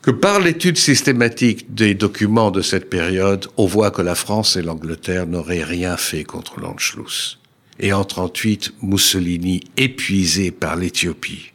que 0.00 0.12
par 0.12 0.38
l'étude 0.38 0.78
systématique 0.78 1.74
des 1.74 1.94
documents 1.94 2.52
de 2.52 2.62
cette 2.62 2.88
période, 2.88 3.48
on 3.56 3.66
voit 3.66 3.90
que 3.90 4.00
la 4.00 4.14
France 4.14 4.54
et 4.54 4.62
l'Angleterre 4.62 5.26
n'auraient 5.26 5.64
rien 5.64 5.96
fait 5.96 6.22
contre 6.22 6.60
l'Anschluss. 6.60 7.40
Et 7.80 7.92
en 7.92 8.04
38, 8.04 8.74
Mussolini, 8.82 9.60
épuisé 9.76 10.52
par 10.52 10.76
l'Éthiopie, 10.76 11.50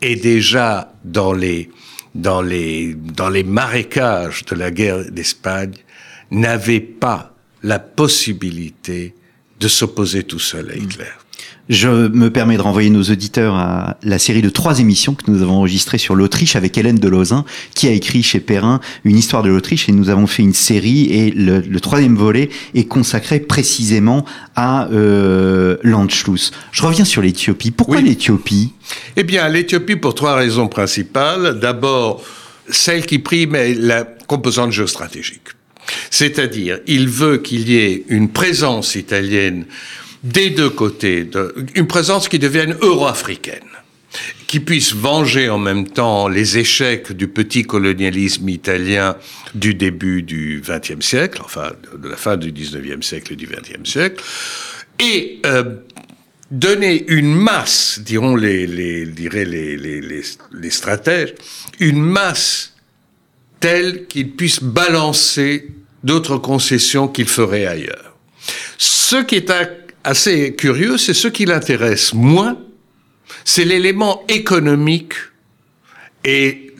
est 0.00 0.16
déjà 0.16 0.94
dans 1.04 1.34
les 1.34 1.68
dans 2.14 2.40
les, 2.40 2.94
dans 2.94 3.28
les 3.28 3.44
marécages 3.44 4.46
de 4.46 4.54
la 4.54 4.70
guerre 4.70 5.10
d'Espagne, 5.10 5.74
n'avait 6.30 6.80
pas 6.80 7.33
la 7.64 7.78
possibilité 7.80 9.14
de 9.58 9.68
s'opposer 9.68 10.22
tout 10.22 10.38
seul 10.38 10.70
à 10.70 10.76
Hitler. 10.76 11.10
Je 11.70 11.88
me 11.88 12.28
permets 12.28 12.58
de 12.58 12.62
renvoyer 12.62 12.90
nos 12.90 13.04
auditeurs 13.04 13.54
à 13.54 13.96
la 14.02 14.18
série 14.18 14.42
de 14.42 14.50
trois 14.50 14.80
émissions 14.80 15.14
que 15.14 15.30
nous 15.30 15.40
avons 15.40 15.54
enregistrées 15.54 15.96
sur 15.96 16.14
l'Autriche 16.14 16.56
avec 16.56 16.76
Hélène 16.76 16.98
de 16.98 17.08
Lauzin, 17.08 17.46
qui 17.74 17.88
a 17.88 17.90
écrit 17.90 18.22
chez 18.22 18.38
Perrin 18.38 18.80
une 19.04 19.16
histoire 19.16 19.42
de 19.42 19.48
l'Autriche 19.48 19.88
et 19.88 19.92
nous 19.92 20.10
avons 20.10 20.26
fait 20.26 20.42
une 20.42 20.52
série 20.52 21.04
et 21.10 21.30
le, 21.30 21.60
le 21.60 21.80
troisième 21.80 22.16
volet 22.16 22.50
est 22.74 22.84
consacré 22.84 23.40
précisément 23.40 24.26
à 24.56 24.88
euh, 24.88 25.78
l'Anschluss. 25.82 26.52
Je 26.70 26.82
reviens 26.82 27.06
sur 27.06 27.22
l'Éthiopie. 27.22 27.70
Pourquoi 27.70 28.02
l'Éthiopie? 28.02 28.74
Eh 29.16 29.24
bien, 29.24 29.48
l'Éthiopie 29.48 29.96
pour 29.96 30.14
trois 30.14 30.34
raisons 30.34 30.68
principales. 30.68 31.58
D'abord, 31.58 32.22
celle 32.68 33.06
qui 33.06 33.18
prime 33.20 33.54
est 33.54 33.72
la 33.72 34.04
composante 34.04 34.70
géostratégique. 34.70 35.48
C'est-à-dire, 36.10 36.80
il 36.86 37.08
veut 37.08 37.38
qu'il 37.38 37.68
y 37.68 37.76
ait 37.76 38.04
une 38.08 38.30
présence 38.30 38.94
italienne 38.94 39.66
des 40.22 40.50
deux 40.50 40.70
côtés, 40.70 41.28
une 41.74 41.86
présence 41.86 42.28
qui 42.28 42.38
devienne 42.38 42.76
euro-africaine 42.80 43.60
qui 44.46 44.60
puisse 44.60 44.94
venger 44.94 45.48
en 45.48 45.58
même 45.58 45.88
temps 45.88 46.28
les 46.28 46.58
échecs 46.58 47.12
du 47.12 47.28
petit 47.28 47.64
colonialisme 47.64 48.48
italien 48.48 49.16
du 49.54 49.74
début 49.74 50.22
du 50.22 50.62
XXe 50.64 51.04
siècle, 51.04 51.42
enfin 51.44 51.72
de 51.96 52.08
la 52.08 52.16
fin 52.16 52.36
du 52.36 52.52
XIXe 52.52 53.04
siècle 53.04 53.32
et 53.32 53.36
du 53.36 53.46
XXe 53.46 53.88
siècle, 53.88 54.22
et 55.00 55.40
euh, 55.44 55.74
donner 56.50 57.04
une 57.08 57.34
masse, 57.34 58.00
diront 58.04 58.36
les, 58.36 58.66
les, 58.66 59.04
les, 59.04 59.76
les, 59.76 60.22
les 60.52 60.70
stratèges, 60.70 61.34
une 61.80 62.00
masse 62.00 62.74
telle 63.58 64.06
qu'il 64.06 64.30
puisse 64.30 64.62
balancer 64.62 65.68
d'autres 66.04 66.36
concessions 66.38 67.08
qu'il 67.08 67.26
ferait 67.26 67.66
ailleurs. 67.66 68.14
Ce 68.78 69.16
qui 69.16 69.36
est 69.36 69.50
assez 70.04 70.54
curieux, 70.54 70.98
c'est 70.98 71.14
ce 71.14 71.28
qui 71.28 71.46
l'intéresse 71.46 72.14
moins, 72.14 72.58
c'est 73.44 73.64
l'élément 73.64 74.22
économique 74.28 75.14
et 76.24 76.72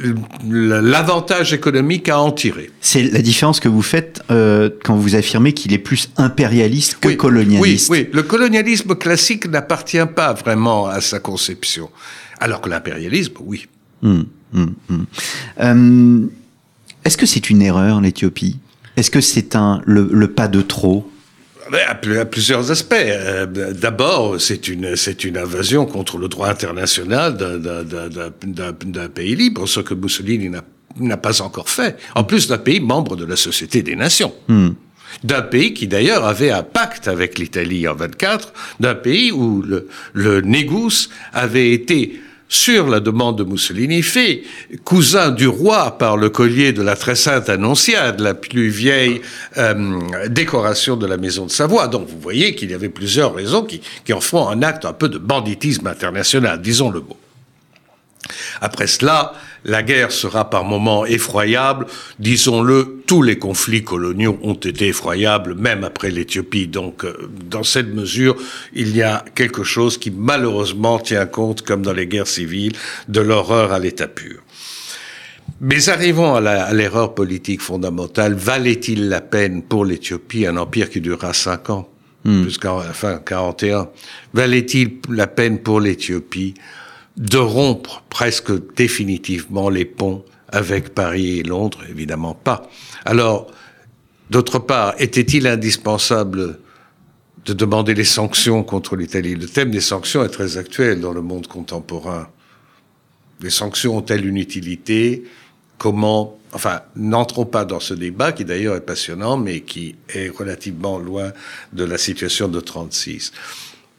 l'avantage 0.50 1.52
économique 1.52 2.08
à 2.08 2.18
en 2.18 2.32
tirer. 2.32 2.70
C'est 2.80 3.04
la 3.04 3.22
différence 3.22 3.60
que 3.60 3.68
vous 3.68 3.82
faites 3.82 4.22
euh, 4.30 4.68
quand 4.82 4.96
vous 4.96 5.14
affirmez 5.14 5.52
qu'il 5.52 5.72
est 5.72 5.78
plus 5.78 6.10
impérialiste 6.16 6.98
que 7.00 7.10
colonialiste. 7.10 7.90
Oui, 7.90 8.00
oui, 8.00 8.08
le 8.12 8.22
colonialisme 8.22 8.94
classique 8.96 9.48
n'appartient 9.48 10.06
pas 10.14 10.32
vraiment 10.32 10.86
à 10.86 11.00
sa 11.00 11.20
conception, 11.20 11.90
alors 12.40 12.60
que 12.60 12.68
l'impérialisme, 12.68 13.34
oui. 13.40 13.66
Hum, 14.02 14.26
hum, 14.54 14.74
hum. 14.90 15.06
Euh, 15.60 16.26
Est-ce 17.04 17.16
que 17.16 17.26
c'est 17.26 17.48
une 17.50 17.62
erreur 17.62 18.00
l'Éthiopie? 18.00 18.58
Est-ce 18.96 19.10
que 19.10 19.20
c'est 19.20 19.56
un 19.56 19.80
le 19.86 20.26
pas 20.28 20.48
de 20.48 20.62
trop? 20.62 21.10
À, 21.72 21.94
plusieurs 22.24 22.70
aspects. 22.70 22.94
Euh, 22.94 23.46
d'abord, 23.72 24.40
c'est 24.40 24.68
une, 24.68 24.96
c'est 24.96 25.24
une 25.24 25.38
invasion 25.38 25.86
contre 25.86 26.18
le 26.18 26.28
droit 26.28 26.48
international 26.48 27.36
d'un 27.36 29.08
pays 29.08 29.34
libre, 29.34 29.66
ce 29.66 29.80
que 29.80 29.94
Mussolini 29.94 30.50
n'a 31.00 31.16
pas 31.16 31.42
encore 31.42 31.68
fait. 31.68 31.96
En 32.14 32.24
plus 32.24 32.48
d'un 32.48 32.58
pays 32.58 32.80
membre 32.80 33.16
de 33.16 33.24
la 33.24 33.36
Société 33.36 33.82
des 33.82 33.96
Nations. 33.96 34.34
Hmm. 34.48 34.70
D'un 35.22 35.42
pays 35.42 35.74
qui 35.74 35.86
d'ailleurs 35.86 36.24
avait 36.24 36.50
un 36.50 36.64
pacte 36.64 37.08
avec 37.08 37.38
l'Italie 37.38 37.86
en 37.88 37.94
24, 37.94 38.52
d'un 38.80 38.94
pays 38.94 39.30
où 39.32 39.62
le, 39.62 39.88
le 40.12 40.40
Négus 40.40 41.08
avait 41.32 41.70
été 41.70 42.20
sur 42.48 42.88
la 42.88 43.00
demande 43.00 43.38
de 43.38 43.44
Mussolini, 43.44 44.02
fait 44.02 44.42
cousin 44.84 45.30
du 45.30 45.48
roi 45.48 45.98
par 45.98 46.16
le 46.16 46.28
collier 46.28 46.72
de 46.72 46.82
la 46.82 46.96
très 46.96 47.14
sainte 47.14 47.48
Annonciade, 47.48 48.20
la 48.20 48.34
plus 48.34 48.68
vieille 48.68 49.20
euh, 49.56 50.00
décoration 50.28 50.96
de 50.96 51.06
la 51.06 51.16
maison 51.16 51.46
de 51.46 51.50
Savoie. 51.50 51.88
Donc 51.88 52.08
vous 52.08 52.20
voyez 52.20 52.54
qu'il 52.54 52.70
y 52.70 52.74
avait 52.74 52.88
plusieurs 52.88 53.34
raisons 53.34 53.64
qui, 53.64 53.80
qui 54.04 54.12
en 54.12 54.20
font 54.20 54.48
un 54.48 54.62
acte 54.62 54.84
un 54.84 54.92
peu 54.92 55.08
de 55.08 55.18
banditisme 55.18 55.86
international, 55.86 56.60
disons 56.60 56.90
le 56.90 57.00
mot. 57.00 57.16
Après 58.60 58.86
cela, 58.86 59.34
la 59.64 59.82
guerre 59.82 60.12
sera 60.12 60.50
par 60.50 60.64
moments 60.64 61.06
effroyable. 61.06 61.86
Disons-le, 62.18 63.02
tous 63.06 63.22
les 63.22 63.38
conflits 63.38 63.82
coloniaux 63.82 64.38
ont 64.42 64.54
été 64.54 64.88
effroyables, 64.88 65.54
même 65.54 65.84
après 65.84 66.10
l'Éthiopie. 66.10 66.66
Donc, 66.66 67.04
euh, 67.04 67.30
dans 67.48 67.62
cette 67.62 67.88
mesure, 67.88 68.36
il 68.74 68.94
y 68.94 69.02
a 69.02 69.24
quelque 69.34 69.64
chose 69.64 69.98
qui 69.98 70.10
malheureusement 70.10 70.98
tient 70.98 71.26
compte, 71.26 71.62
comme 71.62 71.82
dans 71.82 71.92
les 71.92 72.06
guerres 72.06 72.26
civiles, 72.26 72.72
de 73.08 73.20
l'horreur 73.20 73.72
à 73.72 73.78
l'état 73.78 74.08
pur. 74.08 74.40
Mais 75.60 75.88
arrivons 75.88 76.34
à 76.34 76.72
l'erreur 76.72 77.14
politique 77.14 77.62
fondamentale. 77.62 78.34
Valait-il 78.34 79.08
la 79.08 79.20
peine 79.20 79.62
pour 79.62 79.84
l'Éthiopie 79.84 80.46
un 80.46 80.56
empire 80.56 80.90
qui 80.90 81.00
durera 81.00 81.32
cinq 81.32 81.70
ans, 81.70 81.88
jusqu'à 82.24 82.74
la 82.74 82.92
fin 82.92 83.18
41 83.18 83.88
Valait-il 84.32 84.98
la 85.10 85.26
peine 85.26 85.58
pour 85.60 85.80
l'Éthiopie 85.80 86.54
de 87.16 87.38
rompre 87.38 88.02
presque 88.10 88.52
définitivement 88.74 89.68
les 89.68 89.84
ponts 89.84 90.24
avec 90.48 90.94
Paris 90.94 91.40
et 91.40 91.42
Londres 91.42 91.80
Évidemment 91.88 92.34
pas. 92.34 92.68
Alors, 93.04 93.50
d'autre 94.30 94.58
part, 94.58 94.94
était-il 94.98 95.46
indispensable 95.46 96.58
de 97.44 97.52
demander 97.52 97.94
les 97.94 98.04
sanctions 98.04 98.62
contre 98.62 98.96
l'Italie? 98.96 99.34
Le 99.34 99.46
thème 99.46 99.70
des 99.70 99.80
sanctions 99.80 100.24
est 100.24 100.28
très 100.28 100.56
actuel 100.56 101.00
dans 101.00 101.12
le 101.12 101.22
monde 101.22 101.46
contemporain. 101.46 102.28
Les 103.40 103.50
sanctions 103.50 103.96
ont-elles 103.96 104.26
une 104.26 104.38
utilité? 104.38 105.24
Comment? 105.78 106.38
Enfin, 106.52 106.82
n'entrons 106.94 107.46
pas 107.46 107.64
dans 107.64 107.80
ce 107.80 107.94
débat 107.94 108.32
qui 108.32 108.44
d'ailleurs 108.44 108.76
est 108.76 108.80
passionnant, 108.80 109.36
mais 109.36 109.60
qui 109.60 109.96
est 110.08 110.28
relativement 110.28 110.98
loin 110.98 111.32
de 111.72 111.84
la 111.84 111.98
situation 111.98 112.48
de 112.48 112.60
36. 112.60 113.32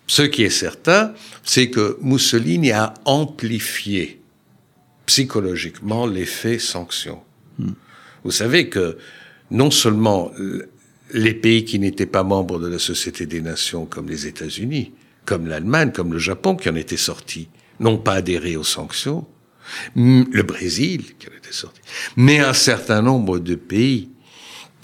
Ce 0.08 0.22
qui 0.22 0.44
est 0.44 0.50
certain, 0.50 1.14
c'est 1.44 1.70
que 1.70 1.98
Mussolini 2.02 2.72
a 2.72 2.94
amplifié 3.06 4.22
psychologiquement 5.06 6.06
l'effet 6.06 6.60
sanction. 6.60 7.22
Hmm. 7.58 7.72
Vous 8.24 8.32
savez 8.32 8.70
que 8.70 8.98
non 9.52 9.72
seulement 9.72 10.32
les 11.14 11.34
pays 11.34 11.66
qui 11.66 11.80
n'étaient 11.80 12.06
pas 12.06 12.24
membres 12.24 12.60
de 12.60 12.68
la 12.68 12.80
Société 12.80 13.26
des 13.26 13.42
Nations, 13.42 13.86
comme 13.86 14.10
les 14.10 14.28
États-Unis, 14.28 14.92
comme 15.26 15.48
l'Allemagne, 15.48 15.92
comme 15.92 16.14
le 16.14 16.20
Japon, 16.20 16.56
qui 16.56 16.70
en 16.70 16.76
étaient 16.76 16.98
sortis, 16.98 17.48
n'ont 17.80 17.98
pas 17.98 18.14
adhéré 18.14 18.56
aux 18.56 18.64
sanctions, 18.64 19.26
le 19.96 20.42
Brésil, 20.44 21.16
qui 21.18 21.28
en 21.28 21.38
était 21.38 21.52
sorti, 21.52 21.82
mais 22.16 22.40
un 22.40 22.54
certain 22.54 23.02
nombre 23.02 23.40
de 23.40 23.56
pays 23.56 24.10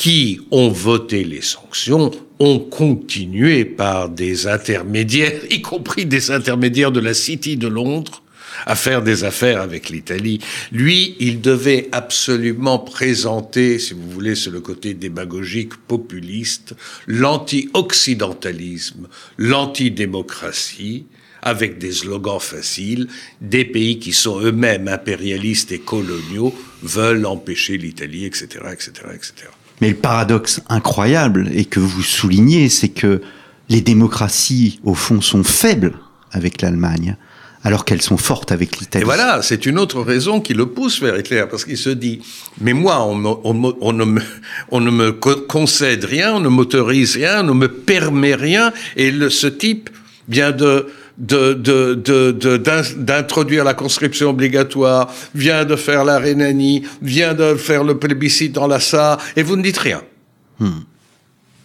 qui 0.02 0.41
ont 0.49 0.70
voté 0.70 1.24
les 1.24 1.43
sanctions 1.43 2.10
ont 2.39 2.58
continué 2.58 3.66
par 3.66 4.10
des 4.10 4.47
intermédiaires, 4.47 5.39
y 5.52 5.62
compris 5.62 6.08
des 6.08 6.32
intermédiaires 6.32 6.91
de 6.91 6.99
la 6.99 7.14
City 7.14 7.56
de 7.56 7.68
Londres, 7.68 8.24
à 8.66 8.76
faire 8.76 9.04
des 9.04 9.26
affaires 9.26 9.62
avec 9.62 9.89
l'Italie. 9.89 10.39
Lui, 10.72 11.16
il 11.20 11.39
devait 11.39 11.88
absolument 11.91 12.80
présenter, 12.80 13.78
si 13.78 13.93
vous 13.93 14.10
voulez, 14.10 14.34
c'est 14.34 14.49
le 14.49 14.60
côté 14.60 14.95
démagogique, 14.95 15.76
populiste, 15.88 16.74
l'anti-occidentalisme, 17.06 19.08
l'anti-démocratie, 19.38 21.06
avec 21.43 21.78
des 21.78 21.91
slogans 21.91 22.39
faciles, 22.39 23.08
des 23.39 23.66
pays 23.66 23.99
qui 23.99 24.14
sont 24.14 24.39
eux-mêmes 24.39 24.88
impérialistes 24.88 25.72
et 25.72 25.80
coloniaux 25.80 26.56
veulent 26.82 27.28
empêcher 27.28 27.78
l'Italie, 27.78 28.26
etc., 28.26 28.66
etc., 28.74 28.91
etc. 29.14 29.52
Mais 29.82 29.89
le 29.89 29.95
paradoxe 29.95 30.61
incroyable, 30.69 31.49
et 31.53 31.65
que 31.65 31.79
vous 31.79 32.03
soulignez, 32.03 32.69
c'est 32.69 32.89
que 32.89 33.21
les 33.69 33.82
démocraties, 33.82 34.79
au 34.84 34.93
fond, 34.93 35.21
sont 35.21 35.43
faibles 35.43 35.93
avec 36.32 36.61
l'Allemagne 36.61 37.17
alors 37.63 37.86
qu'elles 37.86 38.01
sont 38.01 38.17
fortes 38.17 38.51
avec 38.51 38.79
l'Italie. 38.79 39.03
Et 39.03 39.05
voilà, 39.05 39.41
c'est 39.41 39.65
une 39.65 39.77
autre 39.77 40.01
raison 40.01 40.41
qui 40.41 40.53
le 40.53 40.65
pousse 40.65 41.01
vers 41.01 41.17
Hitler, 41.17 41.45
parce 41.49 41.65
qu'il 41.65 41.77
se 41.77 41.89
dit, 41.89 42.21
mais 42.59 42.73
moi, 42.73 43.05
on, 43.05 43.15
ne, 43.15 44.05
me, 44.05 44.21
on 44.71 44.79
ne 44.79 44.91
me 44.91 45.11
concède 45.11 46.05
rien, 46.05 46.34
on 46.34 46.39
ne 46.39 46.49
m'autorise 46.49 47.15
rien, 47.15 47.41
on 47.41 47.47
ne 47.47 47.53
me 47.53 47.67
permet 47.67 48.36
rien, 48.36 48.73
et 48.95 49.13
ce 49.29 49.47
type 49.47 49.89
vient 50.27 50.51
de 50.51 50.88
d'introduire 51.18 53.64
la 53.64 53.74
conscription 53.74 54.30
obligatoire, 54.30 55.12
vient 55.36 55.66
de 55.66 55.76
faire 55.76 56.05
la 56.05 56.20
Rhénanie, 56.20 56.84
vient 57.01 57.34
de 57.34 57.55
faire 57.55 57.84
le 57.84 57.97
plébiscite 57.97 58.53
dans 58.53 58.68
la 58.68 58.80
Sarre, 58.80 59.18
et 59.36 59.41
vous 59.43 59.55
ne 59.55 59.64
dites 59.64 59.78
rien. 59.78 60.01
Hmm. 60.59 60.82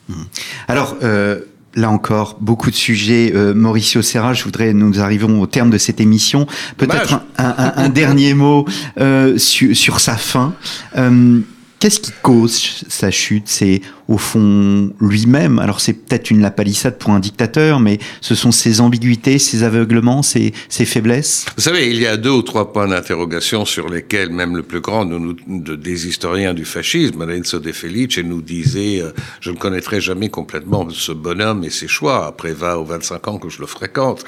Hmm. 0.09 0.25
Alors, 0.69 0.97
euh, 1.03 1.41
là 1.77 1.91
encore, 1.91 2.39
beaucoup 2.41 2.71
de 2.71 2.77
sujets. 2.77 3.33
Euh, 3.35 3.55
Mauricio 3.55 4.03
Serra, 4.03 4.33
je 4.33 4.43
voudrais, 4.43 4.73
nous 4.73 5.01
arrivons 5.01 5.41
au 5.41 5.47
terme 5.47 5.71
de 5.71 5.79
cette 5.79 6.01
émission. 6.01 6.47
Peut-être 6.79 7.21
un, 7.39 7.89
dernier 7.91 8.35
mot 8.35 8.67
euh, 8.99 9.39
sur, 9.39 9.77
sur, 9.77 10.01
sa 10.01 10.17
fin. 10.17 10.55
Euh, 10.97 11.41
Qu'est-ce 11.79 12.01
qui 12.01 12.13
cause 12.23 12.85
sa 12.89 13.11
chute? 13.11 13.49
C'est 13.49 13.83
au 14.09 14.17
fond 14.17 14.91
lui-même? 14.99 15.59
Alors 15.59 15.81
c'est 15.81 15.93
peut-être 15.93 16.31
une 16.31 16.41
lapalissade 16.41 16.99
pour 16.99 17.11
un 17.11 17.21
dictateur, 17.21 17.81
mais 17.81 17.99
ce 18.23 18.35
sont 18.35 18.51
ses 18.51 18.81
ambiguïtés, 18.81 19.39
ses 19.39 19.63
aveuglements, 19.63 20.23
ses, 20.23 20.55
ses 20.71 20.87
faiblesses? 20.87 21.45
Vous 21.55 21.63
savez, 21.63 21.91
il 21.91 22.01
y 22.01 22.07
a 22.07 22.17
deux 22.17 22.31
ou 22.31 22.41
trois 22.41 22.73
points 22.73 22.89
d'interrogation 22.89 23.67
sur 23.67 23.91
lesquels 23.91 24.31
même 24.31 24.57
le 24.57 24.63
plus 24.63 24.81
grand 24.81 25.05
de, 25.05 25.37
de, 25.47 25.77
des 25.77 26.07
historiens 26.07 26.55
du 26.55 26.65
fascisme, 26.65 27.25
Lorenzo 27.27 27.59
De 27.59 27.73
Felice, 27.73 28.19
nous 28.19 28.41
disait 28.41 29.03
euh, 29.03 29.13
je 29.41 29.51
ne 29.51 29.57
connaîtrai 29.57 30.01
jamais 30.01 30.31
complètement 30.31 30.89
ce 30.91 31.13
bonhomme 31.13 31.63
et 31.63 31.71
ses 31.71 31.89
choix 31.89 32.27
après 32.27 32.55
20 32.55 32.77
ou 32.77 32.85
25 32.87 33.29
ans 33.29 33.39
que 33.39 33.51
je 33.51 33.61
le 33.61 33.67
fréquente 33.67 34.25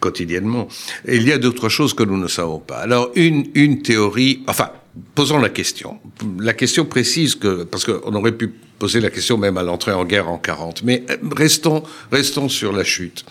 quotidiennement. 0.00 0.68
Il 1.08 1.26
y 1.26 1.32
a 1.32 1.38
d'autres 1.38 1.70
choses 1.70 1.94
que 1.94 2.02
nous 2.02 2.18
ne 2.18 2.28
savons 2.28 2.58
pas. 2.58 2.76
Alors 2.76 3.10
une 3.14 3.46
une 3.54 3.80
théorie, 3.80 4.42
enfin 4.46 4.70
posons 5.14 5.38
la 5.38 5.48
question. 5.48 5.98
La 6.38 6.54
question 6.54 6.84
précise 6.84 7.34
que, 7.34 7.64
parce 7.64 7.84
qu'on 7.84 8.14
aurait 8.14 8.32
pu 8.32 8.48
poser 8.78 9.00
la 9.00 9.10
question 9.10 9.38
même 9.38 9.56
à 9.56 9.62
l'entrée 9.62 9.92
en 9.92 10.04
guerre 10.04 10.28
en 10.28 10.38
40, 10.38 10.82
mais 10.82 11.04
euh, 11.10 11.16
restons, 11.36 11.82
restons 12.10 12.48
sur 12.48 12.72
la 12.72 12.84
chute. 12.84 13.24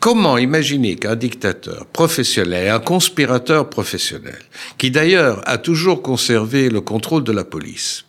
Comment 0.00 0.36
imaginer 0.36 0.96
qu'un 0.96 1.16
dictateur 1.16 1.86
professionnel, 1.86 2.68
un 2.68 2.78
conspirateur 2.78 3.70
professionnel, 3.70 4.38
qui 4.76 4.90
d'ailleurs 4.90 5.40
a 5.48 5.56
toujours 5.56 6.02
conservé 6.02 6.68
le 6.68 6.82
contrôle 6.82 7.24
de 7.24 7.32
la 7.32 7.44
police, 7.44 8.04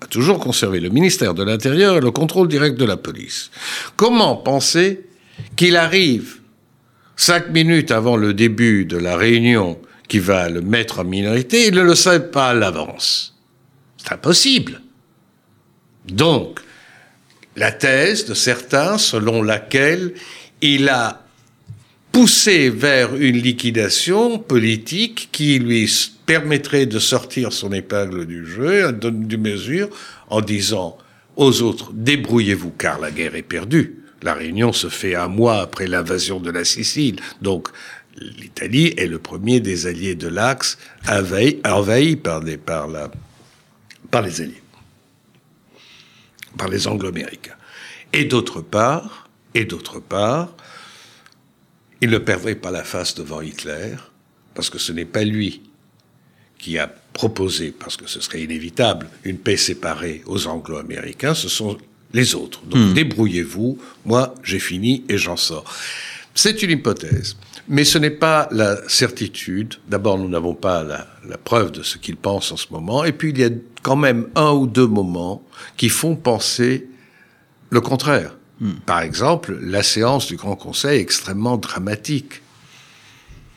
a 0.00 0.06
toujours 0.06 0.38
conservé 0.38 0.80
le 0.80 0.90
ministère 0.90 1.34
de 1.34 1.42
l'Intérieur 1.42 1.96
et 1.96 2.00
le 2.00 2.10
contrôle 2.12 2.48
direct 2.48 2.78
de 2.78 2.84
la 2.84 2.96
police, 2.96 3.50
comment 3.96 4.36
penser 4.36 5.00
qu'il 5.56 5.76
arrive 5.76 6.40
cinq 7.16 7.50
minutes 7.50 7.90
avant 7.90 8.16
le 8.16 8.32
début 8.32 8.84
de 8.84 8.96
la 8.96 9.16
réunion 9.16 9.78
qui 10.08 10.18
va 10.18 10.48
le 10.48 10.60
mettre 10.60 11.00
en 11.00 11.04
minorité, 11.04 11.68
il 11.68 11.74
ne 11.74 11.82
le 11.82 11.94
sait 11.94 12.20
pas 12.20 12.50
à 12.50 12.54
l'avance. 12.54 13.34
C'est 13.96 14.12
impossible. 14.12 14.80
Donc, 16.06 16.60
la 17.56 17.72
thèse 17.72 18.26
de 18.26 18.34
certains 18.34 18.98
selon 18.98 19.42
laquelle 19.42 20.14
il 20.60 20.88
a 20.88 21.24
poussé 22.12 22.68
vers 22.68 23.14
une 23.16 23.38
liquidation 23.38 24.38
politique 24.38 25.30
qui 25.32 25.58
lui 25.58 25.90
permettrait 26.26 26.86
de 26.86 26.98
sortir 26.98 27.52
son 27.52 27.72
épingle 27.72 28.26
du 28.26 28.46
jeu, 28.46 28.92
du 28.92 29.38
mesure, 29.38 29.88
en 30.28 30.40
disant 30.40 30.98
aux 31.36 31.62
autres, 31.62 31.90
débrouillez-vous 31.94 32.72
car 32.78 33.00
la 33.00 33.10
guerre 33.10 33.34
est 33.34 33.42
perdue. 33.42 34.02
La 34.22 34.34
réunion 34.34 34.72
se 34.72 34.88
fait 34.88 35.14
un 35.14 35.28
mois 35.28 35.60
après 35.60 35.86
l'invasion 35.86 36.38
de 36.38 36.50
la 36.50 36.64
Sicile. 36.64 37.16
Donc, 37.40 37.68
l'Italie 38.16 38.94
est 38.96 39.06
le 39.06 39.18
premier 39.18 39.60
des 39.60 39.86
alliés 39.86 40.14
de 40.14 40.28
l'Axe 40.28 40.78
envahi, 41.08 42.16
par, 42.16 42.40
des, 42.40 42.56
par, 42.56 42.88
la, 42.88 43.10
par 44.10 44.22
les 44.22 44.40
alliés, 44.40 44.62
par 46.56 46.68
les 46.68 46.86
anglo-américains. 46.86 47.56
Et 48.12 48.24
d'autre 48.24 48.60
part, 48.60 49.28
et 49.54 49.64
d'autre 49.64 50.00
part, 50.00 50.54
il 52.00 52.10
ne 52.10 52.18
perdrait 52.18 52.56
pas 52.56 52.70
la 52.70 52.84
face 52.84 53.14
devant 53.14 53.40
Hitler, 53.40 53.94
parce 54.54 54.70
que 54.70 54.78
ce 54.78 54.92
n'est 54.92 55.04
pas 55.04 55.24
lui 55.24 55.62
qui 56.58 56.78
a 56.78 56.86
proposé, 57.12 57.72
parce 57.72 57.96
que 57.96 58.06
ce 58.06 58.20
serait 58.20 58.42
inévitable, 58.42 59.08
une 59.24 59.38
paix 59.38 59.56
séparée 59.56 60.22
aux 60.26 60.46
anglo-américains, 60.46 61.34
ce 61.34 61.48
sont 61.48 61.78
les 62.12 62.34
autres. 62.34 62.62
Donc 62.66 62.90
hmm. 62.90 62.94
débrouillez-vous, 62.94 63.78
moi 64.04 64.34
j'ai 64.42 64.58
fini 64.58 65.04
et 65.08 65.18
j'en 65.18 65.36
sors. 65.36 65.64
C'est 66.34 66.62
une 66.62 66.70
hypothèse. 66.70 67.36
Mais 67.68 67.84
ce 67.84 67.98
n'est 67.98 68.10
pas 68.10 68.48
la 68.50 68.76
certitude. 68.88 69.74
D'abord, 69.88 70.18
nous 70.18 70.28
n'avons 70.28 70.54
pas 70.54 70.82
la, 70.82 71.06
preuve 71.38 71.72
de 71.72 71.82
ce 71.82 71.98
qu'il 71.98 72.16
pense 72.16 72.50
en 72.52 72.56
ce 72.56 72.66
moment. 72.70 73.04
Et 73.04 73.12
puis, 73.12 73.30
il 73.30 73.38
y 73.38 73.44
a 73.44 73.50
quand 73.82 73.96
même 73.96 74.28
un 74.34 74.52
ou 74.52 74.66
deux 74.66 74.86
moments 74.86 75.42
qui 75.76 75.88
font 75.88 76.16
penser 76.16 76.88
le 77.70 77.80
contraire. 77.80 78.36
Hmm. 78.60 78.72
Par 78.86 79.00
exemple, 79.00 79.58
la 79.60 79.82
séance 79.82 80.26
du 80.26 80.36
Grand 80.36 80.56
Conseil 80.56 80.98
est 80.98 81.02
extrêmement 81.02 81.56
dramatique. 81.56 82.42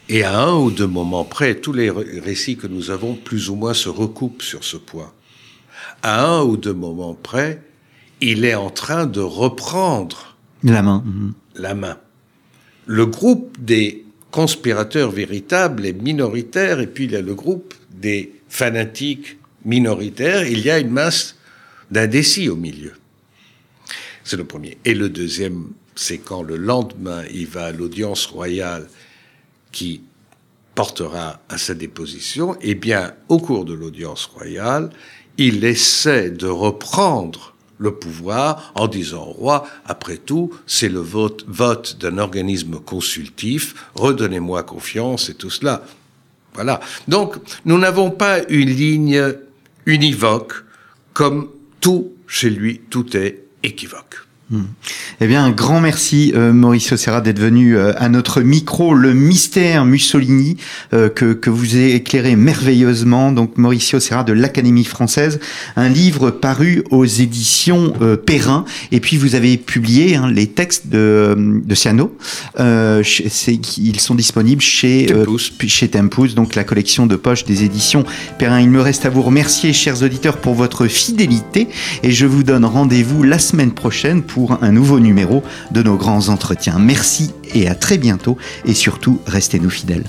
Et 0.08 0.24
à 0.24 0.40
un 0.40 0.56
ou 0.56 0.70
deux 0.70 0.88
moments 0.88 1.24
près, 1.24 1.56
tous 1.56 1.74
les 1.74 1.90
récits 1.90 2.58
que 2.58 2.68
nous 2.68 2.92
avons 2.92 3.16
plus 3.16 3.50
ou 3.50 3.56
moins 3.56 3.74
se 3.74 3.90
recoupent 3.90 4.44
sur 4.44 4.64
ce 4.64 4.78
point. 4.78 5.12
À 6.04 6.26
un 6.26 6.44
ou 6.44 6.58
deux 6.58 6.74
moments 6.74 7.16
près, 7.16 7.64
il 8.22 8.46
est 8.46 8.56
en 8.56 8.70
train 8.70 9.08
de 9.08 9.22
reprendre 9.22 10.38
la 10.64 10.82
main. 10.84 11.04
Hmm. 11.06 11.34
La 11.56 11.74
main 11.74 11.98
le 12.86 13.06
groupe 13.06 13.58
des 13.60 14.06
conspirateurs 14.32 15.12
véritables 15.12 15.86
est 15.86 15.94
minoritaire, 15.94 16.80
et 16.80 16.88
puis 16.88 17.06
il 17.06 17.12
y 17.12 17.16
a 17.16 17.22
le 17.22 17.36
groupe 17.36 17.74
des 17.92 18.34
fanatiques 18.50 19.38
minoritaires, 19.64 20.46
il 20.46 20.60
y 20.60 20.70
a 20.70 20.80
une 20.80 20.92
masse 20.92 21.36
d'indécis 21.90 22.50
au 22.50 22.56
milieu. 22.56 22.94
C'est 24.24 24.38
le 24.38 24.44
premier. 24.44 24.78
Et 24.86 24.94
le 24.94 25.10
deuxième, 25.10 25.68
c'est 25.96 26.18
quand 26.18 26.44
le 26.44 26.58
lendemain, 26.58 27.24
il 27.34 27.48
va 27.48 27.66
à 27.66 27.72
l'audience 27.72 28.26
royale 28.26 28.88
qui 29.72 30.02
portera 30.74 31.40
à 31.48 31.58
sa 31.58 31.74
déposition, 31.74 32.58
eh 32.62 32.76
bien, 32.76 33.14
au 33.30 33.40
cours 33.40 33.66
de 33.66 33.74
l'audience 33.74 34.26
royale, 34.26 34.90
il 35.38 35.64
essaie 35.64 36.32
de 36.32 36.48
reprendre 36.48 37.55
le 37.78 37.94
pouvoir 37.96 38.72
en 38.76 38.88
disant 38.88 39.24
au 39.24 39.32
roi, 39.32 39.68
après 39.86 40.18
tout, 40.18 40.52
c'est 40.66 40.90
le 40.90 41.00
vote, 41.00 41.98
d'un 42.00 42.18
organisme 42.18 42.80
consultif, 42.80 43.90
redonnez-moi 43.96 44.64
confiance 44.64 45.30
et 45.30 45.34
tout 45.34 45.50
cela. 45.50 45.84
Voilà. 46.54 46.80
Donc, 47.08 47.36
nous 47.66 47.78
n'avons 47.78 48.12
pas 48.12 48.44
une 48.48 48.70
ligne 48.70 49.34
univoque, 49.86 50.54
comme 51.14 51.50
tout 51.82 52.14
chez 52.28 52.50
lui, 52.50 52.82
tout 52.90 53.16
est 53.16 53.44
équivoque. 53.62 54.26
Hmm. 54.52 54.66
Eh 55.22 55.26
bien, 55.26 55.44
un 55.44 55.50
grand 55.50 55.82
merci 55.82 56.32
euh, 56.36 56.54
Mauricio 56.54 56.98
Serra 56.98 57.20
d'être 57.20 57.40
venu 57.40 57.76
euh, 57.76 57.94
à 57.98 58.10
notre 58.10 58.42
micro, 58.42 58.94
le 58.94 59.12
mystère 59.16 59.86
Mussolini 59.86 60.58
euh, 60.94 61.10
que, 61.10 61.34
que 61.34 61.50
vous 61.50 61.74
avez 61.74 61.96
éclairé 61.96 62.36
merveilleusement. 62.36 63.32
Donc 63.32 63.58
Mauricio 63.58 64.00
Serra 64.00 64.24
de 64.24 64.34
l'Académie 64.34 64.84
française, 64.84 65.40
un 65.76 65.90
livre 65.90 66.30
paru 66.30 66.84
aux 66.92 67.06
éditions 67.06 67.94
Perrin. 68.28 68.66
Et 68.92 69.00
puis 69.00 69.18
vous 69.18 69.34
avez 69.34 69.58
publié 69.58 70.16
hein, 70.16 70.30
les 70.30 70.46
textes 70.46 70.90
de, 70.90 71.36
de 71.66 71.76
Ciano. 71.76 72.16
ils 72.60 74.00
sont 74.00 74.16
disponibles 74.16 74.62
chez 74.62 75.08
Tempus. 75.08 75.54
chez 75.68 75.88
Tempus, 75.88 76.36
donc 76.36 76.54
la 76.54 76.64
collection 76.64 77.08
de 77.08 77.16
poches 77.16 77.46
des 77.46 77.64
éditions 77.64 78.06
Perrin. 78.38 78.62
Il 78.62 78.70
me 78.70 78.82
reste 78.82 79.08
à 79.08 79.10
vous 79.10 79.24
remercier, 79.24 79.74
chers 79.74 80.04
auditeurs, 80.04 80.38
pour 80.38 80.54
votre 80.54 80.86
fidélité 80.86 81.68
et 82.04 82.12
je 82.12 82.28
vous 82.28 82.44
donne 82.44 82.66
rendez-vous 82.66 83.24
la 83.24 83.40
semaine 83.40 83.72
prochaine 83.72 84.22
pour 84.36 84.62
un 84.62 84.74
nouveau 84.74 85.00
numéro 85.00 85.44
de 85.72 85.82
nos 85.82 85.96
grands 85.96 86.28
entretiens. 86.28 86.78
Merci 86.78 87.32
et 87.54 87.70
à 87.70 87.74
très 87.74 87.98
bientôt 87.98 88.38
et 88.66 88.74
surtout 88.74 89.22
restez-nous 89.26 89.70
fidèles. 89.70 90.04